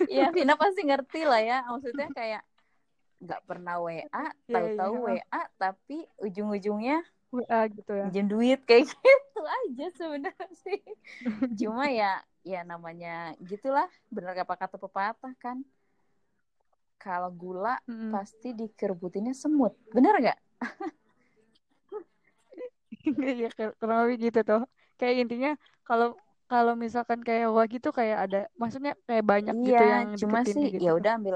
Iya, 0.07 0.31
Vina 0.31 0.55
pasti 0.55 0.85
ngerti 0.85 1.27
lah 1.27 1.41
ya. 1.43 1.57
Maksudnya 1.67 2.07
kayak 2.13 2.41
nggak 3.19 3.41
pernah 3.43 3.75
WA, 3.83 4.25
Iya, 4.47 4.55
tahu-tahu 4.55 4.93
iya. 4.95 5.23
WA, 5.27 5.41
tapi 5.59 5.97
ujung-ujungnya 6.23 6.97
WA 7.29 7.61
gitu 7.69 7.91
ya. 7.93 8.05
pinjem 8.09 8.25
duit 8.31 8.59
kayak 8.63 8.87
gitu 8.95 9.41
aja 9.43 9.85
sebenarnya 9.95 10.49
sih. 10.63 10.79
Cuma 11.59 11.91
ya, 11.91 12.23
ya 12.47 12.63
namanya 12.63 13.35
gitulah. 13.43 13.87
Bener 14.09 14.33
apa 14.39 14.55
kata 14.55 14.79
pepatah 14.79 15.33
kan. 15.37 15.61
Kalau 16.99 17.31
gula 17.31 17.79
Mm-mm. 17.87 18.11
pasti 18.11 18.51
dikerbutinnya 18.51 19.31
semut. 19.31 19.71
Bener 19.91 20.15
nggak? 20.19 20.39
Iya 23.09 23.49
kurang 23.79 24.05
lebih 24.05 24.29
gitu 24.29 24.39
tuh. 24.43 24.61
Kayak 24.99 25.15
intinya 25.27 25.51
kalau 25.87 26.19
kalau 26.49 26.73
misalkan 26.75 27.21
kayak 27.21 27.47
wah 27.53 27.65
gitu 27.69 27.89
kayak 27.93 28.17
ada 28.27 28.39
maksudnya 28.57 28.97
kayak 29.05 29.23
banyak 29.23 29.55
gitu 29.63 29.79
Iya, 29.79 29.85
yang 29.85 30.05
cuma 30.17 30.39
sih 30.43 30.65
gitu 30.73 30.81
ya 30.83 30.91
udah 30.97 31.11
ambil 31.21 31.35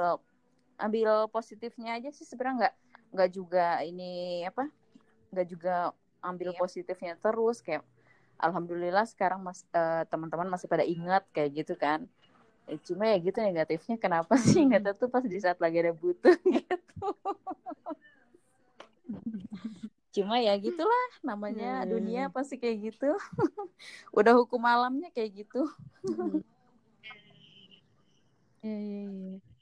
ambil 0.77 1.29
positifnya 1.29 1.97
aja 1.97 2.09
sih 2.09 2.25
sebenarnya 2.25 2.57
nggak 2.67 2.75
nggak 3.13 3.29
juga 3.29 3.65
ini 3.85 4.41
apa 4.47 4.67
nggak 5.29 5.47
juga 5.49 5.93
ambil 6.23 6.55
positifnya 6.55 7.19
terus 7.19 7.59
kayak 7.61 7.83
alhamdulillah 8.43 9.05
sekarang 9.07 9.39
mas 9.43 9.63
eh, 9.71 10.03
teman-teman 10.09 10.49
masih 10.51 10.67
pada 10.67 10.83
ingat 10.83 11.23
kayak 11.31 11.63
gitu 11.63 11.73
kan. 11.79 12.03
Eh, 12.67 12.79
cuma 12.79 13.07
ya 13.11 13.19
gitu 13.19 13.39
negatifnya 13.43 13.95
kenapa 13.99 14.35
sih? 14.39 14.63
Hmm. 14.63 14.71
ingatnya 14.71 14.95
tuh 14.95 15.11
pas 15.11 15.23
di 15.23 15.39
saat 15.39 15.59
lagi 15.59 15.83
ada 15.83 15.91
butuh 15.95 16.35
gitu. 16.55 17.07
Cuma 20.13 20.37
ya 20.39 20.53
gitulah 20.61 21.09
namanya 21.25 21.83
Iya, 21.83 21.87
iya, 21.87 21.89
dunia 21.89 22.23
iya. 22.27 22.33
pasti 22.33 22.55
kayak 22.61 22.93
gitu. 22.93 23.15
Udah 24.17 24.33
hukum 24.37 24.61
alamnya 24.63 25.09
kayak 25.11 25.43
gitu. 25.43 25.67
Mm-mm. 28.63 29.39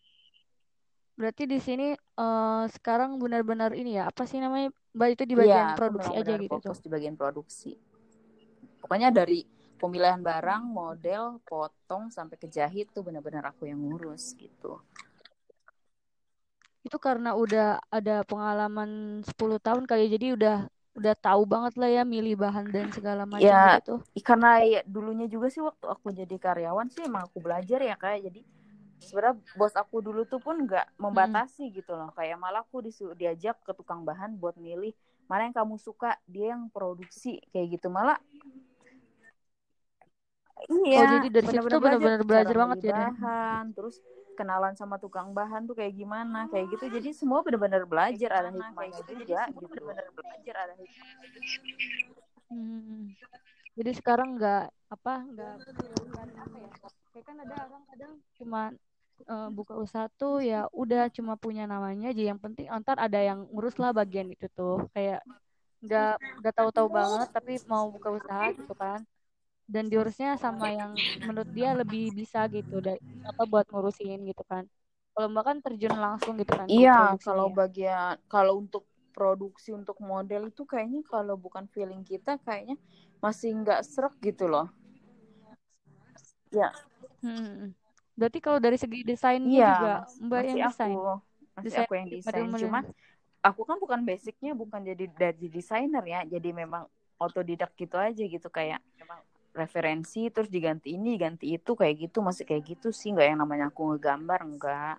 Berarti 1.22 1.44
di 1.54 1.60
sini 1.68 1.86
eh, 2.22 2.64
sekarang 2.76 3.12
benar-benar 3.24 3.72
ini 3.82 3.92
ya 4.00 4.04
apa 4.12 4.24
sih 4.30 4.40
namanya 4.46 4.68
Mbak 4.98 5.10
itu 5.16 5.24
di 5.32 5.36
bagian 5.42 5.70
Iya, 5.70 5.76
aku 5.78 5.90
produksi 5.90 5.96
memang 5.98 6.16
aja 6.20 6.32
benar 6.32 6.42
gitu 6.44 6.58
tuh. 6.66 6.76
fokus 6.76 6.78
di 6.84 6.88
bagian 6.94 7.16
produksi. 7.22 7.72
Pokoknya 8.82 9.10
dari 9.20 9.40
pemilihan 9.82 10.22
barang, 10.30 10.64
model, 10.80 11.24
potong 11.50 12.04
sampai 12.16 12.36
ke 12.42 12.48
jahit 12.56 12.88
tuh 12.96 13.04
benar-benar 13.08 13.44
aku 13.52 13.64
yang 13.72 13.80
ngurus 13.86 14.24
gitu. 14.44 14.72
Itu 16.88 16.98
karena 17.08 17.30
udah 17.44 17.66
ada 17.98 18.16
pengalaman 18.30 18.90
10 19.30 19.58
tahun 19.66 19.84
kali 19.90 20.02
ya, 20.10 20.10
jadi 20.18 20.28
udah 20.38 20.56
udah 21.00 21.14
tahu 21.26 21.42
banget 21.54 21.74
lah 21.80 21.90
ya 21.98 22.02
milih 22.14 22.34
bahan 22.44 22.68
dan 22.76 22.88
segala 22.96 23.24
macam 23.36 23.60
Ya, 23.62 23.62
gitu 23.74 23.94
karena 24.28 24.50
ya 24.74 24.80
dulunya 24.94 25.26
juga 25.34 25.48
sih 25.54 25.64
waktu 25.64 25.86
aku 25.94 26.08
jadi 26.20 26.36
karyawan 26.46 26.88
sih 26.94 27.02
emang 27.10 27.24
aku 27.32 27.40
belajar 27.46 27.80
ya 27.90 27.96
kayak 28.04 28.20
jadi 28.28 28.40
sebenarnya 29.08 29.36
bos 29.60 29.74
aku 29.76 29.98
dulu 30.06 30.22
tuh 30.30 30.40
pun 30.46 30.56
nggak 30.66 30.86
membatasi 31.04 31.64
gitu 31.78 31.92
loh. 32.00 32.10
Kayak 32.18 32.38
malah 32.44 32.62
aku 32.66 32.78
disu- 32.86 33.16
diajak 33.18 33.58
ke 33.66 33.72
tukang 33.80 34.02
bahan 34.08 34.38
buat 34.42 34.56
milih 34.62 34.94
mana 35.30 35.48
yang 35.48 35.56
kamu 35.56 35.76
suka 35.80 36.20
dia 36.28 36.54
yang 36.54 36.68
produksi 36.76 37.40
kayak 37.52 37.68
gitu. 37.80 37.88
Malah 37.90 38.18
iya 40.88 41.00
Oh 41.00 41.06
jadi 41.12 41.28
dari 41.36 41.48
situ 41.52 41.66
benar-benar 41.66 42.00
benar-benar 42.00 42.22
belajar. 42.30 42.56
banget 42.62 42.80
ya. 42.90 42.94
Bahan 42.96 43.64
terus 43.76 43.96
kenalan 44.38 44.74
sama 44.80 44.96
tukang 45.04 45.30
bahan 45.38 45.62
tuh 45.70 45.76
kayak 45.80 45.94
gimana 45.98 46.40
kayak 46.52 46.66
gitu. 46.74 46.86
Jadi 46.96 47.10
semua 47.20 47.40
benar-benar 47.46 47.84
belajar 47.92 48.30
ada 48.40 48.50
hikmahnya 48.54 49.02
juga 49.10 49.42
gitu. 49.60 49.78
belajar 50.18 50.56
ada 50.66 50.74
Hmm. 52.52 53.16
Jadi 53.78 53.92
sekarang 54.00 54.36
nggak 54.38 54.64
apa 54.92 55.14
nggak 55.32 55.54
apa 56.44 56.58
ya. 56.60 56.72
Kayak 57.12 57.26
kan 57.28 57.38
ada 57.44 57.56
orang 57.68 57.84
kadang 57.90 58.14
cuma 58.38 58.62
eh, 59.34 59.48
buka 59.58 59.74
usaha 59.86 60.08
tuh 60.20 60.34
ya 60.50 60.56
udah 60.82 61.02
cuma 61.16 61.34
punya 61.44 61.64
namanya 61.74 62.06
aja. 62.12 62.22
Yang 62.32 62.40
penting 62.46 62.68
antar 62.76 62.96
ada 63.06 63.20
yang 63.30 63.40
ngurus 63.52 63.76
lah 63.82 63.92
bagian 64.00 64.28
itu 64.34 64.46
tuh. 64.58 64.74
Kayak 64.94 65.20
nggak 65.86 66.08
nggak 66.40 66.54
tahu-tahu 66.58 66.90
banget 67.00 67.28
tapi 67.36 67.52
mau 67.72 67.86
buka 67.96 68.10
usaha 68.20 68.46
gitu 68.60 68.74
kan. 68.84 69.00
Dan 69.74 69.84
diurusnya 69.92 70.30
sama 70.44 70.66
yang 70.80 70.92
menurut 71.28 71.50
dia 71.58 71.70
lebih 71.82 72.02
bisa 72.20 72.40
gitu 72.56 72.76
dari 72.88 73.00
apa 73.30 73.44
buat 73.52 73.66
ngurusin 73.72 74.20
gitu 74.30 74.44
kan. 74.52 74.66
Kalau 75.14 75.28
mbak 75.34 75.44
kan 75.50 75.58
terjun 75.66 75.96
langsung 76.06 76.34
gitu 76.42 76.54
kan 76.60 76.70
Iya, 76.72 76.92
kalau 77.26 77.48
bagian 77.60 78.16
kalau 78.34 78.54
untuk 78.64 78.84
produksi 79.16 79.70
untuk 79.80 79.98
model 80.12 80.42
itu 80.52 80.64
kayaknya 80.72 81.02
kalau 81.14 81.36
bukan 81.46 81.66
feeling 81.74 82.02
kita 82.12 82.32
kayaknya 82.46 82.76
masih 83.24 83.50
nggak 83.62 83.80
serak 83.92 84.14
gitu 84.28 84.46
loh. 84.54 84.68
Ya, 86.52 86.72
Hmm. 87.22 87.72
Berarti 88.22 88.40
kalau 88.46 88.60
dari 88.66 88.78
segi 88.84 89.00
desainnya 89.12 89.60
iya, 89.60 89.66
juga 89.70 89.90
Mbak 90.28 90.44
masih 90.44 90.50
yang 90.52 90.62
aku 90.70 90.88
desain, 90.88 91.00
masih 91.58 91.76
desain 91.76 91.82
aku 91.82 91.92
yang 92.00 92.10
desain. 92.14 92.50
model-model. 92.50 92.62
Cuma 92.62 92.80
aku 93.48 93.62
kan 93.70 93.78
bukan 93.84 94.02
basicnya 94.10 94.52
bukan 94.62 94.82
jadi 94.90 95.06
dari 95.22 95.48
desainer 95.58 96.04
ya, 96.14 96.20
jadi 96.34 96.50
memang 96.62 96.84
otodidak 97.26 97.72
gitu 97.82 97.96
aja 98.08 98.24
gitu 98.36 98.48
kayak 98.58 98.80
referensi 99.62 100.20
terus 100.34 100.50
diganti 100.56 100.88
ini 100.98 101.08
diganti 101.18 101.46
itu 101.58 101.72
kayak 101.80 101.96
gitu 102.10 102.20
masih 102.28 102.46
kayak 102.50 102.64
gitu 102.72 102.88
sih 103.00 103.10
nggak 103.14 103.28
yang 103.36 103.40
namanya 103.44 103.66
aku 103.72 103.82
ngegambar 103.92 104.40
enggak. 104.50 104.98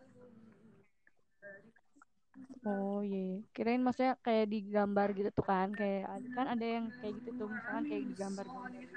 Oh 2.71 2.97
iya, 3.07 3.17
iya. 3.27 3.37
kirain 3.55 3.83
maksudnya 3.87 4.13
kayak 4.27 4.47
digambar 4.53 5.07
gitu 5.19 5.29
tuh 5.39 5.45
kan, 5.51 5.69
kayak 5.81 6.01
kan 6.37 6.47
ada 6.53 6.65
yang 6.75 6.85
kayak 6.99 7.15
gitu 7.19 7.31
tuh, 7.39 7.47
misalkan 7.55 7.85
kayak 7.89 8.05
digambar-gambar 8.11 8.73
gitu. 8.83 8.97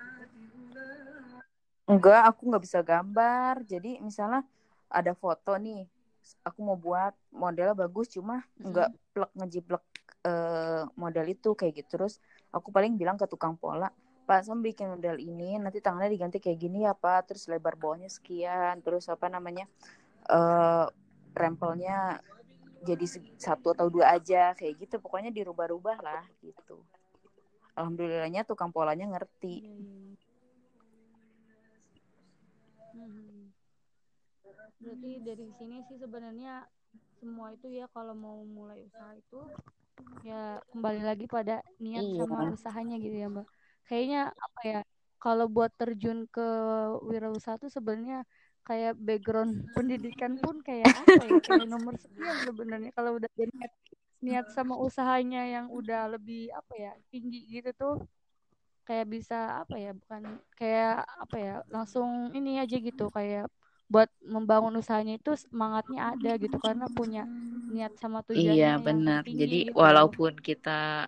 Enggak, 1.86 2.22
aku 2.30 2.42
nggak 2.50 2.64
bisa 2.66 2.80
gambar. 2.82 3.54
Jadi 3.66 4.02
misalnya 4.02 4.42
ada 4.90 5.14
foto 5.14 5.54
nih, 5.62 5.86
aku 6.48 6.60
mau 6.66 6.78
buat 6.78 7.14
modelnya 7.30 7.76
bagus, 7.78 8.10
cuma 8.10 8.42
nggak 8.66 8.90
Mm-mm. 8.90 9.14
plek 9.14 9.32
ngejiplek 9.38 9.84
eh, 10.26 10.84
model 10.98 11.26
itu 11.30 11.50
kayak 11.54 11.74
gitu. 11.86 11.90
Terus 12.02 12.14
aku 12.50 12.74
paling 12.74 12.98
bilang 12.98 13.18
ke 13.22 13.26
tukang 13.30 13.54
pola, 13.62 13.90
Pak, 14.26 14.40
saya 14.50 14.58
bikin 14.58 14.98
model 14.98 15.22
ini, 15.22 15.62
nanti 15.62 15.78
tangannya 15.86 16.10
diganti 16.10 16.38
kayak 16.42 16.58
gini 16.58 16.90
ya 16.90 16.94
Pak. 16.98 17.30
Terus 17.30 17.46
lebar 17.52 17.78
bawahnya 17.78 18.10
sekian, 18.10 18.82
terus 18.82 19.06
apa 19.14 19.30
namanya 19.30 19.70
eh 20.30 20.88
rempelnya 21.38 22.22
jadi 22.86 23.06
satu 23.38 23.74
atau 23.78 23.88
dua 23.94 24.18
aja 24.18 24.58
kayak 24.58 24.74
gitu. 24.90 24.96
Pokoknya 25.04 25.30
dirubah-rubah 25.30 25.98
lah 26.02 26.24
gitu. 26.42 26.82
Alhamdulillahnya 27.78 28.42
tukang 28.50 28.72
polanya 28.74 29.06
ngerti. 29.14 29.56
Iya, 29.62 30.16
Mhm. 32.96 33.52
Berarti 34.80 35.12
dari 35.24 35.46
sini 35.60 35.78
sih 35.88 35.98
sebenarnya 36.00 36.64
semua 37.20 37.52
itu 37.56 37.68
ya 37.72 37.86
kalau 37.91 38.14
mau 38.16 38.38
mulai 38.46 38.84
usaha 38.86 39.12
itu 39.18 39.39
ya 40.28 40.60
kembali 40.72 41.02
lagi 41.02 41.26
pada 41.30 41.64
niat 41.82 42.06
Iya. 42.06 42.18
sama 42.24 42.38
usahanya 42.56 42.96
gitu 43.02 43.16
ya 43.16 43.28
Mbak. 43.32 43.48
Kayaknya 43.88 44.22
apa 44.36 44.62
ya 44.66 44.80
kalau 45.22 45.46
buat 45.50 45.72
terjun 45.80 46.30
ke 46.30 46.46
wirausaha 47.10 47.58
tuh 47.62 47.72
sebenarnya 47.74 48.24
kayak 48.68 48.93
background 48.98 49.54
pendidikan 49.76 50.38
pun 50.41 50.62
kayak 50.66 50.91
apa 50.93 51.22
ya 51.26 51.38
kayak 51.46 51.66
nomor 51.70 51.93
sekian 51.98 52.38
sebenarnya 52.46 52.91
kalau 52.98 53.18
udah 53.18 53.30
niat, 53.38 53.72
niat 54.26 54.46
sama 54.54 54.74
usahanya 54.78 55.41
yang 55.46 55.66
udah 55.70 56.14
lebih 56.18 56.50
apa 56.54 56.74
ya 56.78 56.91
tinggi 57.14 57.39
gitu 57.50 57.70
tuh 57.78 57.96
kayak 58.88 59.08
bisa 59.16 59.36
apa 59.62 59.76
ya 59.84 59.90
bukan 60.00 60.24
kayak 60.60 60.90
apa 61.24 61.36
ya 61.46 61.54
langsung 61.74 62.10
ini 62.38 62.50
aja 62.64 62.76
gitu 62.88 63.04
kayak 63.18 63.44
buat 63.92 64.10
membangun 64.34 64.74
usahanya 64.82 65.14
itu 65.20 65.32
semangatnya 65.44 66.00
ada 66.12 66.30
gitu 66.44 66.58
karena 66.66 66.86
punya 66.98 67.20
niat 67.74 67.94
sama 68.02 68.20
tujuannya 68.28 68.70
Iya 68.70 68.82
yang 68.86 68.86
benar. 68.88 69.24
tinggi 69.26 69.42
Jadi 69.42 69.56
gitu. 69.70 69.82
walaupun 69.82 70.34
kita 70.48 71.08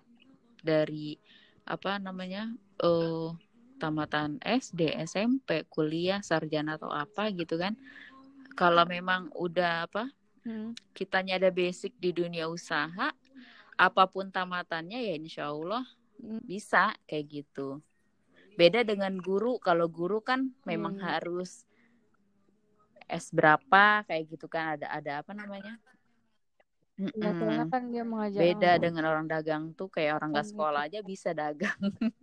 dari 0.64 1.16
apa 1.68 2.00
namanya 2.06 2.42
eh 2.82 3.28
tamatan 3.82 4.30
SD, 4.42 4.80
SMP, 5.10 5.48
kuliah, 5.74 6.20
sarjana 6.24 6.74
atau 6.78 6.90
apa 6.90 7.30
gitu 7.34 7.54
kan. 7.62 7.74
Kalau 8.60 8.84
memang 8.88 9.30
udah 9.38 9.86
apa 9.86 10.10
Hmm. 10.44 10.72
kitanya 10.96 11.38
ada 11.40 11.50
basic 11.54 11.92
di 12.04 12.10
dunia 12.12 12.46
usaha, 12.50 13.08
apa 13.78 14.04
pun 14.12 14.26
tamatannya 14.34 14.98
ya 15.08 15.14
insya 15.18 15.44
Allah 15.54 15.84
Hmm. 15.84 16.07
Bisa 16.50 16.94
kayak 17.08 17.26
gitu. 17.34 17.80
Beda 18.58 18.80
dengan 18.90 19.14
guru, 19.22 19.52
kalau 19.62 19.86
guru 19.88 20.18
kan 20.28 20.40
memang 20.66 20.94
Iya. 20.98 21.06
harus 21.06 21.50
S 23.08 23.26
berapa 23.36 24.04
kayak 24.08 24.24
gitu 24.36 24.46
kan 24.54 24.64
ada 24.76 24.86
ada 24.98 25.12
apa 25.24 25.32
namanya? 25.40 25.74
Ya, 27.14 27.30
kan 27.72 27.82
dia 27.94 28.02
mengajar 28.10 28.42
Beda 28.42 28.68
orang 28.68 28.82
dengan 28.82 29.04
orang 29.10 29.26
dagang 29.32 29.62
tuh 29.78 29.88
kayak 29.94 30.12
orang 30.18 30.30
nggak 30.34 30.44
Kan 30.44 30.50
sekolah 30.50 30.80
aja 30.86 30.98
bisa 31.10 31.30
dagang. 31.34 31.78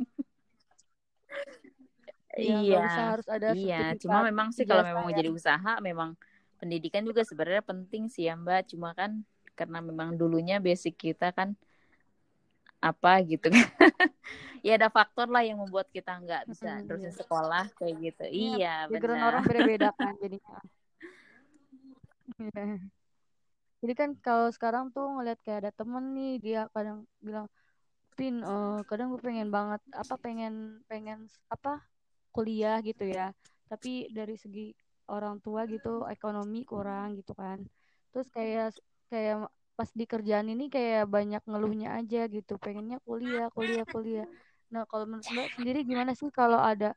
Iya, 2.36 2.54
nggak 2.68 2.68
iya, 2.68 2.80
bisa 2.88 3.02
harus 3.12 3.28
ada 3.36 3.48
iya. 3.56 3.76
Cuma 4.02 4.18
memang 4.28 4.48
sih 4.56 4.66
kalau 4.70 4.84
memang 4.84 5.04
mau 5.08 5.14
ya. 5.14 5.20
jadi 5.20 5.30
usaha, 5.32 5.72
memang 5.88 6.10
pendidikan 6.60 7.04
juga 7.10 7.22
sebenarnya 7.30 7.64
penting 7.64 8.04
sih 8.14 8.28
ya 8.28 8.36
Mbak. 8.36 8.62
Cuma 8.76 8.90
kan 9.00 9.12
karena 9.56 9.80
memang 9.80 10.10
dulunya 10.20 10.56
basic 10.60 10.94
kita 11.00 11.32
kan 11.38 11.56
apa 12.90 13.12
gitu 13.26 13.48
kan. 13.50 13.66
ya 14.66 14.72
ada 14.80 14.90
faktor 14.98 15.28
lah 15.34 15.42
yang 15.50 15.58
membuat 15.62 15.88
kita 15.96 16.12
nggak 16.24 16.44
bisa 16.52 16.70
Mm, 16.78 16.86
terusin 16.88 17.14
iya. 17.14 17.20
sekolah 17.22 17.64
kayak 17.78 17.96
gitu. 18.06 18.24
Iya, 18.30 18.56
Iya, 18.62 18.74
background 18.94 19.22
benar. 19.22 19.30
orang 19.34 19.44
beda-beda 19.50 19.88
kan 20.00 20.14
jadinya. 20.22 20.58
Iya. 22.42 22.64
Jadi 23.82 23.94
kan 24.00 24.10
kalau 24.26 24.50
sekarang 24.50 24.90
tuh 24.96 25.06
ngeliat 25.14 25.40
kayak 25.46 25.60
ada 25.68 25.72
temen 25.80 26.04
nih 26.18 26.32
dia 26.42 26.60
kadang 26.74 27.06
bilang, 27.22 27.48
Pin, 28.18 28.36
eh, 28.42 28.80
kadang 28.90 29.08
gue 29.14 29.22
pengen 29.22 29.50
banget 29.54 29.82
apa 29.94 30.16
pengen 30.26 30.54
pengen 30.90 31.20
apa 31.52 31.84
kuliah 32.36 32.78
gitu 32.82 33.04
ya. 33.06 33.32
Tapi 33.70 34.10
dari 34.18 34.36
segi 34.40 34.72
orang 35.12 35.38
tua 35.46 35.62
gitu 35.70 36.08
ekonomi 36.10 36.66
kurang 36.66 37.08
gitu 37.20 37.32
kan. 37.38 37.60
Terus 38.12 38.28
kayak 38.34 38.74
kayak 39.12 39.52
pas 39.78 39.90
di 40.00 40.06
kerjaan 40.12 40.48
ini 40.54 40.64
kayak 40.76 41.04
banyak 41.16 41.42
ngeluhnya 41.50 41.90
aja 42.00 42.20
gitu. 42.36 42.54
Pengennya 42.64 42.98
kuliah, 43.08 43.48
kuliah, 43.56 43.86
kuliah. 43.94 44.26
Nah, 44.74 44.84
kalau 44.90 45.06
menurut 45.10 45.28
Mbak 45.36 45.48
sendiri 45.56 45.80
gimana 45.90 46.12
sih 46.20 46.30
kalau 46.34 46.60
ada 46.60 46.96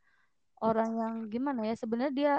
orang 0.62 0.91
yang 1.01 1.14
gimana 1.33 1.61
ya 1.70 1.74
sebenarnya 1.79 2.14
dia 2.20 2.35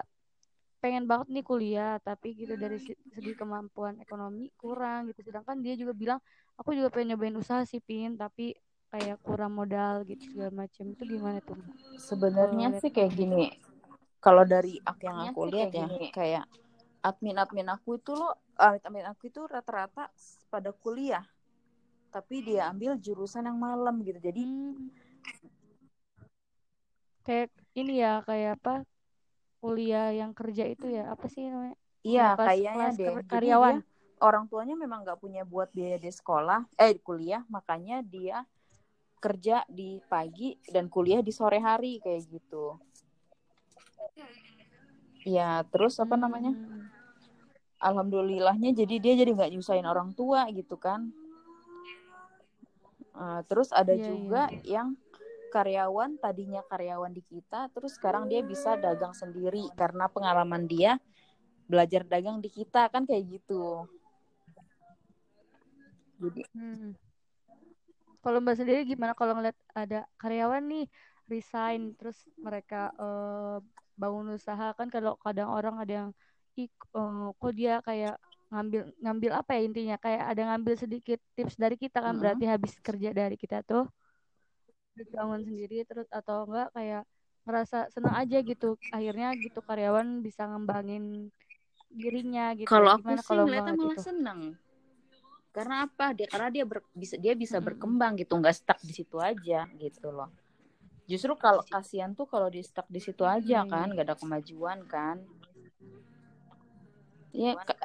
pengen 0.80 1.04
banget 1.12 1.28
nih 1.36 1.44
kuliah 1.44 2.00
tapi 2.08 2.28
gitu 2.40 2.56
dari 2.56 2.80
se- 2.80 2.96
segi 3.12 3.36
kemampuan 3.36 4.00
ekonomi 4.00 4.48
kurang 4.56 5.12
gitu 5.12 5.28
sedangkan 5.28 5.60
dia 5.60 5.76
juga 5.76 5.92
bilang 5.92 6.20
aku 6.56 6.72
juga 6.72 6.88
pengen 6.94 7.16
nyobain 7.16 7.36
usaha 7.36 7.64
sih 7.68 7.84
pin 7.84 8.16
tapi 8.16 8.56
kayak 8.90 9.20
kurang 9.22 9.54
modal 9.60 10.08
gitu 10.08 10.24
segala 10.34 10.66
macam 10.66 10.84
itu 10.90 11.04
gimana 11.06 11.40
tuh? 11.46 11.60
Sebenarnya 12.00 12.68
sih 12.82 12.90
kayak 12.90 13.12
gini. 13.14 13.44
Kalau 14.20 14.44
dari 14.44 14.82
ak- 14.82 15.04
yang 15.04 15.30
aku 15.30 15.46
lihat 15.52 15.70
ya, 15.72 15.86
gini. 15.88 16.08
kayak 16.12 16.44
admin-admin 17.04 17.70
aku 17.76 17.90
itu 18.00 18.12
loh, 18.20 18.34
admin 18.60 19.06
aku 19.12 19.24
itu 19.32 19.42
rata-rata 19.54 20.04
pada 20.54 20.72
kuliah, 20.84 21.26
tapi 22.16 22.36
dia 22.48 22.62
ambil 22.72 22.92
jurusan 23.06 23.46
yang 23.50 23.60
malam 23.60 23.96
gitu. 24.08 24.20
Jadi 24.20 24.44
Hmm, 24.44 24.90
kayak 27.26 27.48
ini 27.80 27.92
ya 28.04 28.10
kayak 28.28 28.50
apa 28.58 28.72
kuliah 29.62 30.06
yang 30.20 30.32
kerja 30.40 30.64
itu 30.74 30.86
ya 30.98 31.02
apa 31.14 31.26
sih 31.34 31.44
namanya 31.54 31.78
iya 32.12 32.28
kelas 32.36 32.56
kayaknya 32.66 32.74
kelas 32.74 32.96
deh. 33.00 33.16
Jadi 33.32 33.50
karyawan 33.54 33.60
dia 33.62 33.78
orang 34.28 34.46
tuanya 34.52 34.76
memang 34.84 35.00
nggak 35.04 35.20
punya 35.24 35.42
buat 35.54 35.70
biaya 35.78 35.98
di 36.06 36.12
sekolah, 36.20 36.60
eh 36.86 36.94
kuliah, 37.08 37.42
makanya 37.56 37.98
dia 38.16 38.38
kerja 39.26 39.58
di 39.80 39.90
pagi 40.14 40.50
dan 40.74 40.86
kuliah 40.96 41.22
di 41.28 41.32
sore 41.40 41.60
hari 41.70 41.94
kayak 42.04 42.24
gitu. 42.36 42.66
Ya, 45.28 45.64
terus 45.68 46.00
apa 46.00 46.16
namanya? 46.16 46.56
Hmm, 46.56 46.88
Alhamdulillahnya 47.80 48.76
jadi 48.76 48.96
dia 49.00 49.14
jadi 49.16 49.32
nggak 49.32 49.52
nyusahin 49.56 49.88
orang 49.88 50.12
tua 50.12 50.48
gitu 50.52 50.76
kan. 50.76 51.12
Uh, 53.16 53.44
terus 53.52 53.72
ada 53.76 53.92
iya 53.96 54.00
iya 54.00 54.08
juga 54.08 54.44
yang 54.64 54.88
karyawan 55.52 56.16
tadinya 56.22 56.62
karyawan 56.62 57.12
di 57.12 57.26
kita 57.26 57.68
terus 57.74 57.98
sekarang 57.98 58.30
dia 58.30 58.40
bisa 58.46 58.78
dagang 58.78 59.12
sendiri 59.18 59.66
karena 59.76 60.06
pengalaman 60.08 60.70
dia 60.70 61.02
belajar 61.66 62.06
dagang 62.06 62.40
di 62.40 62.48
kita 62.48 62.88
kan 62.88 63.04
kayak 63.04 63.40
gitu. 63.40 63.88
Jadi 66.20 66.44
Hmm. 66.52 66.96
Kalau 68.20 68.44
Mbak 68.44 68.56
sendiri 68.60 68.84
gimana 68.84 69.16
kalau 69.16 69.40
ngeliat 69.40 69.56
ada 69.72 70.04
karyawan 70.20 70.60
nih 70.68 70.86
resign 71.32 71.96
terus 71.96 72.28
mereka 72.36 72.92
eh, 73.00 73.58
bangun 74.02 74.28
usaha 74.40 74.66
kan 74.78 74.88
kalau 74.96 75.12
kadang 75.26 75.50
orang 75.58 75.76
ada 75.82 75.94
yang 76.00 76.10
ih 76.60 76.70
eh, 76.98 77.26
kok 77.40 77.52
dia 77.60 77.74
kayak 77.88 78.14
ngambil 78.52 78.82
ngambil 79.04 79.32
apa 79.40 79.52
ya 79.58 79.62
intinya 79.68 79.96
kayak 80.06 80.24
ada 80.32 80.42
ngambil 80.50 80.74
sedikit 80.84 81.20
tips 81.36 81.56
dari 81.64 81.76
kita 81.84 81.98
kan 82.06 82.14
mm-mm. 82.14 82.22
berarti 82.22 82.44
habis 82.54 82.74
kerja 82.88 83.10
dari 83.20 83.36
kita 83.44 83.58
tuh 83.70 83.84
bangun 85.16 85.42
sendiri 85.48 85.76
terus 85.90 86.08
atau 86.12 86.38
enggak 86.48 86.68
kayak 86.76 87.02
ngerasa 87.48 87.78
senang 87.94 88.16
aja 88.22 88.38
gitu 88.50 88.66
akhirnya 88.96 89.28
gitu 89.44 89.60
karyawan 89.68 90.08
bisa 90.26 90.42
ngembangin 90.50 91.04
dirinya 92.02 92.44
gitu 92.62 92.70
kalau 92.70 92.90
aku 92.98 93.14
sih 93.28 93.28
kalau 93.28 93.44
ngeliatnya 93.46 93.74
ngeliat 93.74 93.80
malah 93.80 93.98
itu 93.98 94.02
seneng 94.08 94.40
karena 95.56 95.76
apa 95.90 96.14
dia 96.18 96.28
karena 96.30 96.50
dia 96.56 96.66
ber- 96.72 96.86
bisa 96.94 97.16
dia 97.18 97.34
bisa 97.34 97.58
Mm-mm. 97.60 97.66
berkembang 97.68 98.14
gitu 98.22 98.34
nggak 98.38 98.56
stuck 98.60 98.80
di 98.86 98.94
situ 98.94 99.18
aja 99.20 99.66
gitu 99.82 100.08
loh. 100.14 100.30
Justru 101.12 101.34
kalau 101.44 101.64
kasihan 101.74 102.12
tuh 102.20 102.28
kalau 102.34 102.48
di 102.56 102.62
stuck 102.70 102.88
di 102.96 103.02
situ 103.06 103.24
aja 103.26 103.58
Iya, 103.58 103.70
kan 103.72 103.88
iya. 103.88 103.94
nggak 103.94 104.06
ada 104.08 104.16
kemajuan 104.22 104.80
kan. 104.94 105.18
Ya, 107.44 107.54
ka- 107.68 107.78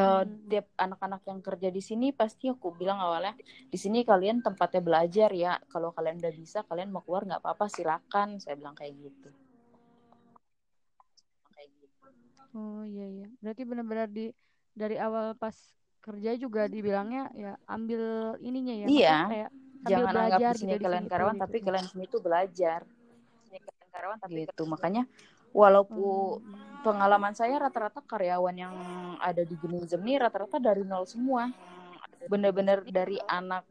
eh, 0.00 0.22
Mm-mm. 0.24 0.38
tiap 0.50 0.66
anak-anak 0.84 1.22
yang 1.30 1.40
kerja 1.46 1.68
di 1.76 1.82
sini 1.88 2.06
pasti 2.20 2.44
aku 2.54 2.68
bilang 2.80 2.98
awalnya 3.06 3.34
di 3.72 3.78
sini 3.80 3.98
kalian 4.10 4.38
tempatnya 4.46 4.80
belajar 4.88 5.30
ya. 5.44 5.52
Kalau 5.72 5.90
kalian 5.96 6.16
udah 6.20 6.32
bisa, 6.42 6.58
kalian 6.68 6.88
mau 6.92 7.02
keluar 7.04 7.22
nggak 7.28 7.40
apa-apa 7.44 7.66
silakan. 7.76 8.28
Saya 8.42 8.54
bilang 8.60 8.76
kayak 8.80 8.92
gitu. 9.04 9.28
Kayak 11.54 11.68
gitu. 11.80 12.08
Oh 12.56 12.82
iya 12.84 13.04
iya. 13.14 13.26
Berarti 13.42 13.62
benar-benar 13.70 14.08
di 14.16 14.24
dari 14.80 14.96
awal 15.00 15.36
pas 15.42 15.56
kerja 16.04 16.30
juga 16.42 16.60
dibilangnya 16.66 17.30
ya 17.42 17.52
ambil 17.74 18.02
ininya 18.42 18.74
ya, 18.84 18.90
Iya, 18.90 19.10
kayak 19.28 19.50
sambil 19.82 20.06
jangan 20.06 20.14
anggap 20.14 20.38
belajar 20.38 20.54
di 20.54 20.60
sini 20.62 20.70
gitu 20.70 20.78
di 20.78 20.84
kalian 20.86 21.02
sini 21.02 21.06
tuh 21.06 21.12
karyawan, 21.12 21.34
gitu. 21.34 21.42
tapi 21.42 21.56
kalian 21.58 21.86
sini 21.90 22.04
tuh 22.06 22.20
belajar. 22.22 22.80
Gitu. 24.30 24.62
Makanya 24.64 25.02
walaupun 25.52 26.40
Hmm. 26.40 26.80
pengalaman 26.86 27.34
saya 27.36 27.54
rata-rata 27.60 28.00
karyawan 28.00 28.56
yang 28.56 28.74
ada 29.20 29.42
di 29.44 29.54
Geniusm 29.58 30.00
ini 30.02 30.16
rata-rata 30.22 30.56
dari 30.62 30.86
nol 30.86 31.04
semua. 31.04 31.50
Bener-bener 32.30 32.86
dari 32.86 33.18
anak 33.26 33.66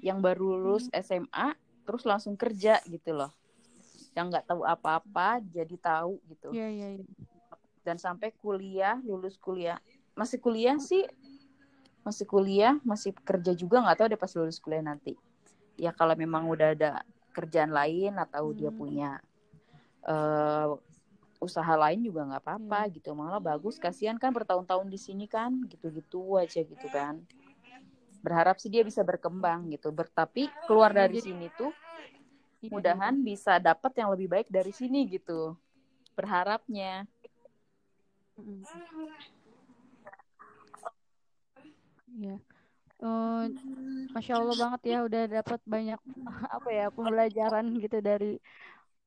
yang 0.00 0.22
baru 0.22 0.54
lulus 0.56 0.86
SMA 0.94 1.58
terus 1.82 2.06
langsung 2.06 2.38
kerja 2.38 2.78
gitu 2.86 3.10
loh. 3.12 3.34
Yang 4.14 4.26
nggak 4.30 4.44
tahu 4.46 4.62
apa-apa 4.62 5.42
jadi 5.42 5.74
tahu 5.78 6.22
gitu. 6.30 6.54
Iya 6.54 6.68
iya 6.70 6.88
iya. 6.98 7.04
Dan 7.82 7.98
sampai 7.98 8.30
kuliah, 8.38 8.98
lulus 9.02 9.34
kuliah. 9.36 9.82
Masih 10.14 10.38
kuliah 10.38 10.78
sih 10.78 11.02
masih 12.00 12.24
kuliah, 12.24 12.80
masih 12.80 13.12
kerja 13.12 13.52
juga 13.52 13.84
nggak 13.84 13.96
tahu 14.00 14.08
deh 14.08 14.20
pas 14.20 14.32
lulus 14.32 14.56
kuliah 14.56 14.80
nanti. 14.80 15.12
Ya 15.80 15.90
kalau 15.96 16.12
memang 16.12 16.44
udah 16.52 16.76
ada 16.76 16.90
kerjaan 17.32 17.72
lain 17.72 18.12
atau 18.20 18.52
dia 18.52 18.68
Hmm. 18.68 18.78
punya 18.80 19.10
eh, 20.04 20.68
usaha 21.40 21.74
lain 21.76 22.00
juga 22.04 22.20
nggak 22.28 22.42
apa-apa 22.44 22.80
Iya. 22.88 22.94
gitu. 23.00 23.10
Malah 23.16 23.40
bagus, 23.40 23.76
kasihan 23.80 24.16
kan 24.20 24.32
bertahun-tahun 24.32 24.88
di 24.92 24.96
sini 25.00 25.24
kan, 25.28 25.52
gitu-gitu 25.72 26.36
aja 26.36 26.60
gitu 26.60 26.86
kan. 26.92 27.20
Berharap 28.24 28.56
sih 28.60 28.68
dia 28.68 28.84
bisa 28.84 29.00
berkembang 29.00 29.68
gitu. 29.72 29.88
Ber 29.92 30.08
tapi 30.12 30.48
keluar 30.68 30.92
Iya, 30.92 31.04
dari 31.08 31.18
sini 31.20 31.48
tuh 31.56 31.72
iya 32.60 32.68
iya. 32.68 32.72
mudahan 32.72 33.14
bisa 33.24 33.56
dapat 33.56 33.92
yang 33.96 34.08
lebih 34.12 34.28
baik 34.28 34.48
dari 34.52 34.72
sini 34.72 35.08
gitu. 35.08 35.56
Berharapnya. 36.16 37.08
Mm-mm. 38.36 38.64
Eh, 43.00 43.44
Masya 44.12 44.34
Allah 44.36 44.56
banget 44.60 44.80
ya 44.92 44.98
udah 45.08 45.22
dapat 45.40 45.60
banyak 45.64 46.00
apa 46.56 46.68
ya 46.68 46.86
pembelajaran 46.92 47.66
gitu 47.80 47.98
dari 48.04 48.36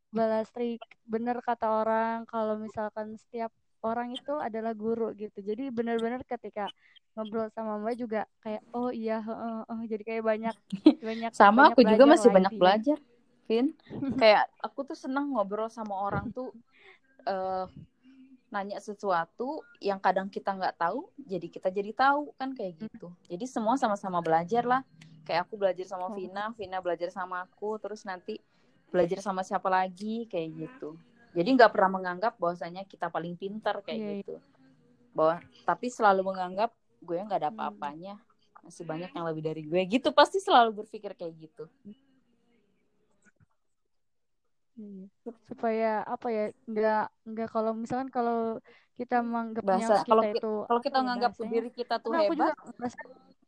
Balastri. 0.10 0.82
Bener 1.06 1.38
kata 1.46 1.86
orang 1.86 2.26
kalau 2.26 2.58
misalkan 2.58 3.14
setiap 3.18 3.54
orang 3.86 4.18
itu 4.18 4.34
adalah 4.42 4.74
guru 4.74 5.14
gitu. 5.14 5.44
Jadi 5.46 5.70
benar-benar 5.70 6.26
ketika 6.26 6.74
ngobrol 7.14 7.46
sama 7.54 7.78
mbak 7.78 7.94
juga 8.02 8.22
kayak 8.42 8.66
oh 8.74 8.90
iya 8.90 9.22
uh, 9.22 9.62
uh, 9.70 9.82
jadi 9.86 10.02
kayak 10.02 10.24
banyak 10.26 10.56
banyak 11.08 11.30
sama 11.30 11.70
banyak 11.70 11.78
aku 11.78 11.82
juga 11.94 12.04
masih 12.10 12.30
lah 12.30 12.36
banyak 12.42 12.54
belajar 12.58 12.98
Vin. 13.46 13.68
Kayak 14.22 14.50
aku 14.64 14.88
tuh 14.88 14.98
senang 14.98 15.36
ngobrol 15.36 15.68
sama 15.70 15.94
orang 16.00 16.32
tuh 16.32 16.50
eh 17.28 17.66
nanya 18.54 18.78
sesuatu 18.78 19.66
yang 19.82 19.98
kadang 19.98 20.30
kita 20.30 20.54
nggak 20.54 20.78
tahu 20.78 21.10
jadi 21.18 21.48
kita 21.50 21.74
jadi 21.74 21.90
tahu 21.90 22.38
kan 22.38 22.54
kayak 22.54 22.86
gitu 22.86 23.10
jadi 23.26 23.46
semua 23.50 23.74
sama-sama 23.76 24.22
belajar 24.22 24.62
lah 24.62 24.82
kayak 25.26 25.50
aku 25.50 25.58
belajar 25.58 25.90
sama 25.90 26.14
Hmm. 26.14 26.22
Vina 26.22 26.46
Vina 26.54 26.78
belajar 26.78 27.10
sama 27.10 27.42
aku 27.42 27.82
terus 27.82 28.06
nanti 28.06 28.38
belajar 28.94 29.26
sama 29.26 29.42
siapa 29.42 29.66
lagi 29.68 30.30
kayak 30.30 30.50
gitu 30.54 30.94
jadi 31.34 31.50
nggak 31.50 31.74
pernah 31.74 31.98
menganggap 31.98 32.38
bahwasanya 32.38 32.86
kita 32.86 33.10
paling 33.10 33.34
pintar 33.34 33.82
kayak 33.82 33.98
Iya, 33.98 34.06
iya. 34.06 34.18
gitu 34.22 34.36
bahwa 35.18 35.42
tapi 35.66 35.90
selalu 35.90 36.22
menganggap 36.22 36.70
gue 37.02 37.18
nggak 37.18 37.40
ada 37.42 37.50
Hmm. 37.50 37.58
apa-apanya 37.58 38.14
masih 38.62 38.86
banyak 38.86 39.12
yang 39.12 39.26
lebih 39.28 39.44
dari 39.44 39.62
gue 39.66 39.82
gitu 39.90 40.14
pasti 40.14 40.40
selalu 40.40 40.86
berpikir 40.86 41.12
kayak 41.18 41.36
gitu. 41.36 41.68
Supaya 45.50 46.04
apa 46.14 46.28
ya 46.36 46.44
nggak 46.72 47.02
nggak 47.30 47.48
kalau 47.56 47.72
misalkan 47.82 48.10
kalau 48.12 48.36
kita 49.00 49.16
menganggapnya 49.26 49.78
bahasa 49.80 49.94
kita 50.04 50.06
kalau 50.10 50.24
itu 50.34 50.48
kalau 50.68 50.82
kita 50.86 50.98
ya 50.98 51.02
menganggap 51.04 51.32
bahasanya? 51.34 51.52
diri 51.54 51.70
kita 51.80 51.94
tuh 52.04 52.12
Karena 52.12 52.20
aku 52.26 52.34
juga 52.40 52.52
hebat 52.52 52.56
ngerasa 52.78 53.00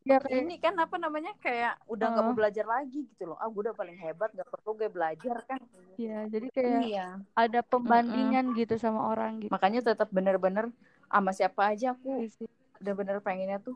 ya 0.06 0.18
kayak 0.22 0.38
ini 0.40 0.54
kan 0.64 0.74
apa 0.78 0.96
namanya 1.02 1.32
kayak 1.42 1.74
udah 1.90 2.06
nggak 2.14 2.24
mau 2.26 2.32
Heeh. 2.32 2.40
belajar 2.40 2.66
lagi 2.70 3.00
gitu 3.10 3.24
loh 3.34 3.38
ah 3.42 3.48
gue 3.50 3.62
udah 3.66 3.76
paling 3.76 3.98
hebat 3.98 4.30
nggak 4.32 4.50
perlu 4.54 4.72
gue 4.78 4.90
belajar 4.90 5.38
kan 5.50 5.60
ya 5.98 6.18
jadi 6.34 6.48
kayak 6.56 6.84
iya 6.88 7.06
ada 7.36 7.60
pembandingan 7.66 8.46
gitu 8.56 8.74
sama 8.80 9.02
orang 9.12 9.32
gitu 9.44 9.52
makanya 9.52 9.80
tetap 9.82 10.08
bener-bener 10.14 10.66
sama 11.10 11.32
siapa 11.34 11.62
aja 11.74 11.92
aku 11.98 12.08
Iya 12.22 12.30
sih. 12.30 12.48
bener-bener 12.80 13.18
pengennya 13.26 13.58
tuh 13.66 13.76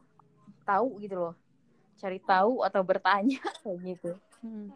tahu 0.67 1.01
gitu 1.03 1.15
loh 1.17 1.33
cari 2.01 2.19
tahu 2.23 2.63
atau 2.67 2.81
bertanya 2.85 3.39
kayak 3.63 3.79
gitu 3.83 4.09
Hmm. 4.41 4.71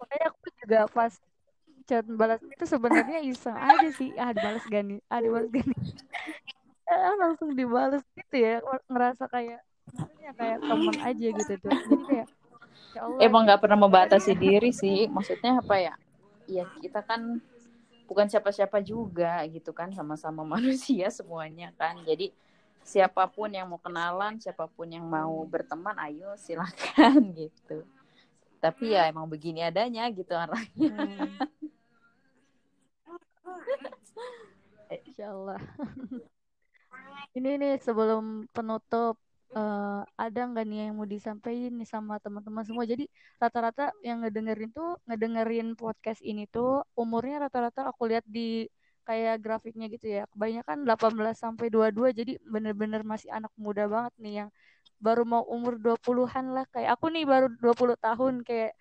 makanya 0.00 0.26
aku 0.32 0.46
juga 0.60 0.78
pas 0.96 1.14
chat 1.84 2.04
balas 2.08 2.40
itu 2.44 2.64
sebenarnya 2.64 3.20
iseng 3.24 3.56
aja 3.56 3.88
sih. 3.92 4.10
Ah 4.16 4.32
dibalas 4.32 4.64
gak 4.66 4.84
nih? 4.84 5.00
Ah 5.12 5.20
dibalas 5.20 5.48
gak 5.52 5.64
nih? 5.64 5.80
Ah, 6.84 7.16
langsung 7.16 7.56
dibalas 7.56 8.04
gitu 8.12 8.36
ya. 8.44 8.60
Ngerasa 8.92 9.24
kayak 9.32 9.64
maksudnya 9.88 10.32
kayak 10.36 10.58
temen 10.60 10.96
aja 11.00 11.26
gitu 11.32 11.52
tuh. 11.64 11.72
Jadi 11.72 12.02
kayak 12.04 12.28
ya 12.92 13.00
Allah 13.08 13.20
emang 13.24 13.42
nggak 13.48 13.60
pernah 13.64 13.78
membatasi 13.80 14.32
diri 14.36 14.68
sih. 14.68 15.08
Maksudnya 15.08 15.64
apa 15.64 15.80
ya? 15.80 15.94
Ya 16.44 16.68
kita 16.84 17.00
kan 17.00 17.40
bukan 18.04 18.28
siapa-siapa 18.28 18.84
juga 18.84 19.40
gitu 19.48 19.72
kan. 19.72 19.96
Sama-sama 19.96 20.44
manusia 20.60 21.08
semuanya 21.08 21.72
kan. 21.80 21.96
Jadi 22.04 22.36
siapa 22.84 23.24
pun 23.32 23.48
yang 23.48 23.64
mau 23.64 23.80
kenalan 23.80 24.36
siapa 24.36 24.68
pun 24.68 24.84
yang 24.84 25.08
mau 25.08 25.40
berteman 25.48 25.96
ayo 26.04 26.36
silakan 26.36 27.32
gitu. 27.40 27.80
Tapi 28.60 28.92
ya 28.92 29.08
emang 29.08 29.24
begini 29.24 29.64
adanya 29.64 30.04
gitu 30.12 30.36
orangnya. 30.36 31.00
Hmm. 31.00 31.36
Insya 35.02 35.34
Allah. 35.34 35.58
Ini 37.36 37.50
nih 37.58 37.72
sebelum 37.82 38.46
penutup 38.54 39.18
eh, 39.54 40.00
ada 40.24 40.40
nggak 40.50 40.64
nih 40.70 40.78
yang 40.86 40.94
mau 40.98 41.08
disampaikan 41.08 41.74
nih 41.74 41.88
sama 41.88 42.22
teman-teman 42.22 42.62
semua? 42.62 42.84
Jadi 42.86 43.10
rata-rata 43.42 43.90
yang 44.06 44.22
ngedengerin 44.22 44.70
tuh 44.70 44.98
ngedengerin 45.10 45.74
podcast 45.74 46.22
ini 46.22 46.46
tuh 46.46 46.86
umurnya 46.94 47.50
rata-rata 47.50 47.90
aku 47.90 48.06
lihat 48.10 48.24
di 48.26 48.70
kayak 49.02 49.42
grafiknya 49.42 49.86
gitu 49.90 50.06
ya. 50.06 50.22
Kebanyakan 50.30 50.86
18 50.86 51.36
sampai 51.36 51.66
22 51.74 52.14
jadi 52.14 52.32
bener-bener 52.46 53.02
masih 53.02 53.28
anak 53.34 53.50
muda 53.58 53.84
banget 53.90 54.14
nih 54.22 54.34
yang 54.46 54.50
baru 55.02 55.22
mau 55.26 55.44
umur 55.44 55.76
20-an 55.76 56.54
lah 56.54 56.64
kayak 56.72 56.96
aku 56.96 57.10
nih 57.12 57.24
baru 57.26 57.46
20 57.60 57.98
tahun 57.98 58.40
kayak 58.46 58.72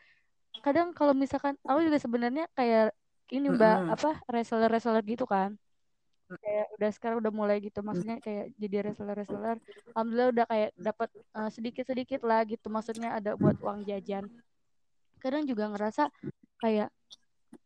kadang 0.63 0.95
kalau 0.95 1.13
misalkan 1.17 1.57
aku 1.67 1.79
juga 1.83 1.99
sebenarnya 1.99 2.45
kayak 2.55 2.93
ini 3.33 3.49
mbak 3.51 3.75
Mm-mm. 3.83 3.93
apa 3.95 4.09
reseller 4.29 4.69
reseller 4.71 5.03
gitu 5.03 5.25
kan 5.27 5.57
kayak 6.39 6.65
udah 6.79 6.89
sekarang 6.93 7.17
udah 7.21 7.33
mulai 7.33 7.57
gitu 7.61 7.79
maksudnya 7.85 8.17
kayak 8.23 8.53
jadi 8.57 8.89
reseller 8.89 9.17
reseller 9.17 9.57
alhamdulillah 9.93 10.29
udah 10.33 10.45
kayak 10.49 10.69
dapat 10.79 11.09
sedikit 11.53 11.85
sedikit 11.89 12.21
lah 12.25 12.41
gitu 12.47 12.67
maksudnya 12.71 13.17
ada 13.17 13.37
buat 13.37 13.57
uang 13.61 13.85
jajan 13.85 14.25
kadang 15.19 15.43
juga 15.47 15.71
ngerasa 15.71 16.11
kayak 16.59 16.89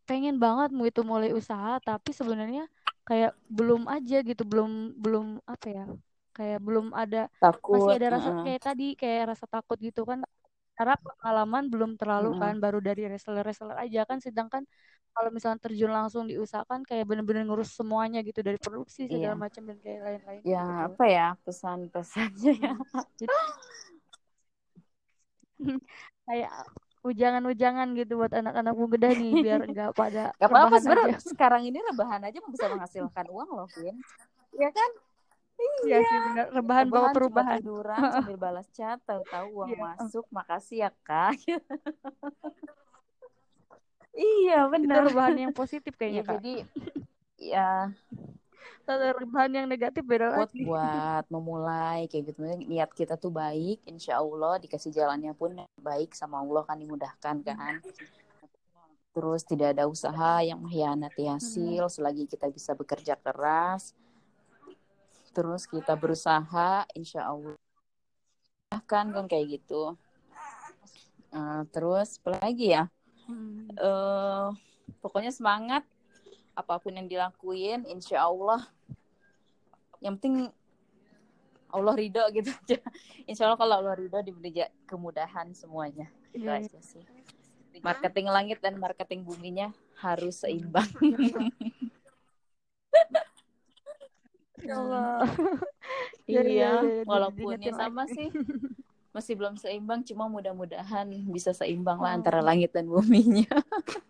pengen 0.08 0.40
banget 0.40 0.72
mau 0.72 0.88
itu 0.88 1.02
mulai 1.04 1.36
usaha 1.36 1.78
tapi 1.84 2.16
sebenarnya 2.16 2.66
kayak 3.08 3.36
belum 3.48 3.88
aja 3.88 4.20
gitu 4.24 4.44
belum 4.44 5.00
belum 5.00 5.40
apa 5.48 5.68
ya 5.68 5.86
kayak 6.36 6.60
belum 6.62 6.94
ada 6.94 7.32
takut 7.42 7.82
masih 7.82 7.94
ada 7.98 8.08
rasa 8.20 8.30
heeh. 8.30 8.44
kayak 8.46 8.62
tadi 8.62 8.88
kayak 8.94 9.34
rasa 9.36 9.46
takut 9.50 9.78
gitu 9.82 10.06
kan 10.06 10.22
karena 10.78 10.94
pengalaman 11.02 11.64
belum 11.74 11.92
terlalu 11.98 12.38
Mm-mm. 12.38 12.42
kan 12.42 12.54
baru 12.62 12.80
dari 12.80 13.10
reseller 13.10 13.42
reseller 13.42 13.76
aja 13.82 14.06
kan 14.06 14.22
sedangkan 14.22 14.64
kalau 15.18 15.30
misalnya 15.34 15.58
terjun 15.58 15.90
langsung 15.90 16.30
diusahakan 16.30 16.86
kayak 16.86 17.10
bener-bener 17.10 17.42
ngurus 17.44 17.74
semuanya 17.74 18.22
gitu 18.22 18.46
dari 18.46 18.62
produksi 18.62 19.10
segala 19.10 19.34
Iya. 19.34 19.42
macam 19.42 19.62
dan 19.66 19.78
kayak 19.82 20.00
lain-lain 20.06 20.42
ya 20.46 20.62
gitu. 20.62 20.86
apa 20.94 21.04
ya 21.10 21.28
pesan-pesannya 21.42 22.52
ya 22.54 22.74
Jadi 23.18 23.34
kayak 26.30 26.52
ujangan-ujangan 27.02 27.88
gitu 27.96 28.14
buat 28.20 28.34
anak-anak 28.36 28.74
muda 28.78 29.10
nih 29.10 29.32
biar 29.42 29.60
nggak 29.74 29.92
pada 29.98 30.24
Gak 30.38 30.50
apa-apa 30.54 30.78
rebahan 30.78 30.82
sebenarnya 30.86 31.18
aja. 31.18 31.30
sekarang 31.34 31.62
ini 31.66 31.80
rebahan 31.82 32.22
aja 32.22 32.40
bisa 32.46 32.66
menghasilkan 32.70 33.26
uang 33.32 33.50
loh 33.50 33.68
Vin 33.74 33.98
ya 34.54 34.70
kan 34.70 34.92
Iya 35.58 36.06
sih 36.06 36.20
benar 36.30 36.46
rebahan 36.54 36.86
bawa 36.94 37.10
cuma 37.10 37.18
perubahan. 37.18 37.58
tiduran 37.58 38.02
sambil 38.14 38.38
balas 38.38 38.68
chat 38.70 39.02
tahu-tahu 39.10 39.48
uang 39.58 39.70
Iya. 39.74 39.82
masuk 39.98 40.26
makasih 40.30 40.78
ya 40.86 40.90
kak 41.02 41.34
iya 44.18 44.66
Itu 44.66 44.72
benar. 44.74 45.02
rebahan 45.06 45.38
yang 45.38 45.54
positif 45.54 45.94
ya, 45.94 45.98
kayaknya 46.00 46.24
kak. 46.26 46.34
jadi 46.42 46.54
ya 47.38 47.70
Kalau 48.88 49.08
rebahan 49.20 49.52
yang 49.52 49.68
negatif 49.68 50.00
beda 50.08 50.32
buat 50.32 50.48
lagi. 50.48 50.64
buat 50.64 51.24
memulai 51.28 52.08
kayak 52.08 52.24
gitu. 52.32 52.40
Niat 52.72 52.92
kita 52.96 53.20
tuh 53.20 53.32
baik 53.32 53.84
insya 53.84 54.16
Allah 54.24 54.60
dikasih 54.64 54.96
jalannya 54.96 55.36
pun 55.36 55.60
baik 55.84 56.16
sama 56.16 56.40
Allah 56.40 56.64
kan 56.64 56.80
dimudahkan 56.80 57.36
kan. 57.44 57.84
Terus 59.12 59.44
tidak 59.44 59.76
ada 59.76 59.92
usaha 59.92 60.40
yang 60.40 60.64
mengkhianati 60.64 61.28
hasil 61.28 61.90
selagi 61.92 62.32
kita 62.32 62.48
bisa 62.48 62.72
bekerja 62.80 63.20
keras. 63.20 63.92
Terus 65.36 65.68
kita 65.68 65.94
berusaha 66.00 66.88
insya 66.96 67.28
Allah. 67.28 67.60
Kan 68.88 69.12
kan 69.12 69.28
kayak 69.28 69.60
gitu. 69.60 70.00
Eh, 71.36 71.62
terus 71.76 72.24
apa 72.24 72.40
lagi 72.40 72.72
ya 72.72 72.88
Hmm. 73.28 73.68
eh 73.76 74.48
pokoknya 75.04 75.36
semangat 75.36 75.84
apa 76.58 76.80
pun 76.82 76.96
yang 76.96 77.06
dilakuin 77.06 77.86
insya 77.86 78.26
Allah. 78.26 78.66
Yang 80.02 80.14
penting 80.18 80.36
Allah 81.68 81.94
ridho 81.94 82.24
gitu 82.32 82.50
aja. 82.50 82.78
Insya 83.30 83.44
Allah 83.52 83.60
kalau 83.60 83.76
Allah 83.84 83.96
ridho 84.00 84.24
diberi 84.24 84.64
kemudahan 84.88 85.52
semuanya. 85.52 86.08
Gitu 86.32 86.48
Iya, 86.48 86.64
iya. 86.64 86.70
aja 86.70 86.80
sih. 86.80 87.04
Marketing 87.84 88.32
langit 88.32 88.58
dan 88.64 88.80
marketing 88.80 89.28
buminya 89.28 89.76
harus 90.00 90.42
seimbang. 90.42 90.88
Ya 94.58 94.82
Allah. 94.82 95.22
Ya, 96.26 96.42
ya, 96.42 96.50
iya 96.50 96.72
ya, 96.82 96.82
ya, 96.82 97.04
walaupun 97.06 97.62
ya 97.62 97.72
sama 97.78 98.10
sih 98.10 98.28
masih 99.18 99.34
belum 99.34 99.58
seimbang 99.58 100.06
cuma 100.06 100.30
mudah-mudahan 100.30 101.10
bisa 101.34 101.50
seimbang 101.50 101.98
lah 101.98 102.14
Oh. 102.14 102.18
antara 102.22 102.38
langit 102.46 102.70
dan 102.70 102.86
buminya 102.86 103.50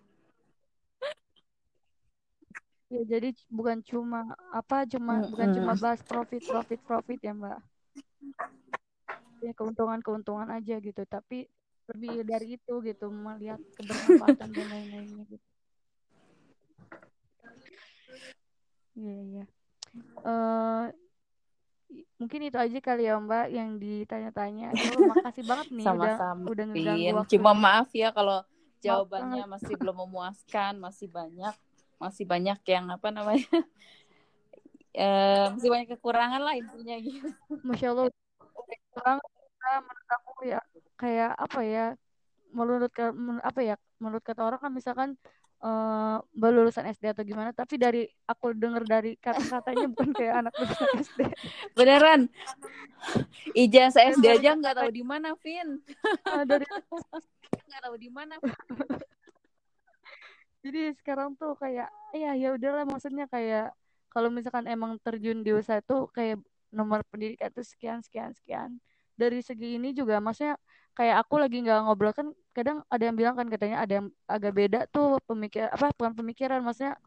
Ya, 2.88 3.04
jadi 3.04 3.36
bukan 3.52 3.84
cuma 3.84 4.32
apa 4.48 4.88
cuma 4.88 5.20
bukan 5.28 5.52
cuma 5.60 5.76
bahas 5.76 6.00
profit 6.08 6.40
profit 6.40 6.80
profit 6.88 7.20
ya 7.20 7.36
Mbak. 7.36 7.60
Ya 9.44 9.52
keuntungan 9.52 10.00
keuntungan 10.00 10.48
aja 10.48 10.80
gitu, 10.80 11.04
tapi 11.04 11.52
lebih 11.92 12.24
dari 12.24 12.56
itu 12.56 12.74
gitu 12.80 13.12
melihat 13.12 13.60
kebermanfaatan 13.76 14.56
dan 14.56 14.68
lain-lainnya 14.72 15.24
gitu. 15.28 15.48
Iya 18.96 19.20
iya. 19.20 19.44
Eh 20.24 20.86
mungkin 22.18 22.40
itu 22.50 22.58
aja 22.58 22.80
kali 22.82 23.08
ya 23.08 23.16
Mbak 23.18 23.46
yang 23.54 23.70
ditanya-tanya. 23.80 24.72
Aduh, 24.74 25.08
makasih 25.16 25.44
banget 25.48 25.68
nih 25.72 25.86
udah 25.86 25.94
sama-sama 25.96 26.44
udah 26.50 26.66
ngeganggu 26.72 27.02
Vin. 27.02 27.16
waktu. 27.16 27.32
Cuma 27.38 27.52
maaf 27.56 27.90
ya 27.94 28.10
kalau 28.12 28.44
jawabannya 28.84 29.44
masih 29.48 29.74
belum 29.82 29.96
memuaskan, 30.08 30.74
masih 30.82 31.08
banyak 31.08 31.56
masih 31.98 32.26
banyak 32.30 32.60
yang 32.70 32.86
apa 32.94 33.08
namanya? 33.10 33.50
eh 34.98 35.46
masih 35.54 35.70
banyak 35.70 35.88
kekurangan 35.98 36.42
lah 36.42 36.54
intinya 36.58 36.96
gitu. 37.02 37.30
Masya 37.66 37.88
Allah 37.94 38.06
udah 38.10 38.80
kurang 38.94 39.18
menurut 39.68 40.10
aku 40.10 40.32
ya 40.48 40.60
kayak 40.98 41.32
apa 41.36 41.62
ya 41.62 41.86
menurut 42.56 42.92
apa 43.44 43.60
ya 43.62 43.76
menurut 44.00 44.24
kata 44.24 44.42
orang 44.48 44.62
kan 44.64 44.72
misalkan 44.74 45.10
uh, 45.62 46.18
lulusan 46.38 46.86
SD 46.94 47.14
atau 47.14 47.24
gimana 47.26 47.50
tapi 47.50 47.82
dari 47.82 48.06
aku 48.30 48.54
denger 48.54 48.84
dari 48.86 49.18
kata-katanya 49.18 49.90
bukan 49.94 50.10
kayak 50.14 50.34
anak 50.46 50.54
lulusan 50.58 50.90
SD 51.02 51.20
beneran? 51.74 52.22
Ijazah 53.54 54.14
SD 54.18 54.26
aja 54.42 54.58
nggak 54.58 54.76
tahu 54.78 54.90
di 54.92 55.04
mana 55.06 55.34
Vin. 55.42 55.82
Uh, 56.26 56.44
dari 56.50 56.66
nggak 56.66 57.82
tahu 57.82 57.96
di 57.98 58.10
mana. 58.10 58.36
Jadi 60.66 60.92
sekarang 61.00 61.38
tuh 61.40 61.56
kayak 61.56 61.88
ya 62.12 62.36
ya 62.36 62.50
udahlah 62.52 62.84
maksudnya 62.84 63.30
kayak 63.30 63.72
kalau 64.12 64.34
misalkan 64.34 64.66
emang 64.68 64.98
terjun 65.00 65.46
di 65.46 65.54
usaha 65.54 65.80
tuh 65.86 66.10
kayak 66.12 66.42
nomor 66.74 67.06
pendidikan 67.08 67.54
tuh 67.54 67.64
sekian 67.64 68.04
sekian 68.04 68.36
sekian. 68.36 68.82
Dari 69.18 69.42
segi 69.42 69.80
ini 69.80 69.96
juga 69.96 70.20
maksudnya 70.20 70.60
kayak 70.98 71.22
aku 71.22 71.38
lagi 71.38 71.62
nggak 71.62 71.86
ngobrol 71.86 72.10
kan 72.10 72.34
kadang 72.58 72.82
ada 72.90 73.04
yang 73.06 73.14
bilang 73.14 73.38
kan 73.38 73.46
katanya 73.54 73.86
ada 73.86 74.02
yang 74.02 74.08
agak 74.26 74.52
beda 74.58 74.80
tuh 74.90 75.22
pemikir 75.30 75.70
apa 75.70 75.94
bukan 75.94 76.18
pemikiran 76.18 76.66
maksudnya 76.66 76.98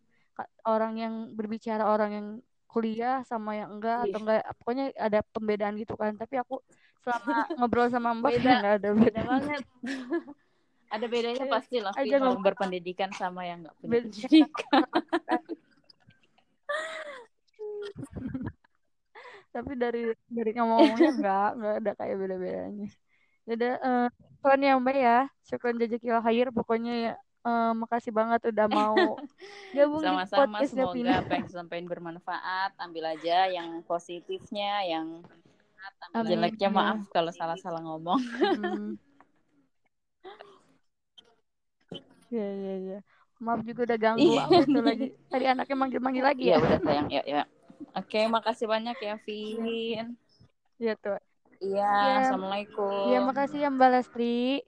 orang 0.63 0.95
yang 0.95 1.15
berbicara 1.35 1.91
orang 1.91 2.11
yang 2.15 2.27
kuliah 2.71 3.27
sama 3.27 3.59
yang 3.59 3.75
enggak 3.77 4.07
atau 4.07 4.19
enggak 4.23 4.43
pokoknya 4.63 4.85
ada 4.95 5.19
pembedaan 5.35 5.75
gitu 5.75 5.99
kan. 5.99 6.15
Tapi 6.15 6.39
aku 6.39 6.63
selama 7.03 7.35
ngobrol 7.59 7.91
sama 7.91 8.15
mbak 8.15 8.39
beda. 8.39 8.51
nggak 8.63 8.75
ada 8.79 8.89
beda, 8.95 9.05
beda 9.11 9.23
banget. 9.27 9.63
Ada 10.91 11.07
bedanya 11.07 11.47
pasti 11.47 11.79
lah 11.79 11.95
aja 11.95 12.19
yang 12.19 12.43
berpendidikan 12.43 13.15
sama 13.15 13.47
yang 13.47 13.63
nggak 13.63 13.79
pendidikan. 13.79 14.83
Tapi 19.55 19.73
dari 19.79 20.11
dari 20.27 20.51
ngomong-ngomongnya 20.51 21.11
nggak 21.15 21.49
nggak 21.63 21.75
ada 21.79 21.93
kayak 21.95 22.17
beda-bedanya 22.19 22.91
jadi 23.51 23.83
uh, 23.83 24.07
syukron 24.39 24.63
ya 24.63 24.79
mbak 24.79 24.95
ya. 24.95 25.19
Syukron 25.43 25.75
jajak 25.83 26.03
hair 26.23 26.47
pokoknya 26.55 26.93
ya 26.95 27.19
uh, 27.43 27.75
makasih 27.75 28.15
banget 28.15 28.55
udah 28.55 28.67
mau 28.71 28.95
gabung 29.77 30.03
sama-sama 30.03 30.63
semoga 30.63 30.95
Pina. 30.95 31.19
apa 31.19 31.33
yang 31.35 31.47
disampaikan 31.51 31.87
bermanfaat. 31.91 32.71
Ambil 32.79 33.11
aja 33.11 33.51
yang 33.51 33.83
positifnya 33.83 34.87
yang 34.87 35.27
Amin. 36.15 36.31
jeleknya. 36.31 36.71
Maaf 36.71 37.11
kalau 37.11 37.35
salah-salah 37.35 37.83
ngomong. 37.83 38.23
Hmm. 38.23 38.95
ya 42.31 42.47
ya 42.47 42.75
ya 42.79 42.99
maaf 43.43 43.67
juga 43.67 43.91
udah 43.91 43.99
ganggu 43.99 44.39
aku 44.39 44.63
itu 44.69 44.81
lagi. 44.85 45.07
Tadi 45.27 45.45
anaknya 45.49 45.75
manggil-manggil 45.75 46.23
lagi 46.23 46.45
ya, 46.47 46.61
ya. 46.61 46.63
udah 46.63 46.79
sayang 46.85 47.09
ya 47.11 47.23
ya 47.27 47.43
Oke, 47.97 48.21
makasih 48.29 48.69
banyak 48.69 48.97
ya, 49.01 49.15
Vin. 49.25 50.15
Iya 50.79 50.95
tuh. 51.01 51.19
Iya, 51.61 51.85
ya. 51.85 52.21
assalamualaikum. 52.25 53.13
Iya, 53.13 53.19
makasih 53.21 53.59
ya 53.61 53.69
Mbak 53.69 53.91
Lestri. 53.93 54.65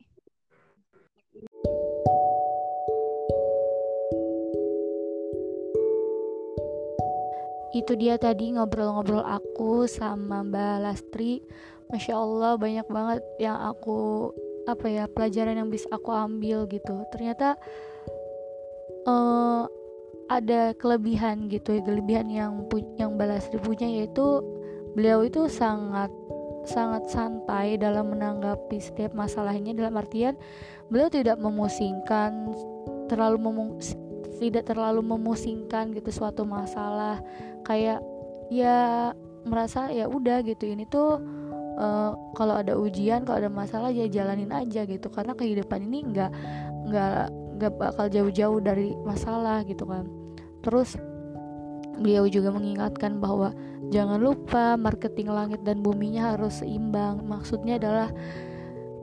Itu 7.72 7.96
dia 7.96 8.20
tadi 8.20 8.52
ngobrol-ngobrol 8.52 9.24
aku 9.24 9.88
sama 9.88 10.44
Mbak 10.44 10.76
Lastri. 10.84 11.40
Masya 11.88 12.12
Allah 12.12 12.60
banyak 12.60 12.84
banget 12.88 13.24
yang 13.40 13.56
aku 13.56 14.28
apa 14.68 14.86
ya 14.86 15.04
pelajaran 15.08 15.64
yang 15.64 15.72
bisa 15.72 15.88
aku 15.88 16.12
ambil 16.12 16.68
gitu. 16.68 17.08
Ternyata 17.08 17.56
uh, 19.08 19.64
ada 20.28 20.76
kelebihan 20.76 21.48
gitu 21.48 21.80
kelebihan 21.80 22.28
yang 22.28 22.68
yang 23.00 23.16
Balasri 23.16 23.60
punya 23.60 23.88
yaitu 23.88 24.40
beliau 24.92 25.24
itu 25.24 25.48
sangat 25.48 26.08
sangat 26.68 27.10
santai 27.10 27.74
dalam 27.80 28.14
menanggapi 28.14 28.78
setiap 28.78 29.12
masalahnya 29.12 29.74
dalam 29.74 29.98
artian 29.98 30.38
beliau 30.88 31.10
tidak 31.10 31.40
memusingkan 31.40 32.54
terlalu 33.10 33.50
memus 33.50 33.98
tidak 34.42 34.66
terlalu 34.66 35.06
memusingkan 35.06 35.94
gitu 35.94 36.10
suatu 36.10 36.42
masalah. 36.42 37.22
Kayak 37.62 38.02
ya 38.50 39.14
merasa 39.46 39.86
ya 39.94 40.10
udah 40.10 40.42
gitu 40.42 40.66
ini 40.66 40.82
tuh 40.90 41.22
uh, 41.78 42.10
kalau 42.34 42.58
ada 42.58 42.74
ujian 42.74 43.22
kalau 43.22 43.46
ada 43.46 43.52
masalah 43.52 43.94
ya 43.94 44.10
jalanin 44.10 44.50
aja 44.50 44.82
gitu. 44.82 45.06
Karena 45.14 45.38
kehidupan 45.38 45.86
ini 45.86 46.10
nggak 46.10 46.30
nggak 46.90 47.24
nggak 47.62 47.72
bakal 47.78 48.06
jauh-jauh 48.10 48.58
dari 48.58 48.90
masalah 49.06 49.62
gitu 49.62 49.86
kan. 49.86 50.10
Terus 50.66 50.98
beliau 52.02 52.26
juga 52.26 52.50
mengingatkan 52.50 53.22
bahwa 53.22 53.54
jangan 53.94 54.18
lupa 54.18 54.74
marketing 54.74 55.30
langit 55.30 55.62
dan 55.62 55.80
buminya 55.80 56.34
harus 56.34 56.60
seimbang. 56.60 57.22
Maksudnya 57.24 57.78
adalah 57.78 58.10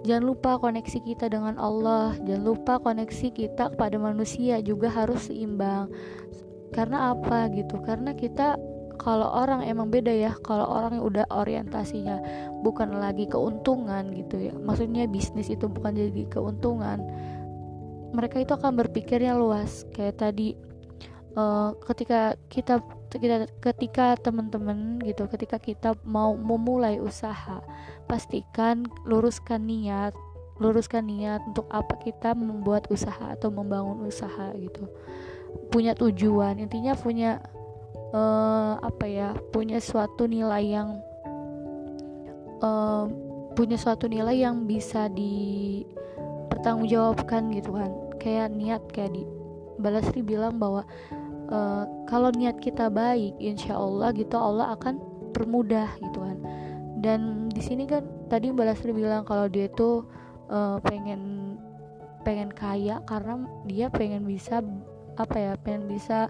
jangan 0.04 0.26
lupa 0.28 0.60
koneksi 0.60 1.00
kita 1.02 1.32
dengan 1.32 1.56
Allah, 1.56 2.14
jangan 2.28 2.44
lupa 2.44 2.78
koneksi 2.84 3.28
kita 3.32 3.72
kepada 3.74 3.96
manusia 3.96 4.60
juga 4.60 4.92
harus 4.92 5.32
seimbang. 5.32 5.88
Karena 6.76 7.16
apa 7.18 7.50
gitu? 7.50 7.82
Karena 7.82 8.14
kita 8.14 8.60
kalau 9.00 9.32
orang 9.32 9.64
emang 9.64 9.88
beda 9.88 10.12
ya 10.12 10.36
kalau 10.44 10.68
orang 10.68 11.00
yang 11.00 11.08
udah 11.08 11.26
orientasinya 11.32 12.20
bukan 12.62 13.00
lagi 13.00 13.26
keuntungan 13.32 14.12
gitu 14.12 14.52
ya 14.52 14.54
maksudnya 14.60 15.08
bisnis 15.08 15.48
itu 15.48 15.72
bukan 15.72 15.96
jadi 15.96 16.28
keuntungan 16.28 17.00
mereka 18.12 18.44
itu 18.44 18.52
akan 18.52 18.76
berpikirnya 18.76 19.40
luas 19.40 19.88
kayak 19.96 20.20
tadi 20.20 20.60
uh, 21.36 21.76
ketika 21.90 22.38
kita 22.48 22.80
kita 23.10 23.50
ketika 23.60 24.16
teman-teman 24.22 25.02
gitu 25.02 25.26
ketika 25.26 25.58
kita 25.58 25.90
mau 26.06 26.38
memulai 26.38 27.02
usaha 27.02 27.60
pastikan 28.06 28.86
luruskan 29.06 29.66
niat 29.66 30.14
luruskan 30.60 31.08
niat 31.08 31.40
untuk 31.48 31.72
apa 31.72 31.96
kita 32.04 32.36
membuat 32.36 32.92
usaha 32.92 33.32
atau 33.32 33.48
membangun 33.50 34.06
usaha 34.06 34.54
gitu. 34.60 34.92
Punya 35.72 35.96
tujuan 35.96 36.60
intinya 36.60 36.92
punya 37.00 37.40
uh, 38.12 38.76
apa 38.84 39.08
ya 39.08 39.32
punya 39.56 39.80
suatu 39.80 40.28
nilai 40.28 40.68
yang 40.68 41.00
uh, 42.60 43.08
punya 43.56 43.80
suatu 43.80 44.12
nilai 44.12 44.36
yang 44.36 44.68
bisa 44.68 45.08
dipertanggungjawabkan 45.10 47.56
gitu 47.56 47.72
kan. 47.74 47.96
Kayak 48.20 48.52
niat 48.52 48.84
kayak 48.92 49.16
di 49.16 49.24
Balasri 49.80 50.20
bilang 50.20 50.60
bahwa 50.60 50.84
uh, 51.50 51.84
kalau 52.06 52.30
niat 52.34 52.58
kita 52.62 52.88
baik 52.88 53.36
insya 53.42 53.76
Allah 53.76 54.14
gitu 54.14 54.38
Allah 54.38 54.74
akan 54.78 55.02
permudah 55.34 55.90
gitu 56.00 56.22
kan. 56.22 56.38
Dan 57.00 57.48
di 57.52 57.62
sini 57.64 57.88
kan 57.88 58.04
tadi 58.28 58.52
Mbak 58.52 58.66
Lasri 58.66 58.92
bilang 58.92 59.24
kalau 59.24 59.48
dia 59.48 59.72
tuh 59.72 60.08
uh, 60.52 60.78
pengen 60.84 61.56
pengen 62.28 62.52
kaya 62.52 63.00
karena 63.08 63.48
dia 63.66 63.88
pengen 63.88 64.28
bisa 64.28 64.60
apa 65.16 65.36
ya 65.36 65.54
pengen 65.60 65.88
bisa 65.88 66.28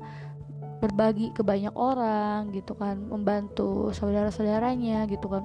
berbagi 0.80 1.36
ke 1.36 1.43
banyak 1.43 1.76
orang 1.76 2.55
gitu 2.55 2.72
kan 2.72 2.95
membantu 3.03 3.91
saudara-saudaranya 3.91 5.09
gitu 5.11 5.28
kan. 5.28 5.43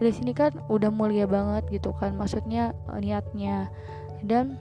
Dari 0.00 0.12
sini 0.14 0.32
kan 0.32 0.56
udah 0.72 0.88
mulia 0.88 1.28
banget 1.28 1.68
gitu 1.68 1.92
kan 1.98 2.16
maksudnya 2.16 2.72
niatnya. 2.96 3.68
Dan 4.24 4.56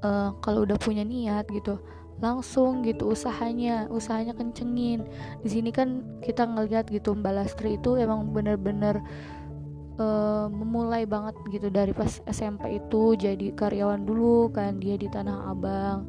uh, 0.00 0.32
kalau 0.40 0.64
udah 0.64 0.78
punya 0.80 1.04
niat 1.04 1.44
gitu 1.52 1.76
langsung 2.22 2.86
gitu 2.86 3.10
usahanya 3.10 3.90
usahanya 3.90 4.32
kencengin. 4.32 5.02
Di 5.42 5.48
sini 5.50 5.74
kan 5.74 6.06
kita 6.22 6.46
ngeliat 6.46 6.86
gitu 6.88 7.18
Mbak 7.18 7.32
Lastri 7.34 7.76
itu 7.76 7.98
emang 7.98 8.30
bener-bener 8.30 9.02
uh, 9.98 10.46
memulai 10.46 11.02
banget 11.02 11.34
gitu 11.50 11.68
dari 11.68 11.90
pas 11.90 12.22
SMP 12.30 12.78
itu 12.78 13.18
jadi 13.18 13.50
karyawan 13.58 14.06
dulu 14.06 14.54
kan 14.54 14.78
dia 14.78 14.94
di 14.94 15.10
Tanah 15.10 15.50
Abang. 15.50 16.06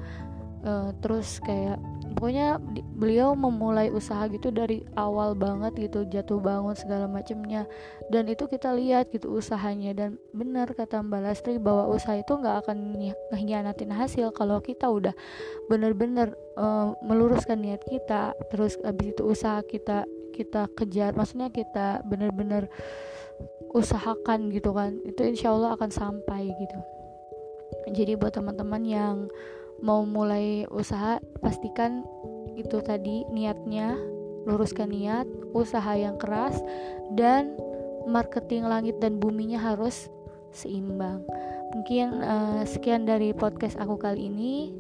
Uh, 0.64 0.96
terus 1.04 1.44
kayak 1.44 1.76
pokoknya 2.24 2.56
beliau 2.96 3.36
memulai 3.36 3.92
usaha 3.92 4.24
gitu 4.32 4.48
dari 4.48 4.80
awal 4.96 5.36
banget 5.36 5.76
gitu 5.92 6.08
jatuh 6.08 6.40
bangun 6.40 6.72
segala 6.72 7.04
macamnya 7.04 7.68
dan 8.08 8.32
itu 8.32 8.48
kita 8.48 8.72
lihat 8.72 9.12
gitu 9.12 9.36
usahanya. 9.36 9.92
Dan 9.92 10.22
benar 10.32 10.72
kata 10.72 11.04
Mbak 11.04 11.20
Lastri 11.20 11.60
bahwa 11.60 11.92
usaha 11.92 12.16
itu 12.16 12.32
nggak 12.32 12.64
akan 12.64 12.78
ngehianatin 13.32 13.92
hasil 13.92 14.32
kalau 14.32 14.64
kita 14.64 14.88
udah 14.88 15.12
bener-bener 15.68 16.32
uh, 16.56 16.96
meluruskan 17.04 17.60
niat 17.60 17.84
kita. 17.88 18.36
Terus 18.52 18.80
habis 18.84 19.12
itu 19.16 19.28
usaha 19.28 19.60
kita 19.64 20.08
kita 20.32 20.72
kejar. 20.80 21.12
Maksudnya 21.16 21.52
kita 21.52 22.08
bener-bener 22.08 22.68
usahakan 23.72 24.48
gitu 24.52 24.72
kan. 24.72 25.00
Itu 25.04 25.28
insya 25.28 25.52
Allah 25.52 25.76
akan 25.76 25.92
sampai 25.92 26.52
gitu. 26.56 26.80
Jadi 27.92 28.16
buat 28.16 28.32
teman-teman 28.32 28.84
yang 28.86 29.16
mau 29.84 30.08
mulai 30.08 30.64
usaha 30.72 31.20
pastikan 31.44 32.08
itu 32.56 32.80
tadi 32.80 33.28
niatnya 33.28 34.00
luruskan 34.48 34.96
niat 34.96 35.28
usaha 35.52 35.92
yang 36.00 36.16
keras 36.16 36.56
dan 37.12 37.60
marketing 38.08 38.64
langit 38.68 38.96
dan 39.04 39.20
buminya 39.20 39.60
harus 39.60 40.08
seimbang. 40.56 41.24
Mungkin 41.76 42.24
uh, 42.24 42.62
sekian 42.64 43.04
dari 43.04 43.36
podcast 43.36 43.76
aku 43.76 44.00
kali 44.00 44.32
ini. 44.32 44.72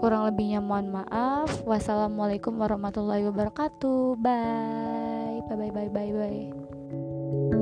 Kurang 0.00 0.26
lebihnya 0.32 0.58
mohon 0.58 0.90
maaf. 0.90 1.62
Wassalamualaikum 1.62 2.58
warahmatullahi 2.58 3.28
wabarakatuh. 3.28 4.18
Bye. 4.18 5.42
Bye 5.50 5.56
bye 5.58 5.72
bye 5.74 5.90
bye 5.90 6.12
bye 6.14 7.61